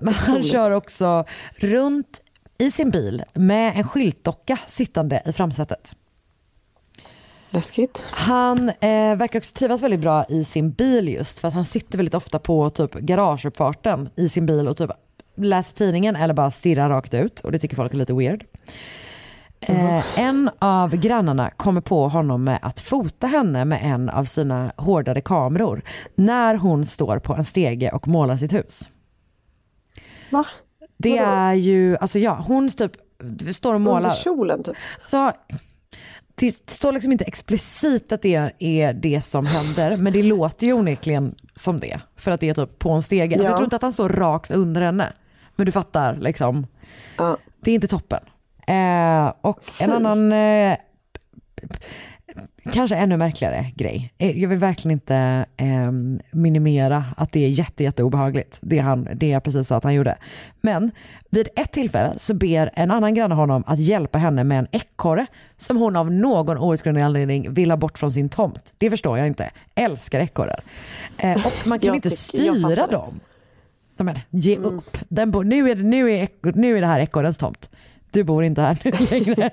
men 0.00 0.14
han 0.14 0.42
kör 0.42 0.70
också 0.70 1.24
runt 1.60 2.20
i 2.64 2.70
sin 2.70 2.90
bil 2.90 3.22
med 3.34 3.72
en 3.76 3.84
skyltdocka 3.84 4.58
sittande 4.66 5.22
i 5.26 5.32
framsätet. 5.32 5.96
Läskigt. 7.50 8.04
Han 8.10 8.68
eh, 8.68 9.16
verkar 9.16 9.38
också 9.38 9.54
trivas 9.54 9.82
väldigt 9.82 10.00
bra 10.00 10.24
i 10.28 10.44
sin 10.44 10.70
bil 10.70 11.08
just 11.08 11.38
för 11.38 11.48
att 11.48 11.54
han 11.54 11.66
sitter 11.66 11.96
väldigt 11.98 12.14
ofta 12.14 12.38
på 12.38 12.70
typ 12.70 12.94
garageuppfarten 12.94 14.08
i 14.16 14.28
sin 14.28 14.46
bil 14.46 14.68
och 14.68 14.76
typ 14.76 14.90
läser 15.36 15.76
tidningen 15.76 16.16
eller 16.16 16.34
bara 16.34 16.50
stirrar 16.50 16.88
rakt 16.88 17.14
ut 17.14 17.40
och 17.40 17.52
det 17.52 17.58
tycker 17.58 17.76
folk 17.76 17.92
är 17.92 17.96
lite 17.96 18.14
weird. 18.14 18.44
Eh, 19.60 20.18
en 20.18 20.50
av 20.58 20.96
grannarna 20.96 21.50
kommer 21.50 21.80
på 21.80 22.08
honom 22.08 22.44
med 22.44 22.58
att 22.62 22.80
fota 22.80 23.26
henne 23.26 23.64
med 23.64 23.80
en 23.82 24.08
av 24.08 24.24
sina 24.24 24.72
hårdare 24.76 25.20
kameror 25.20 25.82
när 26.14 26.54
hon 26.54 26.86
står 26.86 27.18
på 27.18 27.34
en 27.34 27.44
stege 27.44 27.90
och 27.90 28.08
målar 28.08 28.36
sitt 28.36 28.52
hus. 28.52 28.88
Va? 30.30 30.46
Det 31.04 31.20
Vadå? 31.20 31.30
är 31.32 31.52
ju, 31.54 31.96
alltså 31.96 32.18
ja, 32.18 32.44
hon 32.46 32.68
typ 32.68 32.92
står 33.54 33.74
och 33.74 33.80
målar. 33.80 33.96
Under 34.00 34.10
kjolen 34.16 34.62
typ. 34.62 34.74
Alltså, 35.02 35.32
det 36.34 36.70
står 36.70 36.92
liksom 36.92 37.12
inte 37.12 37.24
explicit 37.24 38.12
att 38.12 38.22
det 38.22 38.50
är 38.58 38.92
det 38.92 39.20
som 39.22 39.46
händer, 39.46 39.96
men 39.96 40.12
det 40.12 40.22
låter 40.22 40.66
ju 40.66 40.72
onekligen 40.72 41.34
som 41.54 41.80
det. 41.80 42.00
För 42.16 42.30
att 42.30 42.40
det 42.40 42.48
är 42.48 42.54
typ 42.54 42.78
på 42.78 42.90
en 42.90 43.02
stege. 43.02 43.22
Alltså, 43.34 43.42
Ja. 43.44 43.50
jag 43.50 43.56
tror 43.56 43.64
inte 43.64 43.76
att 43.76 43.82
han 43.82 43.92
står 43.92 44.08
rakt 44.08 44.50
under 44.50 44.82
henne. 44.82 45.12
Men 45.56 45.66
du 45.66 45.72
fattar, 45.72 46.16
liksom. 46.16 46.66
Ja. 47.16 47.36
Det 47.60 47.70
är 47.70 47.74
inte 47.74 47.88
toppen. 47.88 48.20
Eh, 48.66 49.32
och 49.40 49.60
en 49.80 49.92
annan, 49.92 50.32
eh, 50.32 50.76
kanske 52.72 52.96
ännu 52.96 53.16
märkligare 53.16 53.66
grej. 53.76 54.12
Eh, 54.18 54.38
Jag 54.40 54.48
vill 54.48 54.58
verkligen 54.58 54.92
inte 54.92 55.46
eh, 55.56 55.92
minimera 56.32 57.04
att 57.16 57.32
det 57.32 57.44
är 57.44 57.48
jätte, 57.48 57.84
jätte 57.84 58.02
obehagligt. 58.02 58.58
Det, 58.60 58.78
han, 58.78 59.08
det 59.14 59.28
jag 59.28 59.42
precis 59.44 59.68
sa 59.68 59.76
att 59.76 59.84
han 59.84 59.94
gjorde. 59.94 60.16
Men 60.60 60.90
vid 61.30 61.48
ett 61.56 61.72
tillfälle 61.72 62.12
så 62.16 62.34
ber 62.34 62.70
en 62.74 62.90
annan 62.90 63.14
granne 63.14 63.34
honom 63.34 63.64
att 63.66 63.78
hjälpa 63.78 64.18
henne 64.18 64.44
med 64.44 64.58
en 64.58 64.66
ekorre 64.72 65.26
som 65.56 65.76
hon 65.76 65.96
av 65.96 66.12
någon 66.12 66.58
outgrundlig 66.58 67.02
anledning 67.02 67.54
vill 67.54 67.70
ha 67.70 67.76
bort 67.76 67.98
från 67.98 68.12
sin 68.12 68.28
tomt. 68.28 68.74
Det 68.78 68.90
förstår 68.90 69.18
jag 69.18 69.26
inte. 69.26 69.50
Älskar 69.74 70.20
ekorrar. 70.20 70.60
Eh, 71.18 71.46
och 71.46 71.66
man 71.68 71.78
kan 71.78 71.94
inte 71.94 72.08
jag 72.08 72.16
styra 72.18 72.86
dem. 72.86 73.20
Nej, 73.96 74.04
Men, 74.30 74.40
ge 74.40 74.56
upp. 74.56 74.98
Den 75.08 75.30
bo, 75.30 75.42
nu, 75.42 75.70
är, 75.70 75.74
det- 75.74 75.82
nu, 75.82 76.12
är, 76.12 76.28
nu 76.54 76.76
är 76.76 76.80
det 76.80 76.86
här 76.86 77.00
ekorrens 77.00 77.38
tomt. 77.38 77.70
Du 78.10 78.24
bor 78.24 78.44
inte 78.44 78.60
här 78.62 78.78
nu 78.84 78.90
längre. 79.10 79.50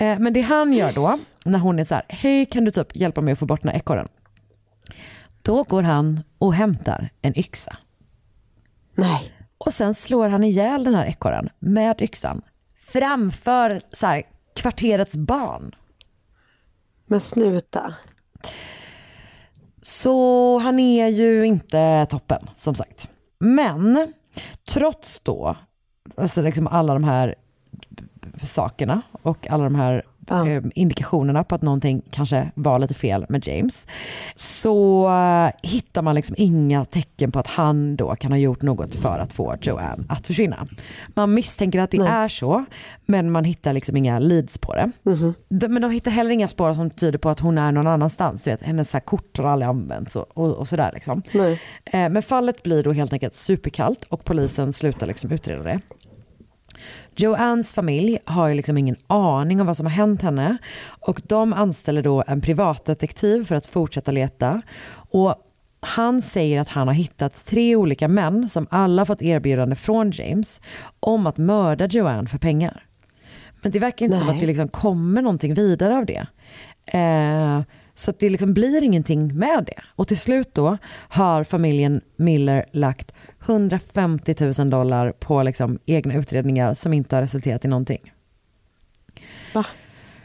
Eh, 0.00 0.18
Men 0.18 0.32
det 0.32 0.40
han 0.40 0.72
gör 0.72 0.92
då, 0.92 1.18
när 1.46 1.58
hon 1.58 1.78
är 1.78 1.84
så 1.84 1.94
här, 1.94 2.04
hej 2.08 2.46
kan 2.46 2.64
du 2.64 2.70
typ 2.70 2.96
hjälpa 2.96 3.20
mig 3.20 3.32
att 3.32 3.38
få 3.38 3.46
bort 3.46 3.62
den 3.62 3.72
här 3.72 3.78
ekorren? 3.78 4.08
Då 5.42 5.62
går 5.62 5.82
han 5.82 6.22
och 6.38 6.54
hämtar 6.54 7.10
en 7.22 7.38
yxa. 7.38 7.76
Nej. 8.94 9.32
Och 9.58 9.74
sen 9.74 9.94
slår 9.94 10.28
han 10.28 10.44
ihjäl 10.44 10.84
den 10.84 10.94
här 10.94 11.06
ekorren 11.06 11.48
med 11.58 12.02
yxan 12.02 12.42
framför 12.92 13.80
så 13.92 14.06
här, 14.06 14.22
kvarterets 14.54 15.16
barn. 15.16 15.74
Men 17.06 17.20
sluta. 17.20 17.94
Så 19.82 20.58
han 20.58 20.78
är 20.78 21.06
ju 21.08 21.46
inte 21.46 22.06
toppen 22.10 22.50
som 22.56 22.74
sagt. 22.74 23.10
Men 23.38 24.12
trots 24.68 25.20
då, 25.20 25.56
alltså 26.16 26.42
liksom 26.42 26.66
alla 26.66 26.92
de 26.92 27.04
här 27.04 27.34
sakerna 28.42 29.02
och 29.22 29.50
alla 29.50 29.64
de 29.64 29.74
här 29.74 30.02
eh, 30.30 30.62
indikationerna 30.74 31.44
på 31.44 31.54
att 31.54 31.62
någonting 31.62 32.02
kanske 32.10 32.50
var 32.54 32.78
lite 32.78 32.94
fel 32.94 33.26
med 33.28 33.46
James. 33.48 33.86
Så 34.34 35.08
eh, 35.08 35.50
hittar 35.70 36.02
man 36.02 36.14
liksom 36.14 36.36
inga 36.38 36.84
tecken 36.84 37.32
på 37.32 37.38
att 37.38 37.46
han 37.46 37.96
då 37.96 38.14
kan 38.14 38.32
ha 38.32 38.38
gjort 38.38 38.62
något 38.62 38.94
för 38.94 39.18
att 39.18 39.32
få 39.32 39.56
Joanne 39.60 40.04
att 40.08 40.26
försvinna. 40.26 40.66
Man 41.14 41.34
misstänker 41.34 41.80
att 41.80 41.90
det 41.90 41.96
är 41.96 42.28
så, 42.28 42.64
men 43.06 43.30
man 43.30 43.44
hittar 43.44 43.72
liksom 43.72 43.96
inga 43.96 44.18
leads 44.18 44.58
på 44.58 44.74
det. 44.74 44.90
De, 45.48 45.68
men 45.68 45.82
de 45.82 45.90
hittar 45.90 46.10
heller 46.10 46.30
inga 46.30 46.48
spår 46.48 46.74
som 46.74 46.90
tyder 46.90 47.18
på 47.18 47.30
att 47.30 47.40
hon 47.40 47.58
är 47.58 47.72
någon 47.72 47.86
annanstans. 47.86 48.42
Du 48.42 48.50
vet, 48.50 48.62
hennes 48.62 48.90
så 48.90 49.00
kort 49.00 49.38
har 49.38 49.44
aldrig 49.44 49.68
använts 49.68 50.16
och, 50.16 50.26
och, 50.38 50.54
och 50.54 50.68
sådär. 50.68 50.90
Liksom. 50.94 51.22
Nej. 51.32 51.60
Eh, 51.84 52.08
men 52.08 52.22
fallet 52.22 52.62
blir 52.62 52.82
då 52.82 52.92
helt 52.92 53.12
enkelt 53.12 53.34
superkallt 53.34 54.04
och 54.04 54.24
polisen 54.24 54.72
slutar 54.72 55.06
liksom 55.06 55.32
utreda 55.32 55.62
det. 55.62 55.80
Joannes 57.16 57.74
familj 57.74 58.18
har 58.24 58.48
ju 58.48 58.54
liksom 58.54 58.78
ingen 58.78 58.96
aning 59.06 59.60
om 59.60 59.66
vad 59.66 59.76
som 59.76 59.86
har 59.86 59.92
hänt 59.92 60.22
henne 60.22 60.58
och 61.00 61.22
de 61.24 61.52
anställer 61.52 62.02
då 62.02 62.24
en 62.26 62.40
privatdetektiv 62.40 63.44
för 63.44 63.54
att 63.54 63.66
fortsätta 63.66 64.10
leta. 64.10 64.62
Och 65.10 65.34
han 65.80 66.22
säger 66.22 66.60
att 66.60 66.68
han 66.68 66.86
har 66.86 66.94
hittat 66.94 67.46
tre 67.46 67.76
olika 67.76 68.08
män 68.08 68.48
som 68.48 68.66
alla 68.70 69.04
fått 69.04 69.22
erbjudande 69.22 69.76
från 69.76 70.10
James 70.10 70.60
om 71.00 71.26
att 71.26 71.38
mörda 71.38 71.86
Joanne 71.86 72.28
för 72.28 72.38
pengar. 72.38 72.82
Men 73.62 73.72
det 73.72 73.78
verkar 73.78 74.06
inte 74.06 74.18
som 74.18 74.26
Nej. 74.26 74.34
att 74.34 74.40
det 74.40 74.46
liksom 74.46 74.68
kommer 74.68 75.22
någonting 75.22 75.54
vidare 75.54 75.96
av 75.96 76.06
det. 76.06 76.26
Eh, 76.86 77.60
så 77.96 78.10
att 78.10 78.18
det 78.18 78.30
liksom 78.30 78.54
blir 78.54 78.82
ingenting 78.82 79.38
med 79.38 79.64
det. 79.66 79.82
Och 79.96 80.08
till 80.08 80.18
slut 80.18 80.54
då 80.54 80.78
har 81.08 81.44
familjen 81.44 82.00
Miller 82.16 82.64
lagt 82.72 83.12
150 83.46 84.34
000 84.58 84.70
dollar 84.70 85.12
på 85.12 85.42
liksom 85.42 85.78
egna 85.86 86.14
utredningar 86.14 86.74
som 86.74 86.92
inte 86.92 87.16
har 87.16 87.22
resulterat 87.22 87.64
i 87.64 87.68
någonting. 87.68 88.12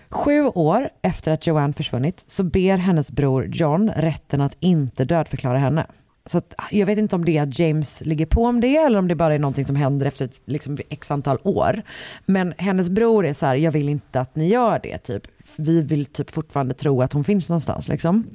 Sju 0.10 0.46
år 0.48 0.90
efter 1.02 1.32
att 1.32 1.48
Joanne 1.48 1.74
försvunnit 1.74 2.24
så 2.28 2.44
ber 2.44 2.78
hennes 2.78 3.12
bror 3.12 3.50
John 3.54 3.90
rätten 3.90 4.42
att 4.42 4.58
inte 4.60 5.06
dödförklara 5.06 5.58
henne. 5.58 5.86
Så 6.32 6.38
att, 6.38 6.56
jag 6.72 6.86
vet 6.86 6.98
inte 6.98 7.16
om 7.16 7.26
det 7.26 7.38
är 7.38 7.44
att 7.44 7.60
James 7.60 8.02
ligger 8.06 8.26
på 8.26 8.46
om 8.46 8.62
det 8.62 8.78
eller 8.78 9.00
om 9.00 9.08
det 9.08 9.16
bara 9.16 9.34
är 9.34 9.40
någonting 9.40 9.66
som 9.66 9.76
händer 9.76 10.06
efter 10.06 10.26
ett 10.26 10.42
liksom, 10.46 10.78
x 10.90 11.12
antal 11.12 11.38
år. 11.44 11.82
Men 12.26 12.54
hennes 12.58 12.90
bror 12.90 13.26
är 13.26 13.34
så 13.34 13.46
här, 13.46 13.56
jag 13.56 13.72
vill 13.72 13.90
inte 13.90 14.22
att 14.22 14.36
ni 14.36 14.48
gör 14.48 14.80
det. 14.84 14.98
Typ. 14.98 15.28
Vi 15.58 15.82
vill 15.82 16.06
typ 16.06 16.32
fortfarande 16.32 16.74
tro 16.74 17.02
att 17.02 17.14
hon 17.14 17.24
finns 17.24 17.50
någonstans. 17.50 17.88
Liksom. 17.88 18.28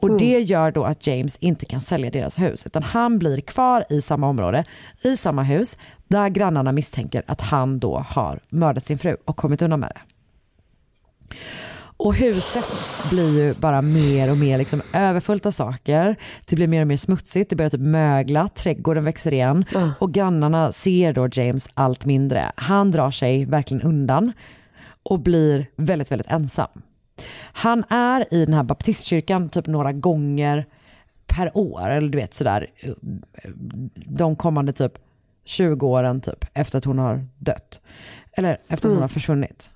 Och 0.00 0.18
det 0.18 0.40
gör 0.40 0.70
då 0.70 0.84
att 0.84 1.06
James 1.06 1.36
inte 1.36 1.66
kan 1.66 1.82
sälja 1.82 2.10
deras 2.10 2.38
hus. 2.38 2.66
Utan 2.66 2.82
han 2.82 3.18
blir 3.18 3.40
kvar 3.40 3.84
i 3.90 4.02
samma 4.02 4.28
område, 4.28 4.64
i 5.02 5.16
samma 5.16 5.42
hus, 5.42 5.78
där 6.08 6.28
grannarna 6.28 6.72
misstänker 6.72 7.22
att 7.26 7.40
han 7.40 7.78
då 7.78 7.98
har 7.98 8.40
mördat 8.48 8.84
sin 8.84 8.98
fru 8.98 9.16
och 9.24 9.36
kommit 9.36 9.62
undan 9.62 9.80
med 9.80 9.92
det. 9.94 10.00
Och 12.04 12.14
huset 12.14 12.64
blir 13.10 13.38
ju 13.46 13.54
bara 13.54 13.82
mer 13.82 14.30
och 14.30 14.36
mer 14.36 14.58
liksom 14.58 14.82
överfullt 14.92 15.46
av 15.46 15.50
saker. 15.50 16.16
Det 16.46 16.56
blir 16.56 16.66
mer 16.68 16.80
och 16.80 16.86
mer 16.86 16.96
smutsigt, 16.96 17.50
det 17.50 17.56
börjar 17.56 17.70
typ 17.70 17.80
mögla, 17.80 18.48
trädgården 18.48 19.04
växer 19.04 19.32
igen 19.32 19.64
och 19.98 20.12
grannarna 20.14 20.72
ser 20.72 21.12
då 21.12 21.28
James 21.32 21.68
allt 21.74 22.04
mindre. 22.04 22.52
Han 22.56 22.90
drar 22.90 23.10
sig 23.10 23.44
verkligen 23.44 23.82
undan 23.82 24.32
och 25.02 25.20
blir 25.20 25.66
väldigt, 25.76 26.10
väldigt 26.10 26.26
ensam. 26.30 26.68
Han 27.52 27.84
är 27.90 28.34
i 28.34 28.44
den 28.44 28.54
här 28.54 28.62
baptistkyrkan 28.62 29.48
typ 29.48 29.66
några 29.66 29.92
gånger 29.92 30.66
per 31.26 31.56
år, 31.56 31.90
eller 31.90 32.08
du 32.08 32.18
vet 32.18 32.34
sådär, 32.34 32.66
de 33.94 34.36
kommande 34.36 34.72
typ 34.72 34.92
20 35.44 35.86
åren 35.86 36.20
typ 36.20 36.44
efter 36.54 36.78
att 36.78 36.84
hon 36.84 36.98
har 36.98 37.26
dött. 37.38 37.80
Eller 38.32 38.52
efter 38.52 38.74
att 38.74 38.82
hon 38.82 38.90
Mm. 38.92 39.00
har 39.02 39.08
försvunnit. 39.08 39.70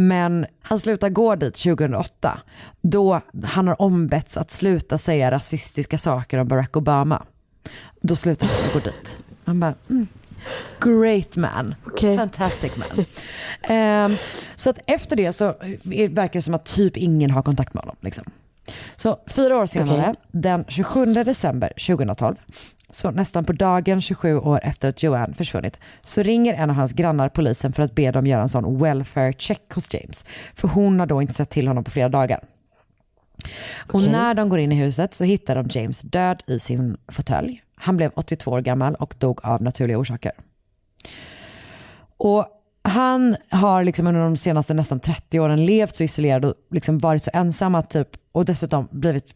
Men 0.00 0.46
han 0.62 0.80
slutar 0.80 1.08
gå 1.08 1.34
dit 1.34 1.54
2008 1.54 2.40
då 2.80 3.20
han 3.44 3.68
har 3.68 3.82
ombetts 3.82 4.36
att 4.36 4.50
sluta 4.50 4.98
säga 4.98 5.30
rasistiska 5.30 5.98
saker 5.98 6.38
om 6.38 6.48
Barack 6.48 6.76
Obama. 6.76 7.22
Då 8.00 8.16
slutar 8.16 8.46
han 8.46 8.72
gå 8.72 8.78
dit. 8.78 9.18
Han 9.44 9.60
bara, 9.60 9.74
mm, 9.90 10.06
great 10.80 11.36
man, 11.36 11.74
fantastic 12.16 12.72
man. 12.76 13.04
Ehm, 13.62 14.16
så 14.56 14.70
att 14.70 14.78
efter 14.86 15.16
det 15.16 15.32
så 15.32 15.44
verkar 15.84 16.32
det 16.32 16.42
som 16.42 16.54
att 16.54 16.64
typ 16.64 16.96
ingen 16.96 17.30
har 17.30 17.42
kontakt 17.42 17.74
med 17.74 17.82
honom. 17.82 17.96
Liksom. 18.00 18.24
Så 18.96 19.18
fyra 19.26 19.58
år 19.58 19.66
senare, 19.66 20.00
Okej. 20.00 20.14
den 20.30 20.64
27 20.68 21.06
december 21.06 21.72
2012, 21.86 22.36
så 22.92 23.10
nästan 23.10 23.44
på 23.44 23.52
dagen 23.52 24.00
27 24.00 24.38
år 24.38 24.60
efter 24.62 24.88
att 24.88 25.02
Joanne 25.02 25.34
försvunnit, 25.34 25.80
så 26.00 26.22
ringer 26.22 26.54
en 26.54 26.70
av 26.70 26.76
hans 26.76 26.92
grannar 26.92 27.28
polisen 27.28 27.72
för 27.72 27.82
att 27.82 27.94
be 27.94 28.10
dem 28.10 28.26
göra 28.26 28.42
en 28.42 28.48
sån 28.48 28.78
welfare 28.78 29.32
check 29.32 29.72
hos 29.74 29.94
James. 29.94 30.24
För 30.54 30.68
hon 30.68 31.00
har 31.00 31.06
då 31.06 31.22
inte 31.22 31.34
sett 31.34 31.50
till 31.50 31.68
honom 31.68 31.84
på 31.84 31.90
flera 31.90 32.08
dagar. 32.08 32.40
Och 33.88 33.94
Okej. 33.94 34.12
när 34.12 34.34
de 34.34 34.48
går 34.48 34.58
in 34.58 34.72
i 34.72 34.74
huset 34.74 35.14
så 35.14 35.24
hittar 35.24 35.54
de 35.54 35.66
James 35.70 36.00
död 36.00 36.42
i 36.46 36.58
sin 36.58 36.96
fåtölj. 37.08 37.62
Han 37.74 37.96
blev 37.96 38.10
82 38.14 38.50
år 38.50 38.60
gammal 38.60 38.94
och 38.94 39.14
dog 39.18 39.40
av 39.42 39.62
naturliga 39.62 39.98
orsaker. 39.98 40.32
Och 42.16 42.46
han 42.82 43.36
har 43.50 43.84
liksom 43.84 44.06
under 44.06 44.20
de 44.20 44.36
senaste 44.36 44.74
nästan 44.74 45.00
30 45.00 45.40
åren 45.40 45.64
levt 45.64 45.96
så 45.96 46.04
isolerad 46.04 46.44
och 46.44 46.54
liksom 46.70 46.98
varit 46.98 47.24
så 47.24 47.30
ensam 47.34 47.74
att 47.74 47.90
typ, 47.90 48.08
och 48.32 48.44
dessutom 48.44 48.88
blivit 48.90 49.34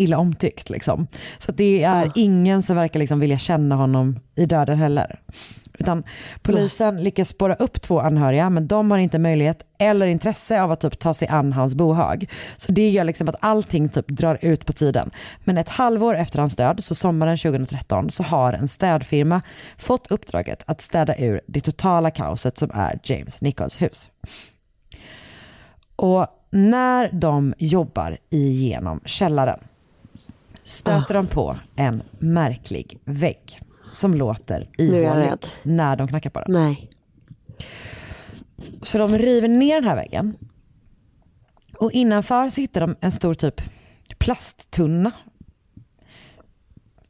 illa 0.00 0.18
omtyckt. 0.18 0.70
Liksom. 0.70 1.06
Så 1.38 1.50
att 1.50 1.56
det 1.56 1.82
är 1.82 2.12
ingen 2.14 2.62
som 2.62 2.76
verkar 2.76 3.00
liksom 3.00 3.20
vilja 3.20 3.38
känna 3.38 3.74
honom 3.74 4.20
i 4.34 4.46
döden 4.46 4.78
heller. 4.78 5.20
Utan 5.80 6.04
polisen 6.42 6.96
lyckas 6.96 7.28
spåra 7.28 7.54
upp 7.54 7.82
två 7.82 8.00
anhöriga 8.00 8.50
men 8.50 8.66
de 8.66 8.90
har 8.90 8.98
inte 8.98 9.18
möjlighet 9.18 9.62
eller 9.78 10.06
intresse 10.06 10.62
av 10.62 10.72
att 10.72 10.80
typ 10.80 10.98
ta 10.98 11.14
sig 11.14 11.28
an 11.28 11.52
hans 11.52 11.74
bohag. 11.74 12.30
Så 12.56 12.72
det 12.72 12.88
gör 12.88 13.04
liksom 13.04 13.28
att 13.28 13.34
allting 13.40 13.88
typ 13.88 14.08
drar 14.08 14.38
ut 14.42 14.66
på 14.66 14.72
tiden. 14.72 15.10
Men 15.44 15.58
ett 15.58 15.68
halvår 15.68 16.16
efter 16.16 16.38
hans 16.38 16.56
död, 16.56 16.84
så 16.84 16.94
sommaren 16.94 17.38
2013, 17.38 18.10
så 18.10 18.22
har 18.22 18.52
en 18.52 18.68
städfirma 18.68 19.42
fått 19.78 20.10
uppdraget 20.10 20.62
att 20.66 20.80
städa 20.80 21.16
ur 21.18 21.40
det 21.46 21.60
totala 21.60 22.10
kaoset 22.10 22.58
som 22.58 22.70
är 22.74 22.98
James 23.02 23.40
Nichols 23.40 23.82
hus. 23.82 24.10
Och 25.96 26.26
när 26.50 27.10
de 27.12 27.54
jobbar 27.58 28.18
igenom 28.30 29.00
källaren 29.04 29.60
stöter 30.64 31.14
de 31.14 31.26
på 31.26 31.58
en 31.76 32.02
märklig 32.18 32.98
vägg 33.04 33.60
som 33.92 34.14
låter 34.14 34.68
Nu 34.78 34.94
är 34.94 35.02
jag 35.02 35.14
ihålig 35.16 35.30
rädd. 35.30 35.46
när 35.62 35.96
de 35.96 36.08
knackar 36.08 36.30
på 36.30 36.40
den. 36.40 36.52
Nej. 36.52 36.90
Så 38.82 38.98
de 38.98 39.18
river 39.18 39.48
ner 39.48 39.74
den 39.74 39.84
här 39.84 39.96
väggen. 39.96 40.36
Och 41.78 41.92
innanför 41.92 42.50
så 42.50 42.60
hittar 42.60 42.80
de 42.80 42.96
en 43.00 43.12
stor 43.12 43.34
typ 43.34 43.62
plasttunna. 44.18 45.12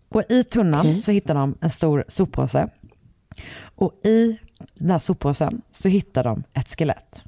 Och 0.08 0.22
i 0.28 0.44
tunnan 0.44 1.00
så 1.00 1.10
hittar 1.10 1.34
de 1.34 1.58
en 1.60 1.70
stor 1.70 2.04
soppåse. 2.08 2.68
Och 3.62 4.00
i 4.04 4.38
den 4.74 4.90
här 4.90 4.98
soppåsen 4.98 5.62
så 5.70 5.88
hittar 5.88 6.24
de 6.24 6.44
ett 6.52 6.78
skelett. 6.78 7.24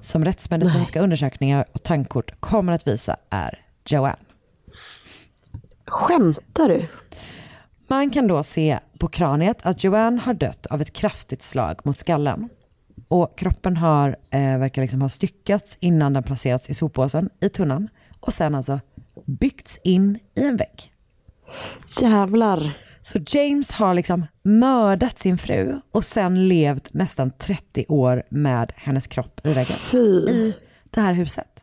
Som 0.00 0.24
rättsmedicinska 0.24 1.00
undersökningar 1.00 1.64
och 1.72 1.82
tankkort 1.82 2.40
kommer 2.40 2.72
att 2.72 2.86
visa 2.86 3.16
är 3.30 3.60
Joanne. 3.86 4.16
Skämtar 5.86 6.68
du? 6.68 6.88
Man 7.88 8.10
kan 8.10 8.26
då 8.26 8.42
se 8.42 8.78
på 8.98 9.08
kraniet 9.08 9.66
att 9.66 9.84
Joanne 9.84 10.20
har 10.20 10.34
dött 10.34 10.66
av 10.66 10.80
ett 10.80 10.92
kraftigt 10.92 11.42
slag 11.42 11.80
mot 11.84 11.98
skallen. 11.98 12.48
Och 13.08 13.38
kroppen 13.38 13.76
har, 13.76 14.16
eh, 14.30 14.58
verkar 14.58 14.82
liksom 14.82 15.02
ha 15.02 15.08
styckats 15.08 15.78
innan 15.80 16.12
den 16.12 16.22
placerats 16.22 16.70
i 16.70 16.74
soppåsen 16.74 17.30
i 17.40 17.48
tunnan 17.48 17.88
och 18.20 18.32
sen 18.32 18.54
alltså 18.54 18.80
byggts 19.26 19.80
in 19.84 20.18
i 20.34 20.46
en 20.46 20.56
vägg. 20.56 20.92
Jävlar. 22.00 22.72
Så 23.02 23.18
James 23.26 23.72
har 23.72 23.94
liksom 23.94 24.26
mördat 24.42 25.18
sin 25.18 25.38
fru 25.38 25.80
och 25.90 26.04
sen 26.04 26.48
levt 26.48 26.94
nästan 26.94 27.30
30 27.30 27.84
år 27.88 28.22
med 28.28 28.72
hennes 28.76 29.06
kropp 29.06 29.40
i 29.44 29.52
väggen. 29.52 29.76
Fy. 29.76 29.98
I 30.28 30.56
det 30.90 31.00
här 31.00 31.12
huset. 31.12 31.62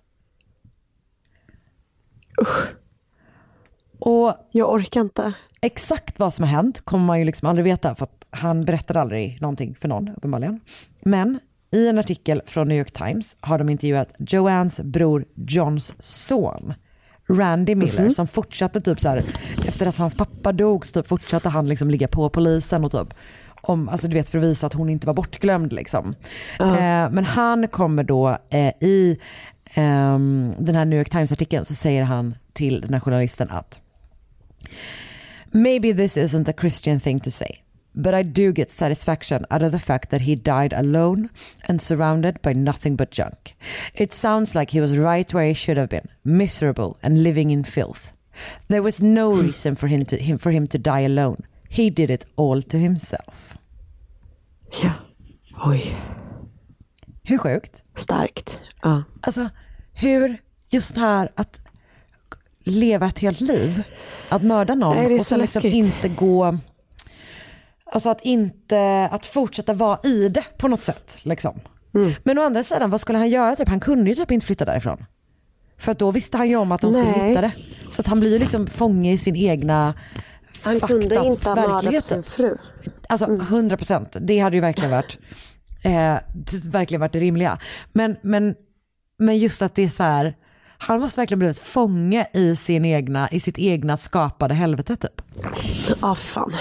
Och 4.05 4.33
Jag 4.51 4.73
orkar 4.73 5.01
inte. 5.01 5.33
Exakt 5.61 6.19
vad 6.19 6.33
som 6.33 6.43
har 6.43 6.51
hänt 6.51 6.81
kommer 6.85 7.05
man 7.05 7.19
ju 7.19 7.25
liksom 7.25 7.49
aldrig 7.49 7.63
veta 7.63 7.95
för 7.95 8.03
att 8.03 8.25
han 8.29 8.65
berättade 8.65 9.01
aldrig 9.01 9.41
någonting 9.41 9.75
för 9.75 9.87
någon 9.87 10.09
uppenbarligen. 10.09 10.59
Men 11.01 11.39
i 11.71 11.87
en 11.87 11.97
artikel 11.97 12.41
från 12.45 12.67
New 12.67 12.77
York 12.77 12.91
Times 12.91 13.37
har 13.39 13.57
de 13.57 13.69
intervjuat 13.69 14.13
Joannes 14.17 14.79
bror 14.79 15.25
Johns 15.35 15.95
son. 15.99 16.73
Randy 17.29 17.75
Miller 17.75 18.09
som 18.09 18.27
fortsatte 18.27 18.81
typ 18.81 18.99
så 18.99 19.09
här 19.09 19.25
efter 19.67 19.85
att 19.87 19.97
hans 19.97 20.15
pappa 20.15 20.51
dog 20.51 20.85
så 20.85 21.01
typ 21.01 21.07
fortsatte 21.07 21.49
han 21.49 21.67
liksom 21.67 21.89
ligga 21.89 22.07
på 22.07 22.29
polisen 22.29 22.85
och 22.85 22.91
typ 22.91 23.13
om, 23.61 23.89
alltså 23.89 24.07
du 24.07 24.13
vet 24.13 24.29
för 24.29 24.37
att 24.37 24.43
visa 24.43 24.67
att 24.67 24.73
hon 24.73 24.89
inte 24.89 25.07
var 25.07 25.13
bortglömd 25.13 25.73
liksom. 25.73 26.15
Eh, 26.59 27.09
men 27.11 27.25
han 27.25 27.67
kommer 27.67 28.03
då 28.03 28.37
eh, 28.49 28.73
i 28.79 29.19
ehm, 29.73 30.49
den 30.59 30.75
här 30.75 30.85
New 30.85 30.99
York 30.99 31.09
Times 31.09 31.31
artikeln 31.31 31.65
så 31.65 31.75
säger 31.75 32.03
han 32.03 32.35
till 32.53 32.81
den 32.81 32.93
här 32.93 32.99
journalisten 32.99 33.49
att 33.49 33.79
Maybe 35.53 35.91
this 35.91 36.17
isn't 36.17 36.47
a 36.47 36.53
Christian 36.53 36.97
thing 36.97 37.19
to 37.19 37.29
say, 37.29 37.61
but 37.93 38.15
I 38.15 38.23
do 38.23 38.51
get 38.51 38.71
satisfaction 38.71 39.45
out 39.51 39.61
of 39.61 39.71
the 39.71 39.79
fact 39.79 40.09
that 40.09 40.21
he 40.21 40.35
died 40.35 40.73
alone 40.73 41.29
and 41.67 41.79
surrounded 41.79 42.41
by 42.41 42.53
nothing 42.53 42.95
but 42.95 43.11
junk. 43.11 43.55
It 43.93 44.13
sounds 44.13 44.55
like 44.55 44.71
he 44.71 44.81
was 44.81 44.97
right 44.97 45.31
where 45.31 45.45
he 45.45 45.53
should 45.53 45.77
have 45.77 45.89
been, 45.89 46.09
miserable 46.23 46.97
and 47.03 47.21
living 47.21 47.51
in 47.51 47.63
filth. 47.63 48.13
There 48.67 48.81
was 48.81 48.99
no 48.99 49.31
reason 49.43 49.75
for 49.75 49.87
him 49.87 50.05
to, 50.05 50.17
him, 50.17 50.37
for 50.37 50.49
him 50.49 50.65
to 50.67 50.79
die 50.79 51.01
alone. 51.01 51.43
He 51.69 51.91
did 51.91 52.09
it 52.09 52.25
all 52.35 52.61
to 52.61 52.77
himself. 52.79 53.57
Ja. 54.81 54.93
Oj. 55.65 55.95
Hur 57.25 57.37
sjukt? 57.37 57.83
Starkt. 57.95 58.59
Ja. 58.83 59.03
Alltså 59.21 59.49
hur 59.93 60.37
just 60.69 60.97
här 60.97 61.29
att 61.35 61.61
leva 62.63 63.07
ett 63.07 63.19
helt 63.19 63.41
liv, 63.41 63.83
att 64.29 64.43
mörda 64.43 64.75
någon 64.75 64.95
Nej, 64.95 65.13
och 65.13 65.19
så 65.19 65.25
sen 65.25 65.39
liksom 65.39 65.65
inte 65.65 66.09
gå, 66.09 66.57
alltså 67.85 68.09
att 68.09 68.21
inte, 68.21 69.09
att 69.11 69.25
fortsätta 69.25 69.73
vara 69.73 69.99
i 70.03 70.29
det 70.29 70.43
på 70.57 70.67
något 70.67 70.83
sätt. 70.83 71.17
Liksom. 71.21 71.59
Mm. 71.95 72.11
Men 72.23 72.39
å 72.39 72.41
andra 72.41 72.63
sidan, 72.63 72.89
vad 72.89 73.01
skulle 73.01 73.17
han 73.17 73.29
göra? 73.29 73.55
Typ, 73.55 73.69
han 73.69 73.79
kunde 73.79 74.09
ju 74.09 74.15
typ 74.15 74.31
inte 74.31 74.45
flytta 74.45 74.65
därifrån. 74.65 75.05
För 75.77 75.91
att 75.91 75.99
då 75.99 76.11
visste 76.11 76.37
han 76.37 76.49
ju 76.49 76.55
om 76.55 76.71
att 76.71 76.81
de 76.81 76.91
skulle 76.91 77.11
Nej. 77.11 77.29
hitta 77.29 77.41
det. 77.41 77.51
Så 77.89 78.01
att 78.01 78.07
han 78.07 78.19
blir 78.19 78.31
ju 78.31 78.39
liksom 78.39 78.67
fånge 78.67 79.13
i 79.13 79.17
sin 79.17 79.35
egna 79.35 79.93
Han 80.63 80.79
kunde 80.79 81.25
inte 81.25 81.49
ha 81.49 81.55
mördat 81.55 82.03
sin 82.03 82.23
fru. 82.23 82.57
Alltså 83.09 83.25
100 83.25 83.77
procent. 83.77 84.15
Det 84.19 84.39
hade 84.39 84.55
ju 84.55 84.61
verkligen 84.61 84.91
varit, 84.91 85.17
eh, 85.83 86.17
verkligen 86.63 87.01
varit 87.01 87.13
det 87.13 87.19
rimliga. 87.19 87.59
Men, 87.91 88.15
men, 88.21 88.55
men 89.17 89.37
just 89.37 89.61
att 89.61 89.75
det 89.75 89.83
är 89.83 89.89
så 89.89 90.03
här, 90.03 90.35
han 90.87 90.99
måste 90.99 91.21
verkligen 91.21 91.39
blivit 91.39 91.59
fånge 91.59 92.27
i, 92.33 92.55
sin 92.55 92.85
egna, 92.85 93.29
i 93.29 93.39
sitt 93.39 93.59
egna 93.59 93.97
skapade 93.97 94.53
helvete 94.53 94.95
typ. 94.95 95.21
Ja, 96.01 96.15
för 96.15 96.25
fan. 96.25 96.53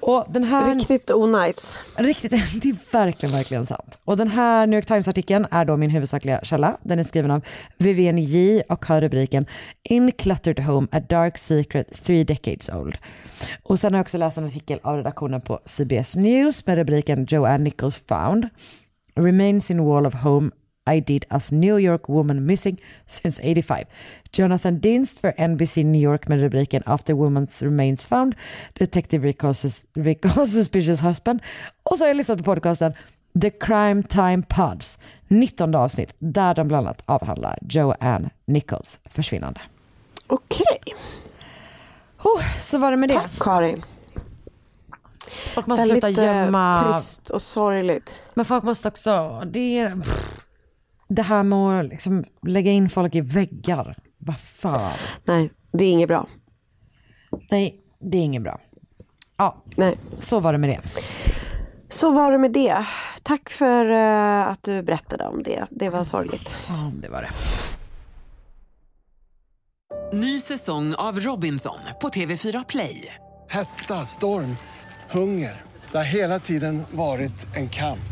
Och 0.00 0.26
den 0.28 0.44
här... 0.44 0.74
Riktigt 0.74 1.10
onajs. 1.10 1.76
Riktigt, 1.96 2.30
det 2.62 2.68
är 2.68 2.92
verkligen, 2.92 3.34
verkligen 3.34 3.66
sant. 3.66 3.98
Och 4.04 4.16
den 4.16 4.28
här 4.28 4.66
New 4.66 4.78
York 4.78 4.86
Times-artikeln 4.86 5.46
är 5.50 5.64
då 5.64 5.76
min 5.76 5.90
huvudsakliga 5.90 6.40
källa. 6.42 6.76
Den 6.82 6.98
är 6.98 7.04
skriven 7.04 7.30
av 7.30 7.44
Vivienne 7.78 8.20
J 8.20 8.62
och 8.68 8.86
har 8.86 9.00
rubriken 9.00 9.46
In 9.82 10.12
Cluttered 10.12 10.60
Home, 10.60 10.88
a 10.92 11.00
dark 11.00 11.38
secret 11.38 12.04
three 12.04 12.24
decades 12.24 12.68
old. 12.68 12.98
Och 13.62 13.80
sen 13.80 13.92
har 13.92 13.98
jag 13.98 14.04
också 14.04 14.18
läst 14.18 14.38
en 14.38 14.46
artikel 14.46 14.80
av 14.82 14.96
redaktionen 14.96 15.40
på 15.40 15.60
CBS 15.66 16.16
News 16.16 16.66
med 16.66 16.76
rubriken 16.76 17.26
Joanne 17.28 17.64
Nichols 17.64 18.02
found. 18.08 18.48
Remains 19.14 19.70
in 19.70 19.84
wall 19.84 20.06
of 20.06 20.14
home 20.14 20.50
I 20.86 21.00
did 21.00 21.24
as 21.28 21.52
New 21.52 21.78
York 21.78 22.08
woman 22.08 22.46
missing 22.46 22.80
since 23.06 23.42
85. 23.42 23.84
Jonathan 24.32 24.80
Dinst 24.80 25.20
för 25.20 25.48
NBC 25.48 25.84
New 25.84 26.02
York 26.02 26.28
med 26.28 26.40
rubriken 26.40 26.82
After 26.86 27.14
woman's 27.14 27.62
remains 27.62 28.06
found. 28.06 28.34
Detective 28.72 29.28
recalls, 29.28 29.84
recalls 29.94 30.52
suspicious 30.52 31.02
husband. 31.02 31.40
Och 31.82 31.98
så 31.98 32.04
har 32.04 32.08
jag 32.08 32.16
lyssnat 32.16 32.38
på 32.38 32.44
podcasten 32.44 32.92
The 33.40 33.50
Crime 33.50 34.02
Time 34.02 34.42
Pods, 34.48 34.98
19 35.28 35.74
avsnitt, 35.74 36.14
där 36.18 36.54
de 36.54 36.68
bland 36.68 36.86
annat 36.86 37.02
avhandlar 37.06 37.58
Joanne 37.62 38.30
Nichols 38.46 39.00
försvinnande. 39.04 39.60
Okej. 40.26 40.94
Oh, 42.22 42.60
så 42.60 42.78
var 42.78 42.90
det 42.90 42.96
med 42.96 43.08
det. 43.08 43.14
Tack 43.14 43.38
Karin. 43.40 43.82
Folk 45.54 45.66
måste 45.66 45.86
sluta 45.86 46.10
gömma... 46.10 46.92
trist 46.92 47.30
och 47.30 47.42
sorgligt. 47.42 48.16
Men 48.34 48.44
folk 48.44 48.64
måste 48.64 48.88
också, 48.88 49.42
det 49.46 49.78
är 49.78 49.96
pff, 49.96 50.41
det 51.14 51.22
här 51.22 51.42
med 51.42 51.80
att 51.80 51.84
liksom 51.86 52.24
lägga 52.46 52.70
in 52.70 52.90
folk 52.90 53.14
i 53.14 53.20
väggar. 53.20 53.96
Vad 54.18 54.40
fan. 54.40 54.92
Nej, 55.26 55.50
det 55.72 55.84
är 55.84 55.92
inget 55.92 56.08
bra. 56.08 56.26
Nej, 57.50 57.80
det 58.00 58.18
är 58.18 58.22
inget 58.22 58.42
bra. 58.42 58.60
Ja, 59.36 59.62
Nej. 59.76 59.98
så 60.18 60.40
var 60.40 60.52
det 60.52 60.58
med 60.58 60.70
det. 60.70 60.80
Så 61.88 62.10
var 62.10 62.32
det 62.32 62.38
med 62.38 62.52
det. 62.52 62.86
Tack 63.22 63.50
för 63.50 63.90
eh, 63.90 64.48
att 64.48 64.62
du 64.62 64.82
berättade 64.82 65.26
om 65.26 65.42
det. 65.42 65.66
Det 65.70 65.88
var 65.88 66.04
sorgligt. 66.04 66.56
Ja, 66.68 66.92
det 67.02 67.08
var 67.08 67.22
det. 67.22 67.30
Ny 70.16 70.40
säsong 70.40 70.94
av 70.94 71.20
Robinson 71.20 71.78
på 72.00 72.08
TV4 72.08 72.64
Play. 72.68 73.14
Hetta, 73.48 73.94
storm, 73.94 74.56
hunger. 75.10 75.62
Det 75.92 75.96
har 75.98 76.04
hela 76.04 76.38
tiden 76.38 76.82
varit 76.90 77.56
en 77.56 77.68
kamp. 77.68 78.11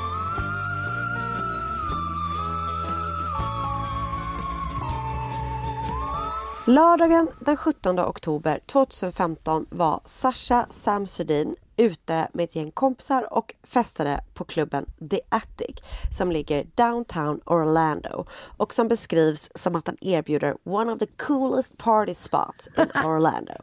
Lördagen 6.65 7.27
den 7.39 7.57
17 7.57 7.99
oktober 7.99 8.59
2015 8.65 9.65
var 9.69 9.99
Sasha 10.05 10.65
Samsudin 10.69 11.55
ute 11.77 12.27
med 12.33 12.43
ett 12.43 12.55
gäng 12.55 12.71
kompisar 12.71 13.33
och 13.33 13.53
festade 13.63 14.23
på 14.33 14.43
klubben 14.43 14.85
The 15.11 15.19
Attic 15.29 15.75
som 16.17 16.31
ligger 16.31 16.67
downtown 16.75 17.41
Orlando 17.45 18.25
och 18.57 18.73
som 18.73 18.87
beskrivs 18.87 19.49
som 19.55 19.75
att 19.75 19.85
den 19.85 19.97
erbjuder 20.01 20.55
one 20.63 20.91
of 20.91 20.99
the 20.99 21.05
coolest 21.05 21.77
party 21.77 22.13
spots 22.13 22.67
in 22.77 22.91
Orlando. 23.05 23.53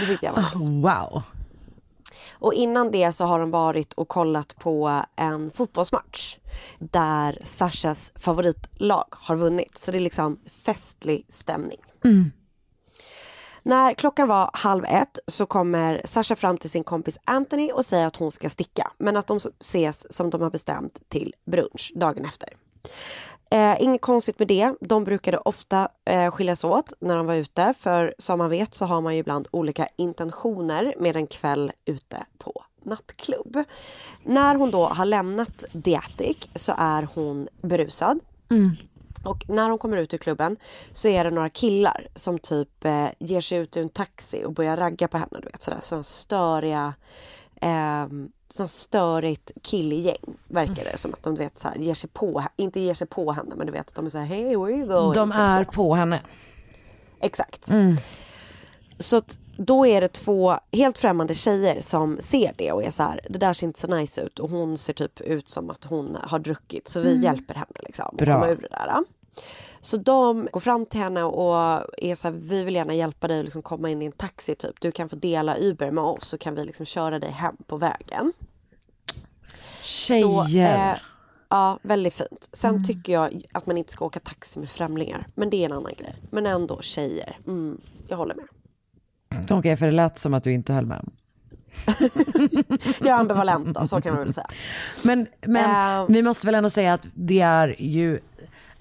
Det 0.00 0.06
tyckte 0.06 0.26
jag 0.26 0.32
var 0.32 0.42
nice. 0.42 0.70
Wow. 0.70 1.22
Och 2.38 2.54
innan 2.54 2.90
det 2.90 3.12
så 3.12 3.24
har 3.24 3.38
de 3.38 3.50
varit 3.50 3.92
och 3.92 4.08
kollat 4.08 4.56
på 4.58 5.02
en 5.16 5.50
fotbollsmatch 5.50 6.36
där 6.78 7.38
Sashas 7.44 8.12
favoritlag 8.14 9.06
har 9.10 9.36
vunnit. 9.36 9.78
Så 9.78 9.90
det 9.90 9.98
är 9.98 10.00
liksom 10.00 10.38
festlig 10.64 11.26
stämning. 11.28 11.78
När 13.62 13.94
klockan 13.94 14.28
var 14.28 14.50
halv 14.52 14.84
ett 14.84 15.18
så 15.26 15.46
kommer 15.46 16.02
Sasha 16.04 16.36
fram 16.36 16.58
till 16.58 16.70
sin 16.70 16.84
kompis 16.84 17.18
Anthony 17.24 17.70
och 17.70 17.86
säger 17.86 18.06
att 18.06 18.16
hon 18.16 18.30
ska 18.30 18.50
sticka. 18.50 18.92
Men 18.98 19.16
att 19.16 19.26
de 19.26 19.36
ses 19.60 20.12
som 20.12 20.30
de 20.30 20.42
har 20.42 20.50
bestämt 20.50 21.08
till 21.08 21.34
brunch 21.44 21.92
dagen 21.94 22.24
efter. 22.24 22.48
Eh, 23.50 23.82
inget 23.82 24.00
konstigt 24.00 24.38
med 24.38 24.48
det. 24.48 24.74
De 24.80 25.04
brukade 25.04 25.38
ofta 25.38 25.88
eh, 26.04 26.30
skiljas 26.30 26.64
åt 26.64 26.92
när 27.00 27.16
de 27.16 27.26
var 27.26 27.34
ute. 27.34 27.74
För 27.78 28.14
som 28.18 28.38
man 28.38 28.50
vet 28.50 28.74
så 28.74 28.84
har 28.84 29.00
man 29.00 29.14
ju 29.14 29.20
ibland 29.20 29.48
olika 29.50 29.88
intentioner 29.96 30.94
med 30.98 31.16
en 31.16 31.26
kväll 31.26 31.72
ute 31.84 32.26
på 32.38 32.64
nattklubb. 32.86 33.64
När 34.24 34.54
hon 34.54 34.70
då 34.70 34.86
har 34.86 35.04
lämnat 35.04 35.64
The 35.84 35.96
Attic 35.96 36.36
så 36.54 36.74
är 36.78 37.08
hon 37.14 37.48
berusad. 37.62 38.20
Och 39.24 39.44
när 39.48 39.68
hon 39.68 39.78
kommer 39.78 39.96
ut 39.96 40.14
ur 40.14 40.18
klubben 40.18 40.56
så 40.92 41.08
är 41.08 41.24
det 41.24 41.30
några 41.30 41.50
killar 41.50 42.06
som 42.14 42.38
typ 42.38 42.84
eh, 42.84 43.06
ger 43.18 43.40
sig 43.40 43.58
ut 43.58 43.76
ur 43.76 43.82
en 43.82 43.88
taxi 43.88 44.44
och 44.44 44.52
börjar 44.52 44.76
ragga 44.76 45.08
på 45.08 45.18
henne. 45.18 45.40
Du 45.42 45.48
vet 45.48 45.62
sådär 45.62 45.78
sådana 45.82 46.02
störiga 46.02 46.94
eh, 47.60 48.06
sådana 48.48 48.68
störigt 48.68 49.52
killgäng 49.62 50.36
verkar 50.48 50.84
det 50.84 50.98
som 50.98 51.12
att 51.14 51.22
de 51.22 51.34
vet 51.34 51.58
så 51.58 51.68
här, 51.68 51.76
ger 51.76 51.94
sig 51.94 52.10
på, 52.10 52.44
inte 52.56 52.80
ger 52.80 52.94
sig 52.94 53.06
på 53.06 53.32
henne 53.32 53.54
men 53.56 53.66
du 53.66 53.72
vet 53.72 53.88
att 53.88 53.94
de 53.94 54.06
är 54.06 54.10
såhär 54.10 54.24
hey 54.24 54.56
where 54.56 54.72
you 54.72 54.86
going? 54.86 55.12
De 55.12 55.30
Typ 55.30 55.38
är 55.38 55.64
så. 55.64 55.72
på 55.72 55.94
henne. 55.94 56.20
Exakt. 57.20 57.68
Så 58.98 59.16
att 59.16 59.38
då 59.56 59.86
är 59.86 60.00
det 60.00 60.08
två 60.08 60.58
helt 60.72 60.98
främmande 60.98 61.34
tjejer 61.34 61.80
som 61.80 62.18
ser 62.20 62.54
det 62.58 62.72
och 62.72 62.84
är 62.84 62.90
så 62.90 63.02
här, 63.02 63.20
det 63.28 63.38
där 63.38 63.52
ser 63.52 63.66
inte 63.66 63.80
så 63.80 63.86
nice 63.86 64.20
ut 64.20 64.38
och 64.38 64.50
hon 64.50 64.76
ser 64.76 64.92
typ 64.92 65.20
ut 65.20 65.48
som 65.48 65.70
att 65.70 65.84
hon 65.84 66.16
har 66.22 66.38
druckit 66.38 66.88
så 66.88 67.00
vi 67.00 67.22
hjälper 67.22 67.54
henne 67.54 67.80
liksom 67.80 68.06
att 68.06 68.16
Bra. 68.16 68.34
komma 68.34 68.48
ur 68.48 68.56
det 68.56 68.68
där. 68.70 69.04
Så 69.80 69.96
de 69.96 70.48
går 70.52 70.60
fram 70.60 70.86
till 70.86 71.00
henne 71.00 71.22
och 71.22 71.56
är 71.98 72.14
så 72.14 72.28
här, 72.28 72.34
vi 72.34 72.64
vill 72.64 72.74
gärna 72.74 72.94
hjälpa 72.94 73.28
dig 73.28 73.38
att 73.38 73.44
liksom 73.44 73.62
komma 73.62 73.90
in 73.90 74.02
i 74.02 74.06
en 74.06 74.12
taxi 74.12 74.54
typ. 74.54 74.80
Du 74.80 74.92
kan 74.92 75.08
få 75.08 75.16
dela 75.16 75.56
Uber 75.58 75.90
med 75.90 76.04
oss 76.04 76.28
så 76.28 76.38
kan 76.38 76.54
vi 76.54 76.64
liksom 76.64 76.86
köra 76.86 77.18
dig 77.18 77.30
hem 77.30 77.56
på 77.66 77.76
vägen. 77.76 78.32
Så, 79.82 80.44
Tjejer. 80.46 80.92
eh, 80.92 80.98
ja, 81.48 81.78
väldigt 81.82 82.14
fint. 82.14 82.48
Sen 82.52 82.84
tycker 82.84 83.12
jag 83.12 83.42
att 83.52 83.66
man 83.66 83.76
inte 83.76 83.92
ska 83.92 84.04
åka 84.04 84.20
taxi 84.20 84.58
med 84.60 84.70
främlingar. 84.70 85.26
Men 85.34 85.50
det 85.50 85.56
är 85.56 85.64
en 85.66 85.72
annan 85.72 85.92
grej. 85.98 86.14
Men 86.30 86.46
ändå 86.46 86.80
tjejer. 86.82 87.38
Mm, 87.46 87.80
jag 88.08 88.16
håller 88.16 88.34
med. 88.34 88.46
Okej, 89.50 89.76
för 89.76 89.86
det 89.86 89.92
lät 89.92 90.18
som 90.18 90.34
att 90.34 90.44
du 90.44 90.52
inte 90.52 90.72
höll 90.72 90.86
med. 90.86 91.08
Jag 93.00 93.08
är 93.08 93.12
ambivalent 93.12 93.74
då, 93.74 93.86
så 93.86 94.00
kan 94.00 94.14
man 94.14 94.24
väl 94.24 94.32
säga. 94.32 94.46
Men, 95.04 95.26
men 95.46 96.00
Eh. 96.00 96.06
vi 96.08 96.22
måste 96.22 96.46
väl 96.46 96.54
ändå 96.54 96.70
säga 96.70 96.94
att 96.94 97.06
det 97.14 97.40
är 97.40 97.76
ju 97.78 98.20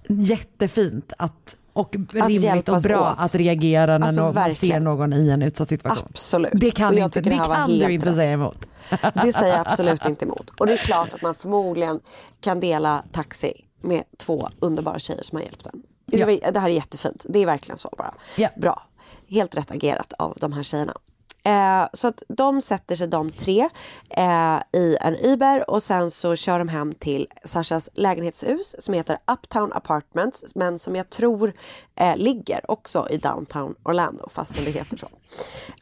jättefint 0.10 1.14
att 1.18 1.56
och 1.74 1.95
rimligt 2.10 2.70
och 2.70 2.82
bra 2.82 3.12
åt. 3.12 3.20
att 3.20 3.36
reagera 3.36 3.97
när 3.97 4.08
Alltså, 4.08 4.22
någon 4.22 4.34
verkligen. 4.34 4.74
ser 4.76 4.80
någon 4.80 5.14
i 5.14 5.30
en 5.30 5.41
utsatt 5.41 5.70
situation. 5.70 6.06
Absolut. 6.10 6.51
Det 6.53 6.72
kan, 6.72 6.97
inte, 6.97 7.22
det 7.22 7.30
det 7.30 7.36
kan 7.36 7.70
du 7.70 7.91
inte 7.91 8.10
rätt. 8.10 8.16
säga 8.16 8.32
emot. 8.32 8.68
Det 9.24 9.34
säger 9.34 9.58
jag 9.58 9.68
absolut 9.68 10.06
inte 10.06 10.26
emot. 10.26 10.49
Och 10.60 10.66
det 10.68 10.74
är 10.74 10.78
klart 10.78 11.14
att 11.14 11.22
man 11.22 11.36
förmodligen 11.36 11.99
kan 12.41 12.60
dela 12.60 13.03
taxi 13.12 13.53
med 13.82 14.03
två 14.18 14.49
underbara 14.60 14.99
tjejer 14.99 15.24
som 15.24 15.36
har 15.36 15.43
hjälpt 15.43 15.66
en. 15.66 15.82
Ja. 16.06 16.26
det 16.51 16.60
här 16.60 16.70
är 16.70 16.74
jättefint. 16.74 17.26
Det 17.30 17.39
är 17.39 17.45
verkligen 17.45 17.78
så 17.80 17.89
bara. 17.97 18.14
Ja. 18.38 18.49
Bra. 18.58 18.84
Helt 19.28 19.56
rätt 19.56 19.72
agerat 19.72 20.14
av 20.14 20.38
de 20.40 20.54
här 20.54 20.64
tjejerna. 20.64 20.94
Eh, 21.46 21.88
så 21.94 22.08
att 22.08 22.24
de 22.28 22.62
sätter 22.62 22.96
sig 22.96 23.08
de 23.08 23.32
tre 23.32 23.70
eh, 24.10 24.60
i 24.74 24.98
en 25.02 25.16
Uber 25.16 25.70
och 25.70 25.84
sen 25.84 26.12
så 26.12 26.36
kör 26.36 26.60
de 26.60 26.70
hem 26.70 26.94
till 26.94 27.28
Sashas 27.44 27.90
lägenhetshus 27.94 28.76
som 28.80 28.94
heter 28.94 29.18
Uptown 29.32 29.74
Apartments 29.74 30.56
men 30.56 30.80
som 30.80 30.96
jag 30.96 31.10
tror 31.10 31.54
eh, 31.96 32.18
ligger 32.18 32.72
också 32.72 33.08
i 33.10 33.18
downtown 33.18 33.76
Orlando 33.84 34.30
fastän 34.30 34.66
det 34.66 34.72
heter 34.72 34.98
så. 34.98 35.08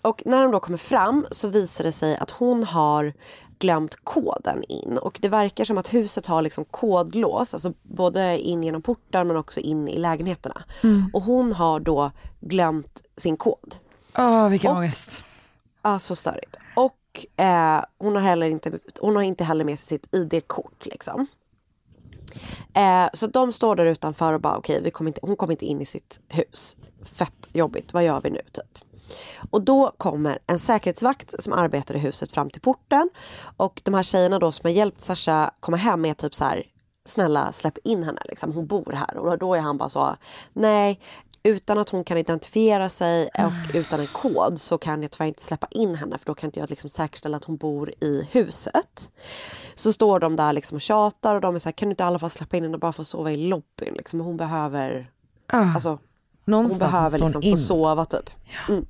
Och 0.01 0.21
när 0.25 0.41
de 0.41 0.51
då 0.51 0.59
kommer 0.59 0.77
fram 0.77 1.25
så 1.31 1.47
visar 1.47 1.83
det 1.83 1.91
sig 1.91 2.17
att 2.17 2.31
hon 2.31 2.63
har 2.63 3.13
glömt 3.63 3.95
koden 4.03 4.63
in 4.63 4.97
och 4.97 5.19
det 5.21 5.29
verkar 5.29 5.65
som 5.65 5.77
att 5.77 5.93
huset 5.93 6.25
har 6.25 6.41
liksom 6.41 6.65
kodlås, 6.65 7.53
alltså 7.53 7.73
både 7.83 8.39
in 8.39 8.63
genom 8.63 8.81
portar 8.81 9.23
men 9.23 9.37
också 9.37 9.59
in 9.59 9.87
i 9.87 9.97
lägenheterna. 9.97 10.63
Och 11.13 11.21
hon 11.21 11.53
har 11.53 11.79
då 11.79 12.11
glömt 12.39 13.03
sin 13.17 13.37
kod. 13.37 13.75
Åh, 14.17 14.49
vilken 14.49 14.71
Och- 14.71 14.77
ångest. 14.77 15.23
Ja, 15.81 15.99
så 15.99 16.15
störigt. 16.15 16.57
Och 16.75 17.41
eh, 17.43 17.83
hon, 17.97 18.15
har 18.15 18.21
heller 18.21 18.47
inte, 18.47 18.79
hon 18.99 19.15
har 19.15 19.23
inte 19.23 19.43
heller 19.43 19.65
med 19.65 19.79
sig 19.79 19.87
sitt 19.99 20.15
ID-kort. 20.15 20.85
Liksom. 20.85 21.27
Eh, 22.73 23.09
så 23.13 23.27
de 23.27 23.53
står 23.53 23.75
där 23.75 23.85
utanför 23.85 24.33
och 24.33 24.41
bara 24.41 24.57
okej, 24.57 24.79
okay, 24.79 24.91
kommer 24.91 25.09
inte, 25.09 25.19
hon 25.23 25.35
kommer 25.35 25.53
inte 25.53 25.65
in 25.65 25.81
i 25.81 25.85
sitt 25.85 26.19
hus. 26.27 26.77
Fett 27.03 27.49
jobbigt, 27.53 27.93
vad 27.93 28.03
gör 28.03 28.21
vi 28.21 28.29
nu 28.29 28.41
typ? 28.51 28.79
Och 29.51 29.61
då 29.61 29.91
kommer 29.97 30.39
en 30.47 30.59
säkerhetsvakt 30.59 31.43
som 31.43 31.53
arbetar 31.53 31.95
i 31.95 31.99
huset 31.99 32.31
fram 32.31 32.49
till 32.49 32.61
porten. 32.61 33.09
Och 33.57 33.81
de 33.85 33.93
här 33.93 34.03
tjejerna 34.03 34.39
då 34.39 34.51
som 34.51 34.67
har 34.67 34.71
hjälpt 34.71 35.01
Sasha 35.01 35.51
komma 35.59 35.77
hem 35.77 36.05
är 36.05 36.13
typ 36.13 36.35
så 36.35 36.43
här 36.43 36.63
snälla 37.05 37.51
släpp 37.51 37.77
in 37.83 38.03
henne, 38.03 38.21
liksom. 38.25 38.51
hon 38.53 38.67
bor 38.67 38.91
här. 38.91 39.17
Och 39.17 39.37
då 39.37 39.55
är 39.55 39.59
han 39.59 39.77
bara 39.77 39.89
så, 39.89 40.15
nej, 40.53 40.99
utan 41.43 41.77
att 41.77 41.89
hon 41.89 42.03
kan 42.03 42.17
identifiera 42.17 42.89
sig 42.89 43.29
och 43.37 43.75
utan 43.75 43.99
en 43.99 44.07
kod 44.07 44.59
så 44.59 44.77
kan 44.77 45.01
jag 45.01 45.11
tyvärr 45.11 45.27
inte 45.27 45.41
släppa 45.43 45.67
in 45.71 45.95
henne 45.95 46.17
för 46.17 46.25
då 46.25 46.33
kan 46.35 46.47
inte 46.47 46.59
jag 46.59 46.69
liksom 46.69 46.89
säkerställa 46.89 47.37
att 47.37 47.43
hon 47.43 47.57
bor 47.57 47.93
i 48.01 48.27
huset. 48.31 49.09
Så 49.75 49.93
står 49.93 50.19
de 50.19 50.35
där 50.35 50.53
liksom 50.53 50.75
och 50.75 50.81
tjatar 50.81 51.35
och 51.35 51.41
de 51.41 51.55
är 51.55 51.59
så 51.59 51.67
här, 51.69 51.71
kan 51.73 51.89
du 51.89 51.91
inte 51.91 52.03
i 52.03 52.05
alla 52.05 52.19
fall 52.19 52.29
släppa 52.29 52.57
in 52.57 52.63
henne 52.63 52.73
och 52.73 52.79
bara 52.79 52.93
få 52.93 53.03
sova 53.03 53.31
i 53.31 53.37
lobbyn? 53.37 53.93
Liksom, 53.93 54.19
hon 54.19 54.37
behöver, 54.37 55.11
Ah, 55.47 55.73
alltså, 55.73 55.99
hon 56.45 56.77
behöver 56.79 57.19
liksom 57.19 57.41
in. 57.41 57.57
få 57.57 57.61
sova 57.63 58.05
typ. 58.05 58.29
Mm. 58.69 58.85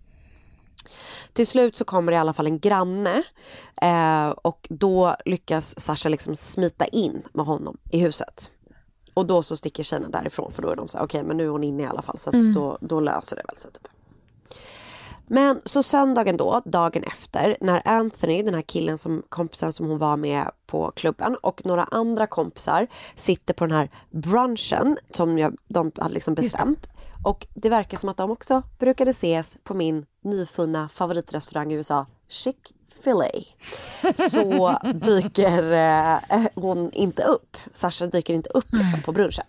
Till 1.33 1.47
slut 1.47 1.75
så 1.75 1.85
kommer 1.85 2.11
det 2.11 2.15
i 2.15 2.19
alla 2.19 2.33
fall 2.33 2.47
en 2.47 2.59
granne 2.59 3.23
eh, 3.81 4.29
och 4.29 4.67
då 4.69 5.15
lyckas 5.25 5.79
Sasha 5.79 6.09
liksom 6.09 6.35
smita 6.35 6.85
in 6.85 7.21
med 7.33 7.45
honom 7.45 7.77
i 7.91 7.99
huset. 7.99 8.51
Och 9.13 9.25
då 9.25 9.43
så 9.43 9.57
sticker 9.57 9.83
tjejerna 9.83 10.09
därifrån 10.09 10.51
för 10.51 10.61
då 10.61 10.69
är 10.69 10.75
de 10.75 10.87
så 10.87 10.97
här, 10.97 11.05
okej 11.05 11.23
men 11.23 11.37
nu 11.37 11.43
är 11.45 11.49
hon 11.49 11.63
inne 11.63 11.83
i 11.83 11.85
alla 11.85 12.01
fall 12.01 12.17
så 12.17 12.29
Mm. 12.29 12.53
då, 12.53 12.77
då 12.81 12.99
löser 12.99 13.35
det 13.35 13.43
väl 13.47 13.57
sig. 13.57 13.71
Typ. 13.71 13.87
Men 15.27 15.61
så 15.65 15.83
söndagen 15.83 16.37
då, 16.37 16.61
dagen 16.65 17.03
efter, 17.03 17.55
när 17.61 17.87
Anthony, 17.87 18.43
den 18.43 18.53
här 18.53 18.61
killen 18.61 18.97
som 18.97 19.23
kompisen 19.29 19.73
som 19.73 19.87
hon 19.87 19.97
var 19.97 20.17
med 20.17 20.51
på 20.67 20.91
klubben 20.95 21.35
och 21.41 21.65
några 21.65 21.83
andra 21.83 22.27
kompisar 22.27 22.87
sitter 23.15 23.53
på 23.53 23.65
den 23.65 23.77
här 23.77 23.89
brunchen 24.11 24.97
som 25.09 25.37
jag, 25.37 25.57
de 25.67 25.91
hade 25.95 26.13
liksom 26.13 26.33
bestämt. 26.35 26.89
Och 27.23 27.47
det 27.53 27.69
verkar 27.69 27.97
som 27.97 28.09
att 28.09 28.17
de 28.17 28.31
också 28.31 28.63
brukade 28.79 29.11
ses 29.11 29.57
på 29.63 29.73
min 29.73 30.05
nyfunna 30.23 30.89
favoritrestaurang 30.89 31.71
i 31.71 31.75
USA, 31.75 32.05
Chick-fil-A. 32.27 33.29
Så 34.29 34.79
dyker 34.93 35.71
eh, 35.71 36.45
hon 36.55 36.91
inte 36.91 37.23
upp. 37.23 37.57
Sasha 37.73 38.05
dyker 38.05 38.33
inte 38.33 38.49
upp 38.49 38.73
liksom, 38.73 39.01
på 39.01 39.11
brunchen. 39.11 39.45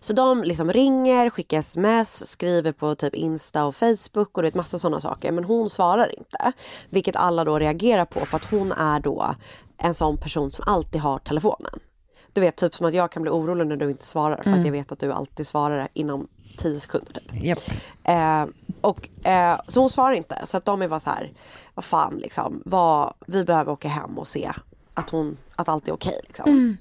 Så 0.00 0.12
de 0.12 0.42
liksom 0.42 0.72
ringer, 0.72 1.30
skickar 1.30 1.58
sms, 1.58 2.30
skriver 2.30 2.72
på 2.72 2.94
typ 2.94 3.14
Insta 3.14 3.64
och 3.64 3.76
Facebook 3.76 4.36
och 4.36 4.42
det 4.42 4.48
är 4.48 4.56
massa 4.56 4.78
sådana 4.78 5.00
saker. 5.00 5.32
Men 5.32 5.44
hon 5.44 5.70
svarar 5.70 6.18
inte. 6.18 6.52
Vilket 6.90 7.16
alla 7.16 7.44
då 7.44 7.58
reagerar 7.58 8.04
på 8.04 8.20
för 8.26 8.36
att 8.36 8.50
hon 8.50 8.72
är 8.72 9.00
då 9.00 9.34
en 9.78 9.94
sån 9.94 10.16
person 10.16 10.50
som 10.50 10.64
alltid 10.66 11.00
har 11.00 11.18
telefonen. 11.18 11.80
Du 12.32 12.40
vet 12.40 12.56
typ 12.56 12.74
som 12.74 12.86
att 12.86 12.94
jag 12.94 13.12
kan 13.12 13.22
bli 13.22 13.30
orolig 13.30 13.66
när 13.66 13.76
du 13.76 13.90
inte 13.90 14.06
svarar 14.06 14.36
för 14.36 14.46
Mm. 14.46 14.60
att 14.60 14.66
jag 14.66 14.72
vet 14.72 14.92
att 14.92 14.98
du 15.00 15.12
alltid 15.12 15.46
svarar 15.46 15.88
inom 15.92 16.28
10 16.58 16.80
sekunder. 16.80 17.12
Typ. 17.12 17.44
Japp. 17.44 17.58
Eh, 18.04 18.44
och, 18.80 19.26
eh, 19.26 19.60
så 19.68 19.80
hon 19.80 19.90
svarar 19.90 20.12
inte. 20.12 20.40
Så 20.44 20.56
att 20.56 20.64
de 20.64 20.82
är 20.82 20.88
bara 20.88 21.00
så 21.00 21.10
här, 21.10 21.32
vad 21.74 21.84
fan 21.84 22.16
liksom, 22.16 22.62
vad, 22.64 23.14
vi 23.26 23.44
behöver 23.44 23.72
åka 23.72 23.88
hem 23.88 24.18
och 24.18 24.28
se 24.28 24.50
att, 24.94 25.10
hon, 25.10 25.36
att 25.56 25.68
allt 25.68 25.88
är 25.88 25.92
okej. 25.92 26.20
liksom. 26.26 26.48
Mm. 26.50 26.76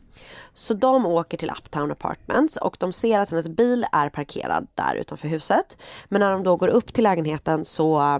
Så 0.53 0.73
de 0.73 1.05
åker 1.05 1.37
till 1.37 1.49
Uptown 1.49 1.91
Apartments 1.91 2.57
och 2.57 2.77
de 2.79 2.93
ser 2.93 3.19
att 3.19 3.29
hennes 3.29 3.49
bil 3.49 3.85
är 3.91 4.09
parkerad 4.09 4.67
där 4.75 4.95
utanför 4.95 5.27
huset. 5.27 5.77
Men 6.05 6.19
när 6.19 6.31
de 6.31 6.43
då 6.43 6.55
går 6.55 6.67
upp 6.67 6.93
till 6.93 7.03
lägenheten 7.03 7.65
så 7.65 7.97
eh, 7.99 8.19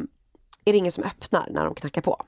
är 0.66 0.72
det 0.72 0.78
ingen 0.78 0.92
som 0.92 1.04
öppnar 1.04 1.48
när 1.52 1.66
de 1.66 1.76
knackar 1.76 2.02
på. 2.02 2.22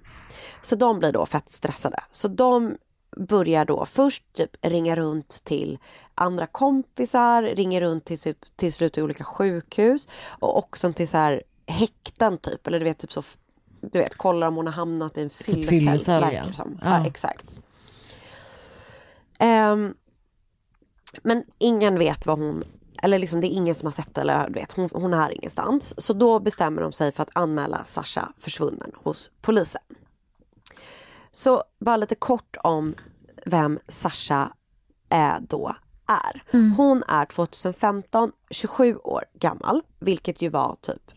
Så 0.61 0.75
de 0.75 0.99
blir 0.99 1.11
då 1.11 1.25
fett 1.25 1.51
stressade. 1.51 1.99
Så 2.11 2.27
de 2.27 2.77
börjar 3.17 3.65
då 3.65 3.85
först 3.85 4.33
typ 4.33 4.65
ringa 4.65 4.95
runt 4.95 5.29
till 5.43 5.79
andra 6.15 6.47
kompisar, 6.47 7.43
ringer 7.43 7.81
runt 7.81 8.05
till, 8.05 8.19
typ, 8.19 8.37
till 8.55 8.73
slut 8.73 8.93
till 8.93 9.03
olika 9.03 9.23
sjukhus 9.23 10.07
och 10.39 10.57
också 10.57 10.93
till 10.93 11.07
så 11.07 11.17
här 11.17 11.43
häkten 11.67 12.37
typ. 12.37 12.67
Eller 12.67 12.79
du 12.79 12.85
vet, 12.85 12.97
typ 12.97 13.11
så, 13.11 13.23
du 13.81 13.99
vet, 13.99 14.15
kollar 14.15 14.47
om 14.47 14.55
hon 14.55 14.67
har 14.67 14.73
hamnat 14.73 15.17
i 15.17 15.21
en 15.21 15.29
fyllecell. 15.29 15.79
fyllecell, 15.79 16.21
verkar 16.21 16.47
ja. 16.47 16.53
som. 16.53 16.79
Ja. 16.81 16.99
Ja, 16.99 17.07
exakt. 17.07 17.57
Ehm, 19.39 19.93
men 21.23 21.43
ingen 21.57 21.99
vet 21.99 22.25
vad 22.25 22.39
hon, 22.39 22.63
eller 23.03 23.19
liksom 23.19 23.41
det 23.41 23.47
är 23.47 23.55
ingen 23.55 23.75
som 23.75 23.87
har 23.87 23.91
sett 23.91 24.17
eller 24.17 24.47
du 24.47 24.53
vet, 24.53 24.71
hon, 24.71 24.89
hon 24.93 25.13
är 25.13 25.31
ingenstans. 25.31 25.93
Så 25.97 26.13
då 26.13 26.39
bestämmer 26.39 26.81
de 26.81 26.91
sig 26.91 27.11
för 27.11 27.23
att 27.23 27.31
anmäla 27.33 27.85
Sasha 27.85 28.33
försvunnen 28.37 28.91
hos 28.95 29.31
polisen. 29.41 29.81
Så 31.31 31.63
bara 31.79 31.97
lite 31.97 32.15
kort 32.15 32.57
om 32.63 32.95
vem 33.45 33.79
Sasha 33.87 34.53
är 35.09 35.39
då 35.39 35.75
är. 36.07 36.43
Hon 36.77 37.03
är 37.07 37.25
2015 37.25 38.31
27 38.49 38.95
år 38.95 39.23
gammal, 39.33 39.81
vilket 39.99 40.41
ju 40.41 40.49
var 40.49 40.75
typ 40.81 41.11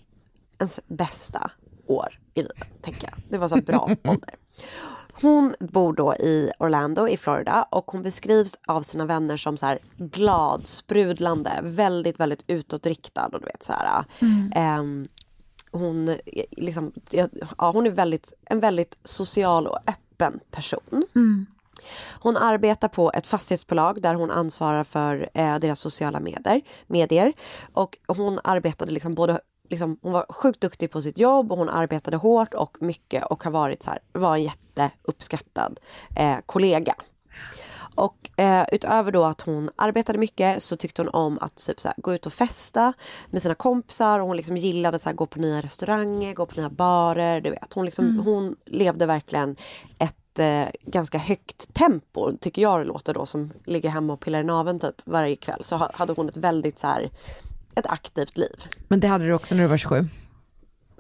ens 0.59 0.81
bästa 0.87 1.51
år 1.87 2.21
i 2.35 2.43
livet, 2.43 2.83
tänker 2.83 3.09
jag. 3.09 3.23
Det 3.31 3.39
var 3.39 3.49
så 3.49 3.61
bra 3.61 3.85
ålder. 4.05 4.35
Hon 5.23 5.55
bor 5.61 5.93
då 5.93 6.15
i 6.15 6.51
Orlando 6.59 7.09
i 7.09 7.17
Florida 7.17 7.67
och 7.71 7.91
hon 7.91 8.03
beskrivs 8.03 8.57
av 8.67 8.83
sina 8.83 9.05
vänner 9.05 9.37
som 9.37 9.57
så 9.57 9.67
här 9.67 9.79
glad, 9.97 10.67
sprudlande, 10.67 11.61
väldigt, 11.63 12.21
väldigt 12.21 12.45
utåtriktad 12.47 13.27
och 13.33 13.41
du 13.41 13.47
vet 13.47 13.63
så 13.63 13.73
här. 13.73 14.05
Mm. 14.21 14.53
ehm, 14.55 15.07
hon, 15.71 16.09
eh, 16.09 16.17
liksom, 16.51 16.93
ja, 17.11 17.71
hon 17.73 17.87
är 17.87 17.91
väldigt, 17.91 18.33
en 18.45 18.61
väldigt 18.61 18.99
social 19.05 19.67
och 19.67 19.79
öppen 19.79 20.04
person. 20.51 21.05
Mm. 21.15 21.47
Hon 22.21 22.37
arbetar 22.37 22.89
på 22.89 23.13
ett 23.15 23.27
fastighetsbolag 23.27 24.03
där 24.03 24.15
hon 24.15 24.31
ansvarar 24.31 24.85
för 24.85 25.31
eh, 25.35 25.59
deras 25.59 25.81
sociala 25.81 26.21
medier, 26.21 26.61
medier. 26.87 27.33
Och 27.73 27.99
hon 28.07 28.39
arbetade 28.45 28.93
liksom 28.93 29.15
både 29.15 29.41
Liksom, 29.69 29.99
hon 30.03 30.13
var 30.13 30.27
sjukt 30.29 30.61
duktig 30.61 30.91
på 30.91 31.01
sitt 31.03 31.19
jobb 31.19 31.53
och 31.53 31.59
hon 31.59 31.69
arbetade 31.69 32.17
hårt 32.17 32.55
och 32.55 32.77
mycket 32.81 33.25
och 33.25 33.45
har 33.45 33.51
varit 33.51 33.83
så 33.83 33.91
här, 33.91 33.99
var 34.13 34.37
en 34.37 34.43
jätteuppskattad 34.43 35.81
eh, 36.17 36.37
kollega. 36.47 36.95
Och 37.95 38.41
eh, 38.41 38.65
utöver 38.73 39.13
då 39.13 39.25
att 39.25 39.41
hon 39.41 39.71
arbetade 39.77 40.19
mycket 40.19 40.63
så 40.63 40.77
tyckte 40.77 41.03
hon 41.03 41.09
om 41.09 41.39
att 41.41 41.67
typ, 41.67 41.81
så 41.81 41.89
här, 41.89 41.95
gå 41.99 42.15
ut 42.15 42.27
och 42.27 42.33
festa 42.33 42.93
med 43.31 43.43
sina 43.43 43.55
kompisar 43.55 44.19
och 44.21 44.27
hon 44.27 44.37
liksom 44.37 44.57
gillade 44.57 44.97
att 45.05 45.17
gå 45.17 45.27
på 45.27 45.39
nya 45.39 45.61
restauranger, 45.61 46.35
gå 46.35 46.47
på 46.47 46.57
nya 46.61 46.71
barer. 46.71 47.41
Du 47.41 47.51
vet. 47.51 47.73
Hon, 47.75 47.85
liksom, 47.85 48.05
Mm. 48.05 48.25
hon 48.25 48.57
levde 48.67 49.07
verkligen 49.07 49.57
ett 49.99 50.39
eh, 50.39 50.65
ganska 50.87 51.19
högt 51.19 51.75
tempo 51.75 52.37
tycker 52.41 52.63
jag 52.63 52.81
det 52.81 52.85
låter 52.85 53.15
då 53.15 53.27
som 53.27 53.53
ligger 53.65 53.91
hemma 53.91 54.13
och 54.13 54.21
pillar 54.21 54.41
i 54.41 54.45
naveln 54.45 54.79
typ 54.79 54.95
varje 55.05 55.37
kväll. 55.37 55.65
Så 55.65 55.77
ha- 55.77 55.91
hade 55.95 56.13
hon 56.13 56.29
ett 56.29 56.37
väldigt 56.37 56.79
så 56.79 56.87
här, 56.87 57.11
ett 57.75 57.87
aktivt 57.87 58.39
liv. 58.39 58.65
Men 58.89 59.01
det 59.01 59.09
hade 59.09 59.25
du 59.27 59.33
också 59.33 59.55
när 59.55 59.63
du 59.63 59.69
var 59.69 59.77
27? 59.77 60.09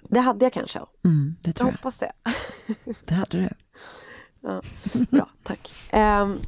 Det 0.08 0.20
hade 0.20 0.44
jag 0.44 0.52
kanske. 0.52 0.78
Mm, 1.04 1.36
det 1.40 1.48
Jag 1.48 1.56
tror 1.56 1.68
jag. 1.70 1.76
hoppas 1.76 1.98
det. 1.98 2.12
Det 3.04 3.14
hade 3.14 3.38
du. 3.38 3.48
Ja, 4.46 4.62
bra, 5.10 5.28
tack. 5.42 5.74
Ehm, 5.90 6.38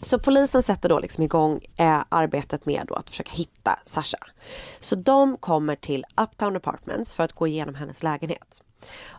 så 0.00 0.18
polisen 0.18 0.62
sätter 0.62 0.88
då 0.88 0.98
liksom 0.98 1.24
igång 1.24 1.60
eh, 1.76 2.02
arbetet 2.08 2.66
med 2.66 2.84
då 2.88 2.94
att 2.94 3.10
försöka 3.10 3.32
hitta 3.32 3.78
Sasha. 3.84 4.18
Så 4.80 4.94
de 4.96 5.36
kommer 5.36 5.76
till 5.76 6.04
Uptown 6.22 6.56
Apartments 6.56 7.14
för 7.14 7.24
att 7.24 7.32
gå 7.32 7.46
igenom 7.46 7.74
hennes 7.74 8.02
lägenhet. 8.02 8.62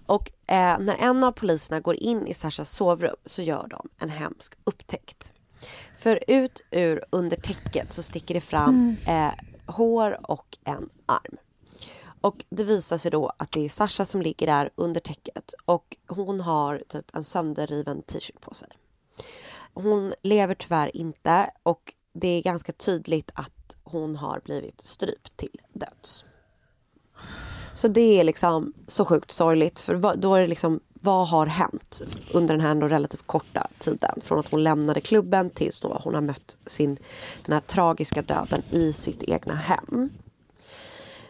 Och 0.05 0.31
eh, 0.47 0.79
när 0.79 0.95
en 0.95 1.23
av 1.23 1.31
poliserna 1.31 1.79
går 1.79 1.95
in 1.95 2.27
i 2.27 2.33
Sashas 2.33 2.71
sovrum 2.71 3.15
så 3.25 3.41
gör 3.41 3.67
de 3.69 3.89
en 3.99 4.09
hemsk 4.09 4.53
upptäckt. 4.63 5.33
För 5.97 6.19
ut 6.27 6.61
ur 6.71 7.03
under 7.09 7.37
täcket 7.37 7.91
så 7.91 8.03
sticker 8.03 8.33
det 8.33 8.41
fram 8.41 8.95
eh, 9.07 9.31
hår 9.65 10.31
och 10.31 10.57
en 10.63 10.89
arm. 11.05 11.37
Och 12.21 12.45
det 12.49 12.63
visar 12.63 12.97
sig 12.97 13.11
då 13.11 13.31
att 13.37 13.51
det 13.51 13.65
är 13.65 13.69
Sasha 13.69 14.05
som 14.05 14.21
ligger 14.21 14.47
där 14.47 14.69
under 14.75 15.01
täcket 15.01 15.53
och 15.65 15.97
hon 16.07 16.41
har 16.41 16.83
typ 16.87 17.15
en 17.15 17.23
sönderriven 17.23 18.01
t-shirt 18.01 18.41
på 18.41 18.53
sig. 18.53 18.69
Hon 19.83 20.13
lever 20.21 20.55
tyvärr 20.55 20.95
inte 20.95 21.49
och 21.63 21.93
det 22.13 22.27
är 22.27 22.41
ganska 22.41 22.71
tydligt 22.71 23.31
att 23.33 23.77
hon 23.83 24.15
har 24.15 24.41
blivit 24.45 24.81
strypt 24.81 25.37
till 25.37 25.61
döds. 25.73 26.25
Så 27.73 27.87
det 27.87 28.19
är 28.19 28.23
liksom 28.23 28.73
så 28.87 29.05
sjukt 29.05 29.31
sorgligt 29.31 29.79
för 29.79 30.15
då 30.15 30.35
är 30.35 30.41
det 30.41 30.47
liksom 30.47 30.79
vad 31.01 31.27
har 31.27 31.45
hänt 31.45 32.01
under 32.33 32.53
den 32.53 32.61
här 32.61 32.71
ändå 32.71 32.87
relativt 32.87 33.27
korta 33.27 33.67
tiden 33.79 34.21
från 34.23 34.39
att 34.39 34.47
hon 34.47 34.63
lämnade 34.63 35.01
klubben 35.01 35.49
tills 35.49 35.79
då 35.79 36.01
hon 36.03 36.13
har 36.13 36.21
mött 36.21 36.57
sin, 36.65 36.97
den 37.45 37.53
här 37.53 37.61
tragiska 37.61 38.21
döden 38.21 38.63
i 38.71 38.93
sitt 38.93 39.23
egna 39.23 39.55
hem. 39.55 40.09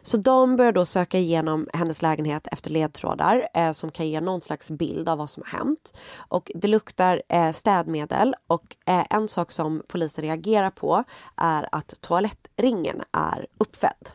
Så 0.10 0.18
de 0.18 0.56
börjar 0.56 0.72
då 0.72 0.86
söka 0.86 1.18
igenom 1.18 1.68
hennes 1.74 2.02
lägenhet 2.02 2.48
efter 2.52 2.70
ledtrådar 2.70 3.48
eh, 3.54 3.72
som 3.72 3.92
kan 3.92 4.08
ge 4.08 4.22
någon 4.22 4.42
slags 4.42 4.72
bild 4.72 5.10
av 5.10 5.18
vad 5.18 5.30
som 5.30 5.44
har 5.46 5.60
hänt. 5.60 5.94
Och 6.18 6.52
det 6.56 6.68
luktar 6.68 7.22
eh, 7.30 7.52
städmedel 7.52 8.36
och 8.48 8.76
eh, 8.86 9.06
en 9.10 9.28
sak 9.28 9.52
som 9.52 9.84
polisen 9.88 10.24
reagerar 10.24 10.70
på 10.70 11.04
är 11.36 11.70
att 11.72 11.94
toalettringen 12.02 13.02
är 13.12 13.48
uppfälld. 13.58 14.10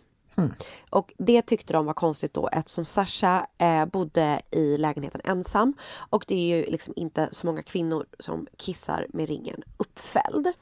Och 0.90 1.12
det 1.18 1.42
tyckte 1.42 1.72
de 1.72 1.86
var 1.86 1.94
konstigt 1.94 2.34
då 2.34 2.48
eftersom 2.48 2.84
Sasha 2.84 3.46
eh, 3.58 3.86
bodde 3.86 4.40
i 4.50 4.76
lägenheten 4.76 5.20
ensam 5.24 5.74
och 6.10 6.24
det 6.28 6.34
är 6.34 6.56
ju 6.56 6.70
liksom 6.70 6.94
inte 6.96 7.28
så 7.32 7.46
många 7.46 7.62
kvinnor 7.62 8.06
som 8.18 8.46
kissar 8.56 9.06
med 9.08 9.28
ringen 9.28 9.62
uppfälld. 9.76 10.52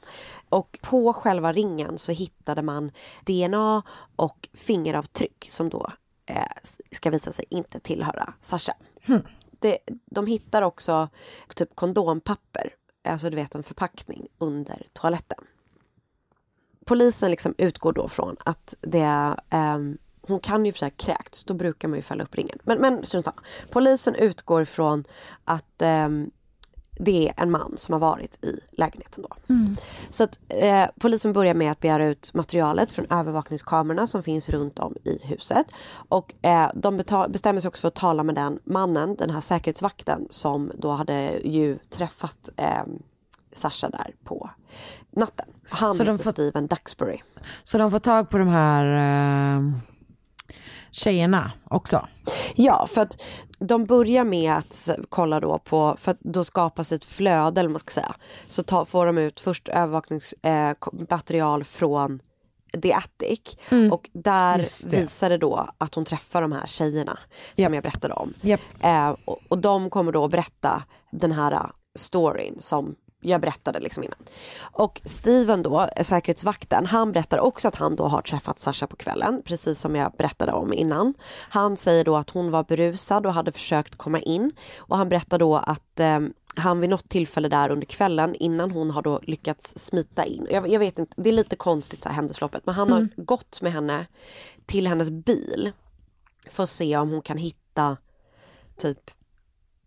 Och 0.49 0.79
på 0.81 1.13
själva 1.13 1.53
ringen 1.53 1.97
så 1.97 2.11
hittade 2.11 2.61
man 2.61 2.91
DNA 3.25 3.83
och 4.15 4.49
fingeravtryck 4.53 5.47
som 5.49 5.69
då 5.69 5.91
eh, 6.25 6.45
ska 6.91 7.09
visa 7.09 7.31
sig 7.31 7.45
inte 7.49 7.79
tillhöra 7.79 8.33
Sasha. 8.41 8.73
Det, 9.59 9.77
de 10.05 10.27
hittar 10.27 10.61
också 10.61 11.09
typ 11.55 11.75
kondompapper, 11.75 12.73
alltså 13.03 13.29
du 13.29 13.35
vet 13.35 13.55
en 13.55 13.63
förpackning 13.63 14.27
under 14.37 14.85
toaletten 14.93 15.45
polisen 16.85 17.31
liksom 17.31 17.55
utgår 17.57 17.93
då 17.93 18.07
från 18.07 18.35
att 18.45 18.73
det 18.81 19.35
ehm, 19.49 19.97
hon 20.27 20.39
kan 20.39 20.65
ju 20.65 20.71
för 20.71 20.79
sig 20.79 20.85
ha 20.85 20.93
kräkts, 20.97 21.43
då 21.43 21.53
brukar 21.53 21.87
man 21.87 21.97
ju 21.97 22.03
fälla 22.03 22.23
upp 22.23 22.35
ringen. 22.35 22.59
Men, 22.63 22.77
men 22.79 23.05
strunt 23.05 23.25
samma. 23.25 23.41
Polisen 23.69 24.15
utgår 24.15 24.65
från 24.65 25.03
att 25.43 25.81
ehm, 25.81 26.31
det 26.99 27.29
är 27.29 27.43
en 27.43 27.51
man 27.51 27.73
som 27.77 27.93
har 27.93 27.99
varit 27.99 28.45
i 28.45 28.59
lägenheten 28.71 29.23
då. 29.23 29.35
Så 30.09 30.23
att 30.23 30.39
eh, 30.47 30.85
polisen 30.99 31.33
börjar 31.33 31.53
med 31.53 31.71
att 31.71 31.79
begära 31.79 32.05
ut 32.05 32.33
materialet 32.33 32.91
från 32.91 33.05
övervakningskamerorna 33.09 34.07
som 34.07 34.23
finns 34.23 34.49
runt 34.49 34.79
om 34.79 34.95
i 35.03 35.19
huset. 35.23 35.65
Och 36.09 36.45
eh, 36.45 36.71
de 36.75 36.97
bestämmer 37.29 37.61
sig 37.61 37.67
också 37.67 37.81
för 37.81 37.87
att 37.87 37.95
tala 37.95 38.23
med 38.23 38.35
den 38.35 38.59
mannen, 38.63 39.15
den 39.15 39.29
här 39.29 39.41
säkerhetsvakten 39.41 40.27
som 40.29 40.71
då 40.77 40.89
hade 40.89 41.39
ju 41.43 41.77
träffat 41.89 42.49
eh, 42.57 42.83
Sasha 43.51 43.89
där 43.89 44.15
på 44.23 44.49
natten. 45.15 45.45
Han 45.69 45.95
Så 45.95 46.03
de 46.03 46.11
heter 46.11 46.23
får- 46.23 46.31
Steven 46.31 46.67
Duxbury. 46.67 47.17
Så 47.63 47.77
de 47.77 47.91
får 47.91 47.99
tag 47.99 48.29
på 48.29 48.37
de 48.37 48.47
här 48.47 48.85
eh, 49.55 49.61
tjejerna 50.91 51.51
också? 51.69 52.07
Ja, 52.55 52.85
för 52.87 53.01
att 53.01 53.21
de 53.59 53.85
börjar 53.85 54.23
med 54.23 54.53
att 54.53 54.89
kolla 55.09 55.39
då 55.39 55.59
på, 55.59 55.95
för 55.99 56.11
att 56.11 56.19
då 56.19 56.43
skapas 56.43 56.91
ett 56.91 57.05
flöde 57.05 57.59
eller 57.59 57.69
vad 57.69 57.71
man 57.73 57.79
ska 57.79 57.91
säga. 57.93 58.15
Så 58.47 58.63
ta, 58.63 58.85
får 58.85 59.05
de 59.05 59.17
ut 59.17 59.39
först 59.39 59.67
övervakningsmaterial 59.67 61.61
eh, 61.61 61.65
från 61.65 62.19
The 62.83 62.93
Attic 62.93 63.39
och 63.91 64.09
där 64.13 64.59
Just 64.59 64.83
det. 64.91 64.97
visar 65.01 65.29
det 65.29 65.37
då 65.37 65.67
att 65.77 65.95
hon 65.95 66.05
träffar 66.05 66.41
de 66.41 66.51
här 66.51 66.67
tjejerna 66.67 67.19
som 67.55 67.73
jag 67.73 67.83
berättade 67.83 68.13
om. 68.13 68.33
Japp. 68.41 68.61
Eh, 68.79 69.09
och, 69.25 69.39
och 69.49 69.57
de 69.57 69.89
kommer 69.89 70.11
då 70.11 70.25
att 70.25 70.31
berätta 70.31 70.83
den 71.11 71.31
här 71.31 71.51
eh, 71.51 71.65
storyn 71.95 72.55
som 72.59 72.95
jag 73.23 73.41
berättade 73.41 73.79
liksom 73.79 74.03
innan. 74.03 74.17
Och 74.59 75.01
Steven 75.05 75.63
då, 75.63 75.89
säkerhetsvakten, 76.01 76.85
han 76.85 77.11
berättar 77.11 77.39
också 77.39 77.67
att 77.67 77.75
han 77.75 77.95
då 77.95 78.03
har 78.03 78.21
träffat 78.21 78.59
Sasha 78.59 78.87
på 78.87 78.95
kvällen, 78.95 79.41
precis 79.45 79.79
som 79.79 79.95
jag 79.95 80.11
berättade 80.17 80.51
om 80.51 80.73
innan. 80.73 81.13
Han 81.49 81.77
säger 81.77 82.05
då 82.05 82.15
att 82.15 82.29
hon 82.29 82.51
var 82.51 82.63
berusad 82.63 83.25
och 83.25 83.33
hade 83.33 83.51
försökt 83.51 83.95
komma 83.95 84.19
in 84.19 84.51
och 84.77 84.97
han 84.97 85.09
berättar 85.09 85.39
då 85.39 85.55
att 85.55 85.99
eh, 85.99 86.19
han 86.55 86.79
vid 86.79 86.89
något 86.89 87.09
tillfälle 87.09 87.47
där 87.47 87.69
under 87.69 87.85
kvällen 87.85 88.35
innan 88.35 88.71
hon 88.71 88.91
har 88.91 89.01
då 89.01 89.19
lyckats 89.23 89.73
smita 89.77 90.25
in. 90.25 90.47
Jag, 90.51 90.67
jag 90.67 90.79
vet 90.79 90.99
inte, 90.99 91.13
det 91.17 91.29
är 91.29 91.33
lite 91.33 91.55
konstigt 91.55 92.03
så 92.03 92.09
här 92.09 92.15
händelseförloppet 92.15 92.65
men 92.65 92.75
han 92.75 92.91
har 92.91 93.07
gått 93.15 93.61
med 93.61 93.71
henne 93.73 94.05
till 94.65 94.87
hennes 94.87 95.11
bil 95.11 95.71
för 96.49 96.63
att 96.63 96.69
se 96.69 96.97
om 96.97 97.09
hon 97.09 97.21
kan 97.21 97.37
hitta 97.37 97.97
typ 98.77 99.11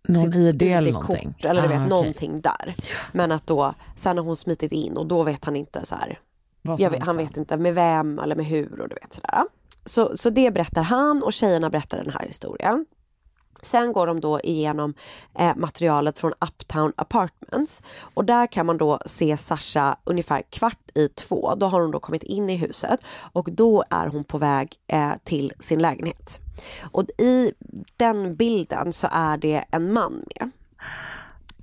Någon 0.09 0.25
sitt 0.25 0.37
ID 0.37 0.63
eller 0.63 0.93
någonting? 0.93 1.35
Eller 1.39 1.63
du 1.63 1.67
Ah, 1.69 1.71
vet, 1.71 1.77
okej. 1.79 1.89
någonting 1.89 2.41
där. 2.41 2.75
Men 3.13 3.33
att 3.33 3.47
då, 3.47 3.75
sen 3.97 4.19
har 4.19 4.25
hon 4.25 4.37
smitit 4.37 4.73
in 4.73 4.97
och 4.97 5.07
då 5.07 5.23
vet 5.23 5.45
han 5.45 5.57
inte 5.57 5.87
så 5.87 5.95
här. 5.95 6.19
Vet, 6.91 7.03
han 7.05 7.17
vet 7.17 7.37
inte 7.37 7.57
med 7.57 7.75
vem 7.75 8.19
eller 8.19 8.37
med 8.37 8.47
hur 8.47 8.81
och 8.81 8.89
du 8.89 8.95
vet 8.95 9.13
sådär. 9.13 9.43
Så, 9.85 10.17
så 10.17 10.31
det 10.31 10.51
berättar 10.51 10.83
han 10.83 11.23
och 11.23 11.33
tjejerna 11.33 11.71
berättar 11.71 11.99
den 11.99 12.11
här 12.13 12.27
historien. 12.27 12.87
Sen 13.63 13.93
går 13.93 14.07
de 14.07 14.21
då 14.21 14.41
igenom 14.41 14.95
eh, 15.39 15.57
materialet 15.57 16.19
från 16.19 16.33
Uptown 16.33 16.93
Apartments 16.97 17.83
och 18.15 18.25
där 18.25 18.47
kan 18.47 18.67
man 18.67 18.79
då 18.79 18.99
se 19.07 19.37
Sasha 19.37 19.97
ungefär 20.05 20.43
kvart 20.51 20.91
i 20.95 21.09
två. 21.09 21.55
Då 21.57 21.67
har 21.67 21.81
hon 21.81 21.91
då 21.91 22.01
kommit 22.01 22.23
in 22.23 22.51
i 22.51 22.57
huset 22.57 23.01
och 23.33 23.49
då 23.53 23.85
är 23.91 24.07
hon 24.07 24.25
på 24.25 24.39
väg 24.39 24.75
eh, 24.87 25.13
till 25.25 25.53
sin 25.61 25.83
lägenhet. 25.83 26.41
Och 26.93 27.03
i 27.19 27.53
den 27.97 28.35
bilden 28.37 28.93
så 28.93 29.09
är 29.11 29.37
det 29.37 29.65
en 29.71 29.93
man 29.93 30.13
med. 30.13 30.51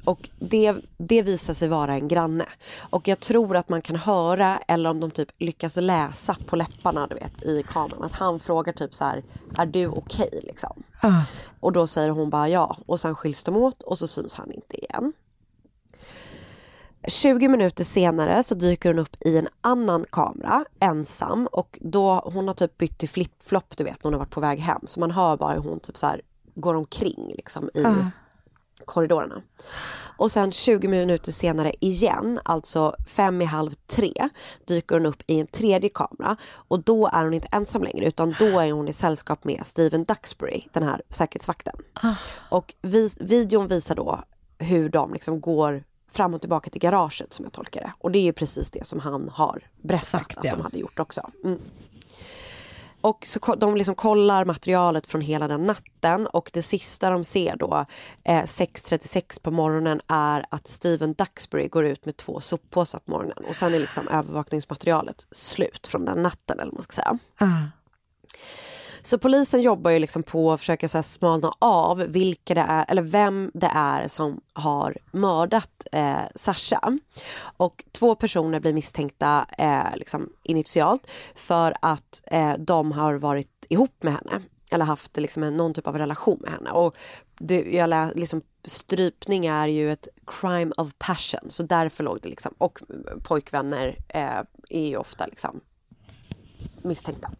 Och 0.04 0.30
det, 0.40 0.76
det 0.98 1.22
visar 1.22 1.54
sig 1.54 1.68
vara 1.68 1.94
en 1.94 2.08
granne. 2.08 2.46
Och 2.78 3.08
jag 3.08 3.20
tror 3.20 3.58
att 3.58 3.70
man 3.70 3.82
kan 3.82 3.96
höra, 3.96 4.58
eller 4.68 4.90
om 4.90 5.00
de 5.00 5.12
typ 5.12 5.30
lyckas 5.38 5.76
läsa 5.76 6.38
på 6.46 6.56
läpparna 6.56 7.08
du 7.08 7.16
vet, 7.16 7.44
i 7.44 7.64
kameran, 7.70 8.04
att 8.04 8.12
han 8.12 8.40
frågar 8.40 8.74
typ 8.74 8.96
så 8.96 9.04
här, 9.04 9.24
är 9.58 9.66
du 9.66 9.88
okej 9.88 10.40
liksom? 10.44 10.84
Och 11.60 11.72
då 11.72 11.88
säger 11.88 12.10
hon 12.10 12.30
bara 12.30 12.50
ja, 12.50 12.78
och 12.86 13.00
sen 13.00 13.16
skiljs 13.16 13.44
de 13.44 13.58
åt 13.58 13.82
och 13.82 13.98
så 13.98 14.08
syns 14.08 14.34
han 14.34 14.52
inte 14.52 14.78
igen. 14.78 15.14
20 17.08 17.48
minuter 17.48 17.84
senare 17.84 18.44
så 18.44 18.56
dyker 18.56 18.90
hon 18.90 19.00
upp 19.00 19.16
i 19.20 19.38
en 19.38 19.48
annan 19.62 20.06
kamera 20.10 20.66
ensam 20.80 21.48
och 21.48 21.80
då 21.82 22.32
hon 22.34 22.48
har 22.48 22.56
typ 22.56 22.78
bytt 22.78 22.98
till 22.98 23.10
flip-flop 23.10 23.78
du 23.78 23.84
vet 23.84 24.04
när 24.04 24.04
hon 24.04 24.14
har 24.14 24.20
varit 24.20 24.32
på 24.32 24.42
väg 24.42 24.60
hem 24.60 24.82
så 24.86 25.00
man 25.00 25.12
hör 25.12 25.38
bara 25.38 25.54
hur 25.54 25.62
hon 25.62 25.80
typ 25.80 25.98
så 25.98 26.08
här 26.08 26.22
går 26.56 26.74
omkring 26.74 27.34
liksom 27.38 27.70
i 27.74 27.84
korridorerna. 28.86 29.42
Och 30.18 30.32
sen 30.32 30.52
20 30.52 30.88
minuter 30.88 31.32
senare 31.32 31.74
igen, 31.80 32.40
alltså 32.46 32.96
fem 33.08 33.42
i 33.42 33.46
halv 33.46 33.72
tre, 33.88 34.30
dyker 34.66 34.96
hon 34.96 35.06
upp 35.06 35.24
i 35.28 35.40
en 35.40 35.48
tredje 35.48 35.90
kamera 35.90 36.38
och 36.54 36.80
då 36.80 37.08
är 37.08 37.24
hon 37.24 37.34
inte 37.34 37.48
ensam 37.52 37.84
längre 37.84 38.06
utan 38.06 38.36
då 38.40 38.60
är 38.60 38.72
hon 38.72 38.88
i 38.88 38.94
sällskap 38.94 39.44
med 39.44 39.62
Steven 39.66 40.04
Duxbury, 40.04 40.62
den 40.72 40.84
här 40.84 41.02
säkerhetsvakten. 41.10 41.76
Och 42.50 42.74
vi, 42.82 43.10
videon 43.20 43.68
visar 43.68 43.96
då 43.96 44.24
hur 44.60 44.90
de 44.90 45.14
liksom 45.14 45.42
går 45.42 45.84
fram 46.12 46.34
och 46.34 46.42
tillbaka 46.42 46.70
till 46.70 46.82
garaget 46.82 47.34
som 47.34 47.46
jag 47.46 47.54
tolkar 47.54 47.82
det. 47.82 47.94
Och 48.00 48.12
det 48.12 48.20
är 48.20 48.24
ju 48.24 48.34
precis 48.34 48.70
det 48.72 48.86
som 48.86 49.00
han 49.00 49.30
har 49.30 49.68
berättat 49.82 50.38
att 50.38 50.44
ja. 50.44 50.56
de 50.56 50.62
hade 50.62 50.78
gjort 50.78 51.00
också. 51.00 51.30
Mm. 51.44 51.60
Och 53.04 53.26
så 53.26 53.56
de 53.56 53.78
liksom 53.78 53.96
kollar 53.96 54.46
materialet 54.46 55.08
från 55.08 55.22
hela 55.22 55.48
den 55.48 55.64
natten. 55.66 56.28
Och 56.28 56.50
det 56.54 56.62
sista 56.62 57.10
de 57.10 57.24
ser 57.24 57.56
då 57.56 57.86
eh, 58.24 58.44
6.36 58.44 59.42
på 59.44 59.52
morgonen 59.52 60.02
är 60.08 60.46
att 60.50 60.68
Steven 60.68 61.14
Duxbury 61.14 61.68
går 61.68 61.86
ut 61.86 62.06
med 62.06 62.18
två 62.18 62.42
soppåsar 62.42 63.00
på 63.00 63.12
morgonen. 63.12 63.46
Och 63.48 63.56
sen 63.56 63.74
är 63.74 63.80
liksom 63.80 64.08
övervakningsmaterialet 64.08 65.28
slut 65.32 65.88
från 65.88 66.06
den 66.06 66.24
natten 66.24 66.60
eller 66.60 66.72
vad 66.72 66.74
man 66.74 66.84
ska 66.84 66.94
säga. 66.94 67.18
Ah. 67.38 67.48
Så 69.06 69.18
polisen 69.18 69.62
jobbar 69.62 69.92
ju 69.92 70.00
liksom 70.00 70.24
på 70.24 70.52
att 70.52 70.60
försöka 70.60 70.90
så 70.90 70.98
här 70.98 71.04
smalna 71.04 71.52
av 71.60 71.98
vilka 71.98 72.54
det 72.54 72.66
är, 72.68 72.86
eller 72.88 73.02
vem 73.02 73.52
det 73.54 73.72
är 73.74 74.08
som 74.08 74.42
har 74.54 74.98
mördat 75.12 75.88
eh, 75.92 76.22
Sasha. 76.36 77.00
Och 77.58 77.84
två 77.92 78.16
personer 78.16 78.60
blir 78.60 78.74
misstänkta 78.74 79.46
eh, 79.58 79.96
liksom 79.96 80.30
initialt 80.44 81.08
för 81.36 81.76
att 81.82 82.24
eh, 82.26 82.54
de 82.58 82.92
har 82.92 83.14
varit 83.14 83.66
ihop 83.70 84.04
med 84.04 84.14
henne. 84.14 84.42
Eller 84.72 84.86
haft 84.86 85.18
liksom 85.18 85.44
en, 85.44 85.58
någon 85.58 85.74
typ 85.74 85.88
av 85.88 85.98
relation 85.98 86.38
med 86.42 86.52
henne. 86.52 86.72
Och 86.72 86.96
det, 87.40 87.62
jag 87.62 87.90
lä, 87.90 88.12
liksom, 88.16 88.42
strypning 88.66 89.46
är 89.46 89.68
ju 89.68 89.92
ett 89.92 90.08
crime 90.28 90.72
of 90.78 90.92
passion. 90.98 91.50
Så 91.50 91.64
därför 91.64 92.04
låg 92.04 92.20
det 92.22 92.30
liksom, 92.30 92.54
och 92.58 92.80
pojkvänner 93.24 93.98
eh, 94.10 94.40
är 94.70 94.88
ju 94.88 94.98
ofta 94.98 95.26
liksom 95.26 95.62
misstänkta. 96.82 97.32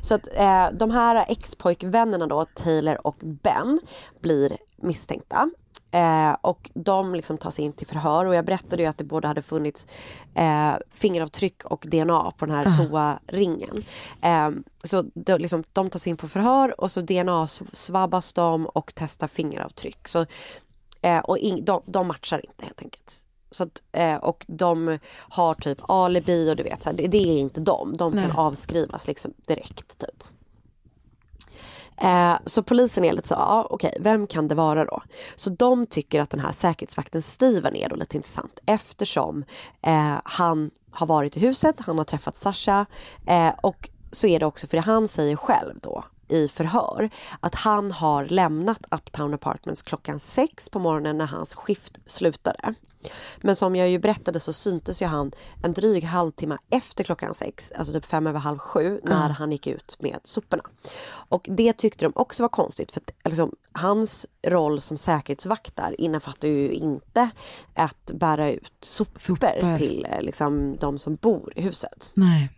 Så 0.00 0.14
att 0.14 0.28
eh, 0.36 0.66
de 0.72 0.90
här 0.90 1.24
ex-pojkvännerna 1.28 2.26
då, 2.26 2.44
Taylor 2.44 3.06
och 3.06 3.16
Ben, 3.20 3.80
blir 4.20 4.56
misstänkta. 4.76 5.50
Eh, 5.92 6.36
och 6.40 6.70
de 6.74 7.14
liksom 7.14 7.38
tas 7.38 7.58
in 7.58 7.72
till 7.72 7.86
förhör 7.86 8.24
och 8.24 8.34
jag 8.34 8.44
berättade 8.44 8.82
ju 8.82 8.88
att 8.88 8.98
det 8.98 9.04
både 9.04 9.28
hade 9.28 9.42
funnits 9.42 9.86
eh, 10.34 10.74
fingeravtryck 10.90 11.64
och 11.64 11.86
DNA 11.88 12.30
på 12.30 12.46
den 12.46 12.54
här 12.54 12.64
toa-ringen. 12.64 13.84
Eh, 14.22 14.50
så 14.84 15.04
de, 15.14 15.38
liksom, 15.38 15.64
de 15.72 15.90
tas 15.90 16.06
in 16.06 16.16
på 16.16 16.28
förhör 16.28 16.80
och 16.80 16.90
så 16.90 17.00
DNA-svabbas 17.00 18.32
de 18.32 18.66
och 18.66 18.92
testar 18.94 19.28
fingeravtryck. 19.28 20.08
Så, 20.08 20.26
eh, 21.02 21.18
och 21.18 21.38
in, 21.38 21.64
de, 21.64 21.82
de 21.86 22.06
matchar 22.06 22.46
inte 22.46 22.64
helt 22.64 22.82
enkelt. 22.82 23.24
Så 23.50 23.62
att, 23.62 23.82
eh, 23.92 24.16
och 24.16 24.44
de 24.48 24.98
har 25.14 25.54
typ 25.54 25.78
alibi 25.88 26.50
och 26.50 26.56
du 26.56 26.62
vet, 26.62 26.82
så 26.82 26.90
här, 26.90 26.96
det, 26.96 27.18
är 27.18 27.38
inte 27.38 27.60
de. 27.60 27.96
De 27.96 28.12
kan 28.12 28.22
Nej. 28.22 28.32
avskrivas 28.36 29.06
liksom 29.06 29.34
direkt 29.46 29.98
typ. 29.98 30.24
Eh, 31.96 32.34
så 32.46 32.62
polisen 32.62 33.04
är 33.04 33.12
lite 33.12 33.28
så, 33.28 33.34
ja 33.34 33.66
okej, 33.70 33.96
vem 34.00 34.26
kan 34.26 34.48
det 34.48 34.54
vara 34.54 34.84
då? 34.84 35.02
Så 35.36 35.50
de 35.50 35.86
tycker 35.86 36.20
att 36.20 36.30
den 36.30 36.40
här 36.40 36.52
säkerhetsvakten 36.52 37.22
Steven 37.22 37.76
är 37.76 37.88
då 37.88 37.96
lite 37.96 38.16
intressant 38.16 38.60
eftersom 38.66 39.44
eh, 39.82 40.14
han 40.24 40.70
har 40.90 41.06
varit 41.06 41.36
i 41.36 41.40
huset, 41.40 41.76
han 41.78 41.98
har 41.98 42.04
träffat 42.04 42.36
Sasha 42.36 42.86
eh, 43.26 43.52
och 43.62 43.88
så 44.12 44.26
är 44.26 44.38
det 44.38 44.46
också 44.46 44.66
för 44.66 44.76
det 44.76 44.82
han 44.82 45.08
säger 45.08 45.36
själv 45.36 45.78
då 45.82 46.04
i 46.28 46.48
förhör 46.48 47.10
att 47.40 47.54
han 47.54 47.90
har 47.90 48.24
lämnat 48.24 48.84
Uptown 48.90 49.34
Apartments 49.34 49.82
klockan 49.82 50.18
sex 50.18 50.68
på 50.68 50.78
morgonen 50.78 51.18
när 51.18 51.26
hans 51.26 51.54
skift 51.54 51.98
slutade. 52.06 52.74
Men 53.40 53.56
som 53.56 53.76
jag 53.76 53.88
ju 53.88 53.98
berättade 53.98 54.40
så 54.40 54.52
syntes 54.52 55.02
ju 55.02 55.06
han 55.06 55.32
en 55.62 55.72
dryg 55.72 56.04
halvtimme 56.04 56.58
efter 56.70 57.04
klockan 57.04 57.34
sex, 57.34 57.72
alltså 57.76 57.92
typ 57.92 58.04
fem 58.06 58.26
över 58.26 58.38
halv 58.38 58.58
sju, 58.58 59.00
när 59.04 59.24
Mm. 59.24 59.32
han 59.32 59.52
gick 59.52 59.66
ut 59.66 59.96
med 60.00 60.18
soporna. 60.24 60.62
Och 61.10 61.46
det 61.50 61.72
tyckte 61.72 62.04
de 62.04 62.12
också 62.14 62.42
var 62.42 62.48
konstigt 62.48 62.92
för 62.92 63.00
att 63.00 63.10
liksom, 63.24 63.54
hans 63.72 64.26
roll 64.46 64.80
som 64.80 64.98
säkerhetsvakt 64.98 65.76
där 65.76 66.00
innefattar 66.00 66.48
ju 66.48 66.72
inte 66.72 67.30
att 67.74 68.10
bära 68.14 68.50
ut 68.50 68.72
sopor, 68.80 69.18
Sopor. 69.18 69.76
till 69.76 70.06
eh, 70.10 70.20
liksom, 70.22 70.76
de 70.76 70.98
som 70.98 71.14
bor 71.16 71.52
i 71.56 71.62
huset. 71.62 72.10
Nej. 72.14 72.50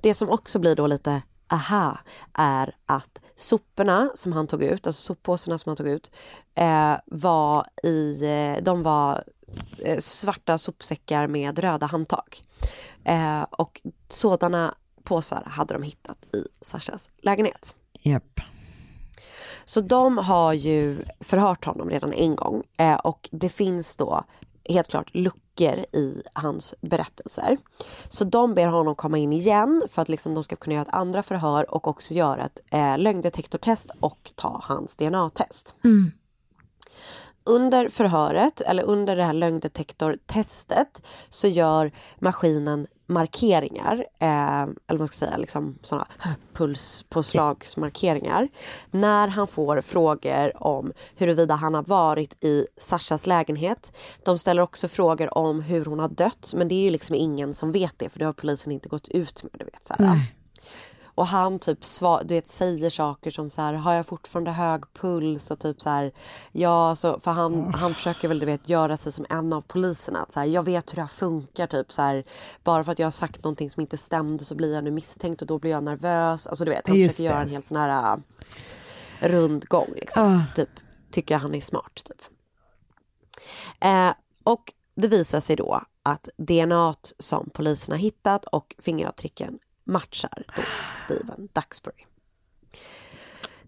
Det 0.00 0.14
som 0.14 0.30
också 0.30 0.58
blir 0.58 0.76
då 0.76 0.86
lite 0.86 1.22
aha 1.48 1.98
är 2.32 2.74
att 2.86 3.18
soporna 3.36 4.10
som 4.14 4.32
han 4.32 4.46
tog 4.46 4.62
ut, 4.62 4.86
alltså 4.86 5.02
soppåsarna 5.02 5.58
som 5.58 5.70
han 5.70 5.76
tog 5.76 5.88
ut, 5.88 6.10
eh, 6.54 6.94
var 7.06 7.66
i, 7.82 8.24
eh, 8.24 8.62
de 8.62 8.82
var 8.82 9.24
eh, 9.78 9.98
svarta 9.98 10.58
sopsäckar 10.58 11.26
med 11.26 11.58
röda 11.58 11.86
handtag. 11.86 12.42
Eh, 13.04 13.42
och 13.42 13.80
sådana 14.08 14.74
påsar 15.02 15.42
hade 15.46 15.74
de 15.74 15.82
hittat 15.82 16.34
i 16.34 16.44
Sashas 16.60 17.10
lägenhet. 17.22 17.74
Japp. 17.92 18.40
Så 19.64 19.80
de 19.80 20.18
har 20.18 20.52
ju 20.52 21.04
förhört 21.20 21.64
honom 21.64 21.90
redan 21.90 22.12
en 22.12 22.36
gång 22.36 22.62
eh, 22.76 22.94
och 22.94 23.28
det 23.32 23.48
finns 23.48 23.96
då 23.96 24.24
helt 24.68 24.88
klart 24.88 25.10
luckor 25.14 25.78
i 25.92 26.22
hans 26.32 26.74
berättelser. 26.80 27.56
Så 28.08 28.24
de 28.24 28.54
ber 28.54 28.66
honom 28.66 28.94
komma 28.94 29.18
in 29.18 29.32
igen 29.32 29.82
för 29.90 30.02
att 30.02 30.08
liksom 30.08 30.34
de 30.34 30.44
ska 30.44 30.56
kunna 30.56 30.74
göra 30.74 30.82
ett 30.82 30.94
andra 30.94 31.22
förhör 31.22 31.74
och 31.74 31.88
också 31.88 32.14
göra 32.14 32.44
ett 32.44 32.60
eh, 32.70 32.98
lögndetektortest 32.98 33.90
och 34.00 34.32
ta 34.34 34.60
hans 34.64 34.96
DNA-test. 34.96 35.74
Under 37.46 37.88
förhöret, 37.88 38.60
eller 38.60 38.82
under 38.82 39.16
det 39.16 39.24
här 39.24 39.32
lögndetektortestet, 39.32 41.02
så 41.28 41.48
gör 41.48 41.92
maskinen 42.18 42.86
markeringar, 43.06 44.04
eh, 44.18 44.62
eller 44.62 44.76
vad 44.86 44.98
man 44.98 45.08
ska 45.08 45.26
säga, 45.26 45.36
liksom 45.36 45.78
sådana 45.82 46.06
pulspåslagsmarkeringar. 46.52 48.48
När 48.90 49.28
han 49.28 49.46
får 49.46 49.80
frågor 49.80 50.62
om 50.62 50.92
huruvida 51.16 51.54
han 51.54 51.74
har 51.74 51.82
varit 51.82 52.44
i 52.44 52.66
Sashas 52.76 53.26
lägenhet. 53.26 53.92
De 54.24 54.38
ställer 54.38 54.62
också 54.62 54.88
frågor 54.88 55.38
om 55.38 55.60
hur 55.60 55.84
hon 55.84 55.98
har 55.98 56.08
dött, 56.08 56.52
men 56.56 56.68
det 56.68 56.74
är 56.74 56.84
ju 56.84 56.90
liksom 56.90 57.14
ingen 57.14 57.54
som 57.54 57.72
vet 57.72 57.98
det, 57.98 58.08
för 58.08 58.18
det 58.18 58.24
har 58.24 58.32
polisen 58.32 58.72
inte 58.72 58.88
gått 58.88 59.08
ut 59.08 59.42
med. 59.42 59.52
Du 59.58 59.64
vet, 59.64 59.86
så 59.86 59.94
här. 59.98 60.04
Och 61.14 61.26
han 61.26 61.58
typ 61.58 61.84
sva, 61.84 62.22
du 62.22 62.34
vet, 62.34 62.48
säger 62.48 62.90
saker 62.90 63.30
som 63.30 63.50
så 63.50 63.62
här, 63.62 63.72
har 63.72 63.94
jag 63.94 64.06
fortfarande 64.06 64.50
hög 64.50 64.92
puls? 64.92 65.50
Och 65.50 65.60
typ 65.60 65.80
så 65.80 65.90
här, 65.90 66.12
ja, 66.52 66.96
så, 66.96 67.20
för 67.20 67.30
han, 67.30 67.74
han 67.74 67.94
försöker 67.94 68.28
väl 68.28 68.38
du 68.38 68.46
vet, 68.46 68.68
göra 68.68 68.96
sig 68.96 69.12
som 69.12 69.26
en 69.30 69.52
av 69.52 69.60
poliserna. 69.60 70.20
Att 70.22 70.32
Så 70.32 70.40
här, 70.40 70.46
jag 70.46 70.62
vet 70.62 70.92
hur 70.92 70.96
det 70.96 71.00
här 71.00 71.08
funkar, 71.08 71.66
typ 71.66 71.92
så 71.92 72.02
här, 72.02 72.24
bara 72.64 72.84
för 72.84 72.92
att 72.92 72.98
jag 72.98 73.06
har 73.06 73.10
sagt 73.12 73.44
någonting 73.44 73.70
som 73.70 73.80
inte 73.80 73.96
stämde 73.96 74.44
så 74.44 74.54
blir 74.54 74.74
jag 74.74 74.84
nu 74.84 74.90
misstänkt 74.90 75.42
och 75.42 75.48
då 75.48 75.58
blir 75.58 75.70
jag 75.70 75.84
nervös. 75.84 76.46
Alltså 76.46 76.64
du 76.64 76.70
vet, 76.70 76.88
han 76.88 76.96
Just 76.96 77.16
försöker 77.16 77.28
det. 77.28 77.34
göra 77.34 77.42
en 77.42 77.50
helt 77.50 77.66
sån 77.66 77.76
här 77.76 78.16
äh, 79.20 79.28
rundgång 79.28 79.88
liksom. 79.94 80.22
Ah. 80.22 80.54
Typ, 80.54 80.70
tycker 81.10 81.38
han 81.38 81.54
är 81.54 81.60
smart, 81.60 82.04
typ. 82.04 82.22
Eh, 83.80 84.10
och 84.44 84.72
det 84.94 85.08
visar 85.08 85.40
sig 85.40 85.56
då 85.56 85.82
att 86.02 86.28
DNA 86.36 86.94
som 87.18 87.50
polisen 87.54 87.92
har 87.92 87.98
hittat 87.98 88.44
och 88.44 88.76
fingeravtrycken 88.78 89.58
matchar 89.84 90.44
då 90.56 90.62
Steven 90.98 91.48
Duxbury. 91.52 92.04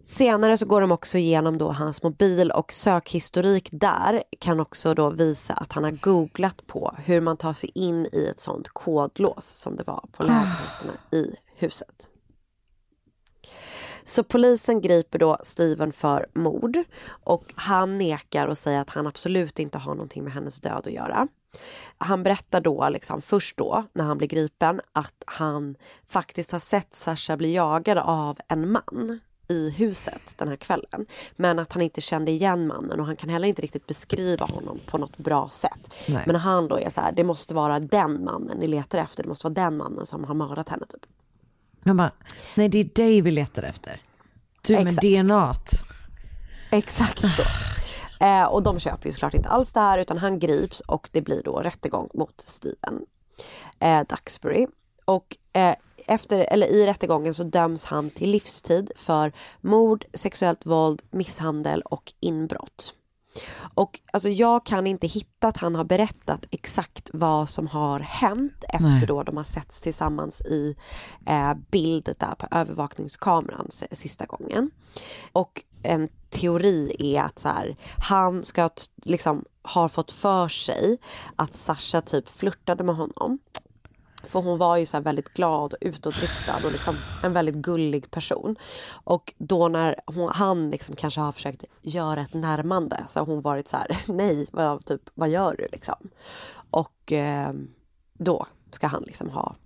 Senare 0.04 0.56
så 0.56 0.66
går 0.66 0.80
de 0.80 0.92
också 0.92 1.18
igenom 1.18 1.58
då 1.58 1.72
hans 1.72 2.02
mobil 2.02 2.50
och 2.50 2.72
sökhistorik 2.72 3.68
där 3.72 4.22
kan 4.38 4.60
också 4.60 4.94
då 4.94 5.10
visa 5.10 5.54
att 5.54 5.72
han 5.72 5.84
har 5.84 5.90
googlat 5.90 6.66
på 6.66 6.94
hur 7.04 7.20
man 7.20 7.36
tar 7.36 7.52
sig 7.52 7.70
in 7.74 8.06
i 8.12 8.26
ett 8.30 8.40
sånt 8.40 8.68
kodlås 8.68 9.46
som 9.46 9.76
det 9.76 9.84
var 9.86 10.04
på 10.12 10.22
lägenheterna 10.22 10.92
i 11.12 11.34
huset. 11.56 12.08
Så 14.04 14.24
polisen 14.24 14.80
griper 14.80 15.18
då 15.18 15.38
Steven 15.42 15.92
för 15.92 16.26
mord 16.34 16.78
och 17.24 17.52
han 17.56 17.98
nekar 17.98 18.46
och 18.46 18.58
säger 18.58 18.80
att 18.80 18.90
han 18.90 19.06
absolut 19.06 19.58
inte 19.58 19.78
har 19.78 19.94
någonting 19.94 20.24
med 20.24 20.32
hennes 20.32 20.60
död 20.60 20.82
att 20.86 20.92
göra. 20.92 21.28
Han 21.98 22.22
berättar 22.22 22.60
då, 22.60 22.88
liksom, 22.88 23.22
först 23.22 23.56
då, 23.56 23.84
när 23.92 24.04
han 24.04 24.18
blir 24.18 24.28
gripen, 24.28 24.80
att 24.92 25.22
han 25.26 25.76
faktiskt 26.08 26.52
har 26.52 26.58
sett 26.58 26.94
Sasha 26.94 27.36
bli 27.36 27.54
jagad 27.54 27.98
av 27.98 28.38
en 28.48 28.72
man 28.72 29.20
i 29.48 29.70
huset 29.70 30.22
den 30.36 30.48
här 30.48 30.56
kvällen. 30.56 31.06
Men 31.36 31.58
att 31.58 31.72
han 31.72 31.82
inte 31.82 32.00
kände 32.00 32.30
igen 32.30 32.66
mannen 32.66 33.00
och 33.00 33.06
han 33.06 33.16
kan 33.16 33.28
heller 33.28 33.48
inte 33.48 33.62
riktigt 33.62 33.86
beskriva 33.86 34.46
honom 34.46 34.80
på 34.86 34.98
något 34.98 35.16
bra 35.16 35.48
sätt. 35.52 35.94
Nej. 36.08 36.22
Men 36.26 36.36
han 36.36 36.68
då 36.68 36.78
är 36.78 36.90
så 36.90 37.00
här, 37.00 37.12
det 37.12 37.24
måste 37.24 37.54
vara 37.54 37.80
den 37.80 38.24
mannen 38.24 38.58
ni 38.58 38.66
letar 38.66 38.98
efter, 38.98 39.22
det 39.22 39.28
måste 39.28 39.46
vara 39.46 39.54
den 39.54 39.76
mannen 39.76 40.06
som 40.06 40.24
har 40.24 40.34
mördat 40.34 40.68
henne. 40.68 40.86
Typ. 40.86 41.06
Bara, 41.96 42.12
nej 42.54 42.68
det 42.68 42.78
är 42.78 42.84
dig 42.84 43.20
vi 43.20 43.30
letar 43.30 43.62
efter. 43.62 44.00
Du 44.66 44.84
med. 44.84 44.94
DNA. 44.94 45.54
Exakt 46.70 47.20
så. 47.20 47.42
Eh, 48.20 48.44
och 48.44 48.62
de 48.62 48.78
köper 48.80 49.06
ju 49.06 49.12
såklart 49.12 49.34
inte 49.34 49.48
alls 49.48 49.72
det 49.72 49.80
här 49.80 49.98
utan 49.98 50.18
han 50.18 50.38
grips 50.38 50.80
och 50.80 51.08
det 51.12 51.20
blir 51.20 51.42
då 51.42 51.56
rättegång 51.56 52.08
mot 52.14 52.40
Steven 52.40 53.06
eh, 53.80 54.00
Duxbury. 54.08 54.66
Och 55.04 55.36
eh, 55.52 55.74
efter, 56.06 56.40
eller 56.52 56.66
i 56.66 56.86
rättegången 56.86 57.34
så 57.34 57.44
döms 57.44 57.84
han 57.84 58.10
till 58.10 58.30
livstid 58.30 58.92
för 58.96 59.32
mord, 59.60 60.04
sexuellt 60.14 60.66
våld, 60.66 61.02
misshandel 61.10 61.82
och 61.82 62.12
inbrott. 62.20 62.94
Och 63.74 64.00
alltså 64.12 64.28
jag 64.28 64.66
kan 64.66 64.86
inte 64.86 65.06
hitta 65.06 65.48
att 65.48 65.56
han 65.56 65.74
har 65.74 65.84
berättat 65.84 66.44
exakt 66.50 67.10
vad 67.12 67.48
som 67.48 67.66
har 67.66 68.00
hänt 68.00 68.64
efter 68.68 68.88
Nej. 68.88 69.06
då 69.06 69.22
de 69.22 69.36
har 69.36 69.44
setts 69.44 69.80
tillsammans 69.80 70.40
i 70.40 70.76
eh, 71.26 71.54
bild 71.70 72.14
där 72.18 72.34
på 72.34 72.46
övervakningskameran 72.50 73.68
sista 73.92 74.26
gången. 74.26 74.70
Och 75.32 75.62
en 75.82 76.08
teori 76.30 76.96
är 76.98 77.22
att 77.22 77.38
så 77.38 77.48
här, 77.48 77.76
han 77.98 78.44
ska 78.44 78.70
liksom 79.02 79.44
har 79.62 79.88
fått 79.88 80.12
för 80.12 80.48
sig 80.48 80.98
att 81.36 81.54
Sasha 81.54 82.00
typ 82.00 82.28
flörtade 82.28 82.84
med 82.84 82.96
honom. 82.96 83.38
För 84.26 84.40
hon 84.40 84.58
var 84.58 84.76
ju 84.76 84.86
så 84.86 84.96
här 84.96 85.04
väldigt 85.04 85.34
glad 85.34 85.72
och 85.72 85.78
utåtriktad 85.80 86.56
och 86.64 86.72
liksom 86.72 86.96
en 87.22 87.32
väldigt 87.32 87.54
gullig 87.54 88.10
person. 88.10 88.56
Och 88.88 89.34
då 89.38 89.68
när 89.68 90.00
hon, 90.06 90.30
han 90.32 90.70
liksom 90.70 90.96
kanske 90.96 91.20
har 91.20 91.32
försökt 91.32 91.64
göra 91.82 92.20
ett 92.20 92.34
närmande 92.34 93.04
så 93.08 93.20
har 93.20 93.26
hon 93.26 93.42
varit 93.42 93.68
så 93.68 93.76
här, 93.76 93.98
nej, 94.12 94.46
vad, 94.52 94.84
typ, 94.84 95.02
vad 95.14 95.28
gör 95.28 95.54
du 95.58 95.66
liksom? 95.72 95.96
Och 96.70 97.12
eh, 97.12 97.52
då 98.18 98.46
ska 98.70 98.86
han 98.86 99.02
liksom 99.02 99.30
ha 99.30 99.56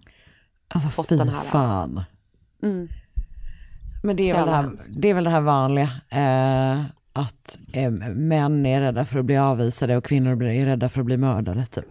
Alltså 0.68 0.88
fått 0.88 1.08
den 1.08 1.28
här... 1.28 1.44
fan. 1.44 2.04
Mm. 2.62 2.88
Men 4.02 4.16
det 4.16 4.30
är, 4.30 4.34
väl 4.34 4.46
det, 4.46 4.52
här, 4.52 4.70
det 4.90 5.08
är 5.08 5.14
väl 5.14 5.24
det 5.24 5.30
här 5.30 5.40
vanliga. 5.40 5.90
Eh, 6.08 6.84
att 7.12 7.58
eh, 7.72 7.90
män 7.90 8.66
är 8.66 8.80
rädda 8.80 9.04
för 9.04 9.18
att 9.18 9.24
bli 9.24 9.36
avvisade 9.36 9.96
och 9.96 10.04
kvinnor 10.04 10.42
är 10.42 10.66
rädda 10.66 10.88
för 10.88 11.00
att 11.00 11.06
bli 11.06 11.16
mördade. 11.16 11.66
Typ. 11.66 11.84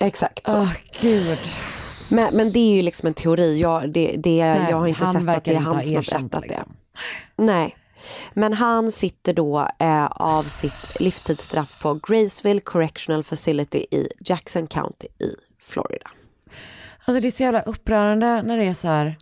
Exakt 0.00 0.50
så. 0.50 0.60
Åh 0.60 0.72
gud. 1.00 1.38
Men, 2.12 2.36
men 2.36 2.52
det 2.52 2.58
är 2.58 2.76
ju 2.76 2.82
liksom 2.82 3.06
en 3.06 3.14
teori. 3.14 3.60
Jag, 3.60 3.92
det, 3.92 4.14
det, 4.18 4.44
Nej, 4.44 4.66
jag 4.70 4.76
har 4.76 4.86
inte 4.86 5.06
sett 5.06 5.28
att 5.28 5.44
det 5.44 5.54
är 5.54 5.58
han 5.58 5.82
som 5.82 5.94
har 5.94 6.02
berättat 6.02 6.42
liksom. 6.42 6.76
det. 7.36 7.42
Nej. 7.44 7.76
Men 8.34 8.52
han 8.52 8.92
sitter 8.92 9.32
då 9.32 9.68
eh, 9.78 10.06
av 10.06 10.42
sitt 10.42 11.00
livstidsstraff 11.00 11.78
på 11.80 12.00
Graceville 12.02 12.60
Correctional 12.60 13.24
Facility 13.24 13.78
i 13.78 14.08
Jackson 14.20 14.66
County 14.66 15.06
i 15.06 15.34
Florida. 15.60 16.10
Alltså 17.04 17.20
det 17.20 17.28
är 17.28 17.30
så 17.30 17.42
jävla 17.42 17.62
upprörande 17.62 18.42
när 18.42 18.56
det 18.56 18.64
är 18.64 18.74
så 18.74 18.88
här, 18.88 19.18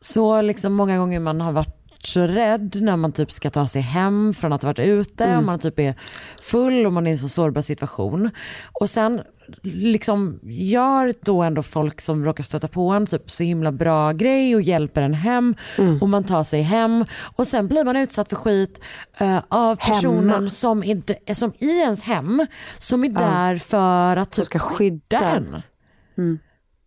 så 0.00 0.42
liksom 0.42 0.74
många 0.74 0.98
gånger 0.98 1.20
man 1.20 1.40
har 1.40 1.52
varit 1.52 1.78
så 2.04 2.20
rädd 2.20 2.82
när 2.82 2.96
man 2.96 3.12
typ 3.12 3.32
ska 3.32 3.50
ta 3.50 3.66
sig 3.68 3.82
hem 3.82 4.34
från 4.34 4.52
att 4.52 4.62
ha 4.62 4.68
varit 4.68 4.78
ute 4.78 5.24
Mm. 5.24 5.38
och 5.38 5.44
man 5.44 5.58
typ 5.58 5.78
är 5.78 5.94
full 6.42 6.86
och 6.86 6.92
man 6.92 7.06
är 7.06 7.10
i 7.10 7.12
en 7.12 7.18
så 7.18 7.28
sårbar 7.28 7.62
situation. 7.62 8.30
Och 8.72 8.90
sen 8.90 9.22
liksom 9.62 10.40
gör 10.42 11.14
då 11.22 11.42
ändå 11.42 11.62
folk 11.62 12.00
som 12.00 12.24
råkar 12.24 12.44
stöta 12.44 12.68
på 12.68 12.88
en 12.90 13.06
typ 13.06 13.30
så 13.30 13.42
himla 13.42 13.72
bra 13.72 14.12
grej 14.12 14.54
och 14.54 14.62
hjälper 14.62 15.02
en 15.02 15.14
hem 15.14 15.54
Mm. 15.78 15.98
och 16.02 16.08
man 16.08 16.24
tar 16.24 16.44
sig 16.44 16.62
hem 16.62 17.04
och 17.36 17.46
sen 17.46 17.68
blir 17.68 17.84
man 17.84 17.96
utsatt 17.96 18.28
för 18.28 18.36
skit 18.36 18.80
eh, 19.18 19.38
av 19.48 19.76
personen 19.76 20.30
Hemma. 20.30 20.50
som, 20.50 20.82
är, 20.84 21.34
som 21.34 21.52
i 21.58 21.80
ens 21.80 22.02
hem 22.02 22.46
som 22.78 23.04
är 23.04 23.08
där 23.08 23.56
för 23.56 24.16
att 24.16 24.30
typ 24.30 24.44
ska 24.46 24.58
skydda 24.58 25.18
en. 25.20 25.62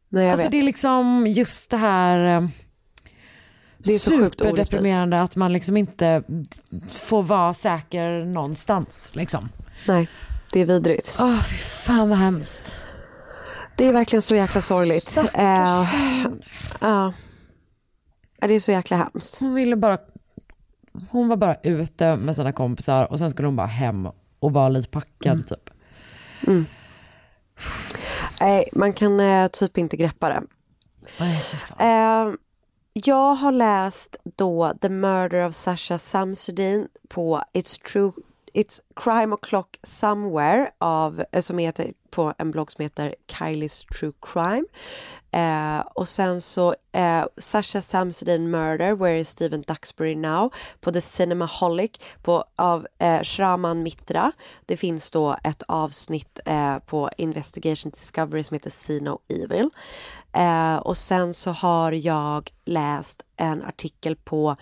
Nej, 0.09 0.23
jag 0.23 0.31
Alltså 0.31 0.45
vet. 0.45 0.51
det 0.51 0.59
är 0.59 0.63
liksom 0.63 1.27
just 1.27 1.69
det 1.69 1.77
här 1.77 2.37
eh, 2.37 2.47
Det 3.77 3.93
är 3.95 3.99
superdeprimerande 3.99 5.21
att 5.21 5.35
man 5.35 5.53
liksom 5.53 5.77
inte 5.77 6.23
får 6.89 7.23
vara 7.23 7.53
säker 7.53 8.25
någonstans. 8.25 9.11
Liksom. 9.15 9.49
Nej, 9.87 10.07
det 10.55 10.61
är 10.61 10.65
vidrigt. 10.65 11.15
Åh 11.19 11.41
fy 11.43 11.55
fan 11.55 12.09
vad 12.09 12.17
hemskt. 12.17 12.79
Det 13.77 13.85
är 13.87 13.91
verkligen 13.93 14.21
så 14.21 14.35
jäkla 14.35 14.61
sorgligt. 14.61 15.17
Eh. 15.33 15.43
Ja. 15.43 17.13
Ja, 18.39 18.47
Det 18.47 18.53
är 18.53 18.59
så 18.59 18.71
jäkla 18.71 18.97
hemskt. 18.97 19.37
Hon 19.39 19.53
ville 19.53 19.75
bara, 19.75 19.97
hon 21.11 21.27
var 21.27 21.35
bara 21.37 21.55
ute 21.63 22.15
med 22.15 22.35
sina 22.35 22.51
kompisar 22.51 23.11
och 23.11 23.19
sen 23.19 23.31
skulle 23.31 23.47
hon 23.47 23.55
bara 23.55 23.67
hem 23.67 24.07
och 24.39 24.53
vara 24.53 24.69
lite 24.69 24.89
packad 24.89 25.31
Mm. 25.33 25.43
typ. 25.43 25.69
Mm. 26.47 26.65
Nej, 28.41 28.69
man 28.73 28.93
kan 28.93 29.19
eh, 29.19 29.47
typ 29.47 29.77
inte 29.77 29.97
greppa 29.97 30.29
det. 30.29 30.41
Eh, 31.79 32.33
jag 32.93 33.33
har 33.35 33.51
läst 33.51 34.15
då 34.37 34.73
The 34.81 34.89
Murder 34.89 35.45
of 35.47 35.55
Sasha 35.55 35.97
Samsudin 35.97 36.87
på 37.09 37.41
It's 37.53 37.81
True 37.91 38.11
It's 38.55 38.79
Crime 38.95 39.35
O'Clock 39.35 39.77
Somewhere 39.83 40.71
av, 40.79 41.23
eh, 41.31 41.41
som 41.41 41.57
heter 41.57 41.91
på 42.09 42.33
en 42.37 42.51
blogg 42.51 42.71
som 42.71 42.81
heter 42.83 43.15
Kylie's 43.27 43.85
True 43.99 44.13
Crime. 44.21 44.65
Eh, 45.31 45.79
och 45.79 46.07
sen 46.07 46.41
så 46.41 46.75
eh, 46.91 47.25
Sasha 47.37 47.81
Samsudin 47.81 48.49
Murder, 48.49 48.95
Where 48.95 49.19
is 49.19 49.29
Steven 49.29 49.61
Duxbury 49.61 50.15
Now? 50.15 50.53
På 50.81 50.91
The 50.91 51.01
Cinemaholic 51.01 51.91
på, 52.21 52.43
av 52.55 52.87
eh, 52.99 53.21
Shraman 53.21 53.83
Mitra. 53.83 54.31
Det 54.65 54.77
finns 54.77 55.11
då 55.11 55.37
ett 55.43 55.63
avsnitt 55.67 56.39
eh, 56.45 56.79
på 56.79 57.09
Investigation 57.17 57.91
Discovery 57.91 58.43
som 58.43 58.55
heter 58.55 58.69
See 58.69 58.99
No 58.99 59.19
Evil. 59.29 59.69
Eh, 60.33 60.75
och 60.75 60.97
sen 60.97 61.33
så 61.33 61.51
har 61.51 61.91
jag 61.91 62.51
läst 62.65 63.23
en 63.37 63.63
artikel 63.63 64.15
på 64.15 64.55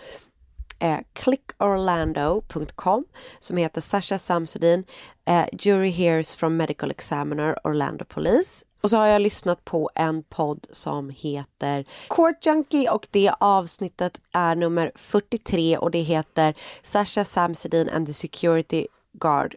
eh, 0.79 0.99
clickorlando.com 1.13 3.05
som 3.39 3.57
heter 3.57 3.81
Sasha 3.81 4.17
Samsudin, 4.17 4.83
eh, 5.25 5.45
Jury 5.53 5.89
Hears 5.89 6.35
from 6.35 6.57
Medical 6.57 6.91
Examiner 6.91 7.67
Orlando 7.67 8.05
Police. 8.05 8.65
Och 8.81 8.89
så 8.89 8.97
har 8.97 9.07
jag 9.07 9.21
lyssnat 9.21 9.65
på 9.65 9.89
en 9.95 10.23
podd 10.23 10.67
som 10.71 11.09
heter 11.09 11.85
Court 12.07 12.45
Junkie 12.45 12.89
och 12.89 13.07
det 13.11 13.31
avsnittet 13.39 14.21
är 14.31 14.55
nummer 14.55 14.91
43 14.95 15.77
och 15.77 15.91
det 15.91 16.01
heter 16.01 16.53
Sasha 16.83 17.23
Samsudin 17.23 17.89
and 17.89 18.07
the 18.07 18.13
Security 18.13 18.87
Guard 19.13 19.55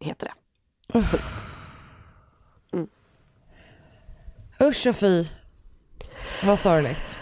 heter 0.00 0.26
det. 0.26 0.34
Usch 4.60 4.86
och 4.86 4.96
fy. 4.96 5.26
Vad 6.44 6.60
sorgligt. 6.60 7.18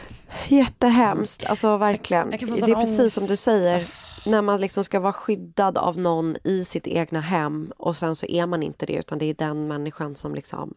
Jättehemskt, 0.49 1.47
alltså 1.47 1.77
verkligen. 1.77 2.31
Jag 2.31 2.41
Det 2.41 2.47
är 2.47 2.75
precis 2.75 2.99
ångest. 3.01 3.15
som 3.19 3.27
du 3.27 3.37
säger. 3.37 3.87
När 4.27 4.43
man 4.43 4.61
liksom 4.61 4.85
ska 4.85 5.01
vara 5.01 5.13
skyddad 5.13 5.79
av 5.79 5.99
någon 5.99 6.37
i 6.45 6.65
sitt 6.65 6.87
egna 6.87 7.21
hem 7.21 7.73
och 7.77 7.97
sen 7.97 8.17
så 8.17 8.27
är 8.27 8.47
man 8.47 8.63
inte 8.63 8.87
det 8.87 8.93
utan 8.93 9.19
det 9.19 9.25
är 9.25 9.35
den 9.35 9.69
människan 9.69 10.17
som 10.17 10.35
liksom 10.35 10.75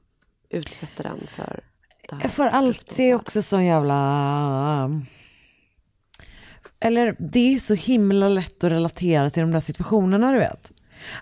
utsätter 0.50 1.04
den 1.04 1.28
för 1.36 1.60
det 2.10 2.16
här. 2.16 2.22
Jag 2.24 2.32
får 2.32 2.46
alltid 2.48 3.16
också 3.16 3.42
sån 3.42 3.66
jävla... 3.66 5.02
Eller 6.80 7.16
det 7.20 7.56
är 7.56 7.60
så 7.60 7.74
himla 7.74 8.30
lätt 8.30 8.64
att 8.64 8.72
relatera 8.72 9.30
till 9.30 9.42
de 9.44 9.52
där 9.52 9.60
situationerna 9.60 10.32
du 10.32 10.40
vet. 10.40 10.72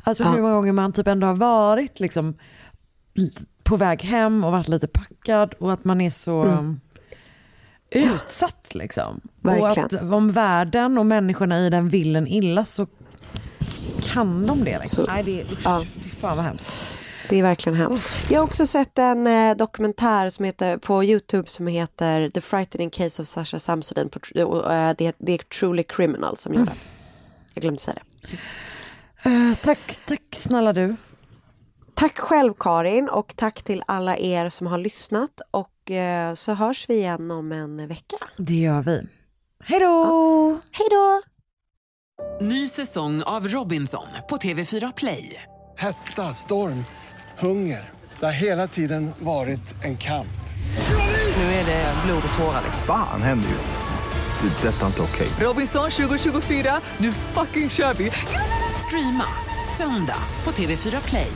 Alltså 0.04 0.24
Ja. 0.24 0.30
hur 0.32 0.42
många 0.42 0.54
gånger 0.54 0.72
man 0.72 0.94
typ 0.94 1.08
ändå 1.08 1.28
har 1.28 1.36
varit 1.36 2.00
liksom 2.00 2.38
på 3.64 3.76
väg 3.78 4.02
hem 4.04 4.44
och 4.44 4.52
varit 4.52 4.68
lite 4.68 4.88
packad 4.88 5.54
och 5.60 5.74
att 5.74 5.84
man 5.86 6.02
är 6.02 6.12
så 6.12 6.42
Mm. 6.44 6.80
Utsatt 7.92 8.76
liksom. 8.76 9.22
Verkligen. 9.42 9.64
Och 9.72 9.78
att 10.08 10.14
om 10.14 10.32
världen 10.32 10.98
och 10.98 11.06
människorna 11.06 11.60
i 11.60 11.70
den 11.70 11.90
vill 11.90 12.16
en 12.16 12.28
illa 12.28 12.66
så 12.66 12.88
kan 14.02 14.48
de 14.48 14.64
det. 14.64 14.80
Liksom. 14.80 15.06
Så- 15.06 15.12
Nej, 15.12 15.24
det 15.24 15.42
är, 15.42 15.46
usch, 15.46 15.60
ja. 15.64 15.84
fy 16.04 16.10
fan 16.10 16.38
vad 16.38 16.46
hemskt. 16.46 16.70
Det 17.30 17.40
är 17.40 17.44
verkligen 17.44 17.78
hemskt. 17.80 18.32
Jag 18.32 18.40
har 18.40 18.44
också 18.46 18.68
sett 18.68 19.00
en 19.00 19.28
eh, 19.28 19.56
dokumentär 19.58 20.30
som 20.30 20.46
heter, 20.46 20.78
på 20.78 21.04
Youtube 21.04 21.50
som 21.50 21.68
heter 21.68 22.30
The 22.30 22.42
Frightening 22.42 22.90
Case 22.90 23.22
of 23.22 23.28
Sasha 23.28 23.60
Samsudin. 23.60 24.10
På, 24.10 24.20
eh, 24.72 24.92
det, 24.98 25.16
det 25.18 25.34
är 25.34 25.38
Truly 25.38 25.84
Criminal 25.84 26.38
som 26.38 26.54
gör 26.54 26.66
det. 26.66 26.72
Jag 27.54 27.62
glömde 27.62 27.80
säga 27.82 27.98
det. 28.22 28.38
Eh, 29.30 29.54
tack, 29.64 30.00
tack 30.08 30.22
snälla 30.36 30.74
du. 30.74 30.96
Tack 32.02 32.20
själv 32.20 32.54
Karin 32.60 33.10
och 33.10 33.34
tack 33.36 33.64
till 33.64 33.84
alla 33.88 34.18
er 34.18 34.50
som 34.50 34.68
har 34.68 34.78
lyssnat 34.78 35.42
och 35.52 35.92
eh, 35.92 36.34
så 36.34 36.54
hörs 36.54 36.90
vi 36.90 36.94
igen 36.94 37.32
om 37.32 37.52
en 37.52 37.88
vecka. 37.88 38.18
Det 38.38 38.54
gör 38.54 38.82
vi. 38.82 39.08
Hej 39.64 39.80
då! 39.80 40.60
Hej 40.72 40.88
då! 40.92 41.22
Ny 42.46 42.68
säsong 42.68 43.24
av 43.24 43.48
Robinson 43.48 44.08
på 44.30 44.38
TV4 44.38 44.94
Play. 44.98 45.44
Hetta, 45.78 46.34
storm, 46.34 46.86
hunger. 47.40 47.90
Det 48.20 48.26
har 48.26 48.34
hela 48.44 48.68
tiden 48.68 49.12
varit 49.20 49.84
en 49.84 49.98
kamp. 49.98 50.28
Nu 51.38 51.44
är 51.44 51.66
det 51.66 51.94
blod 52.06 52.24
och 52.34 52.40
tårar. 52.40 52.64
Fan 52.88 53.22
händer 53.22 53.50
just 53.50 53.72
nu. 53.72 54.50
Det. 54.50 54.68
är 54.68 54.72
Detta 54.72 54.84
är 54.84 54.88
inte 54.88 55.02
okej. 55.02 55.28
Robinson 55.48 55.92
2024, 55.92 56.82
nu 56.98 57.12
fucking 57.12 57.70
kör 57.70 57.94
vi! 57.94 58.12
Streama 58.88 59.26
söndag 59.78 60.24
på 60.44 60.52
TV4 60.52 61.10
Play. 61.10 61.32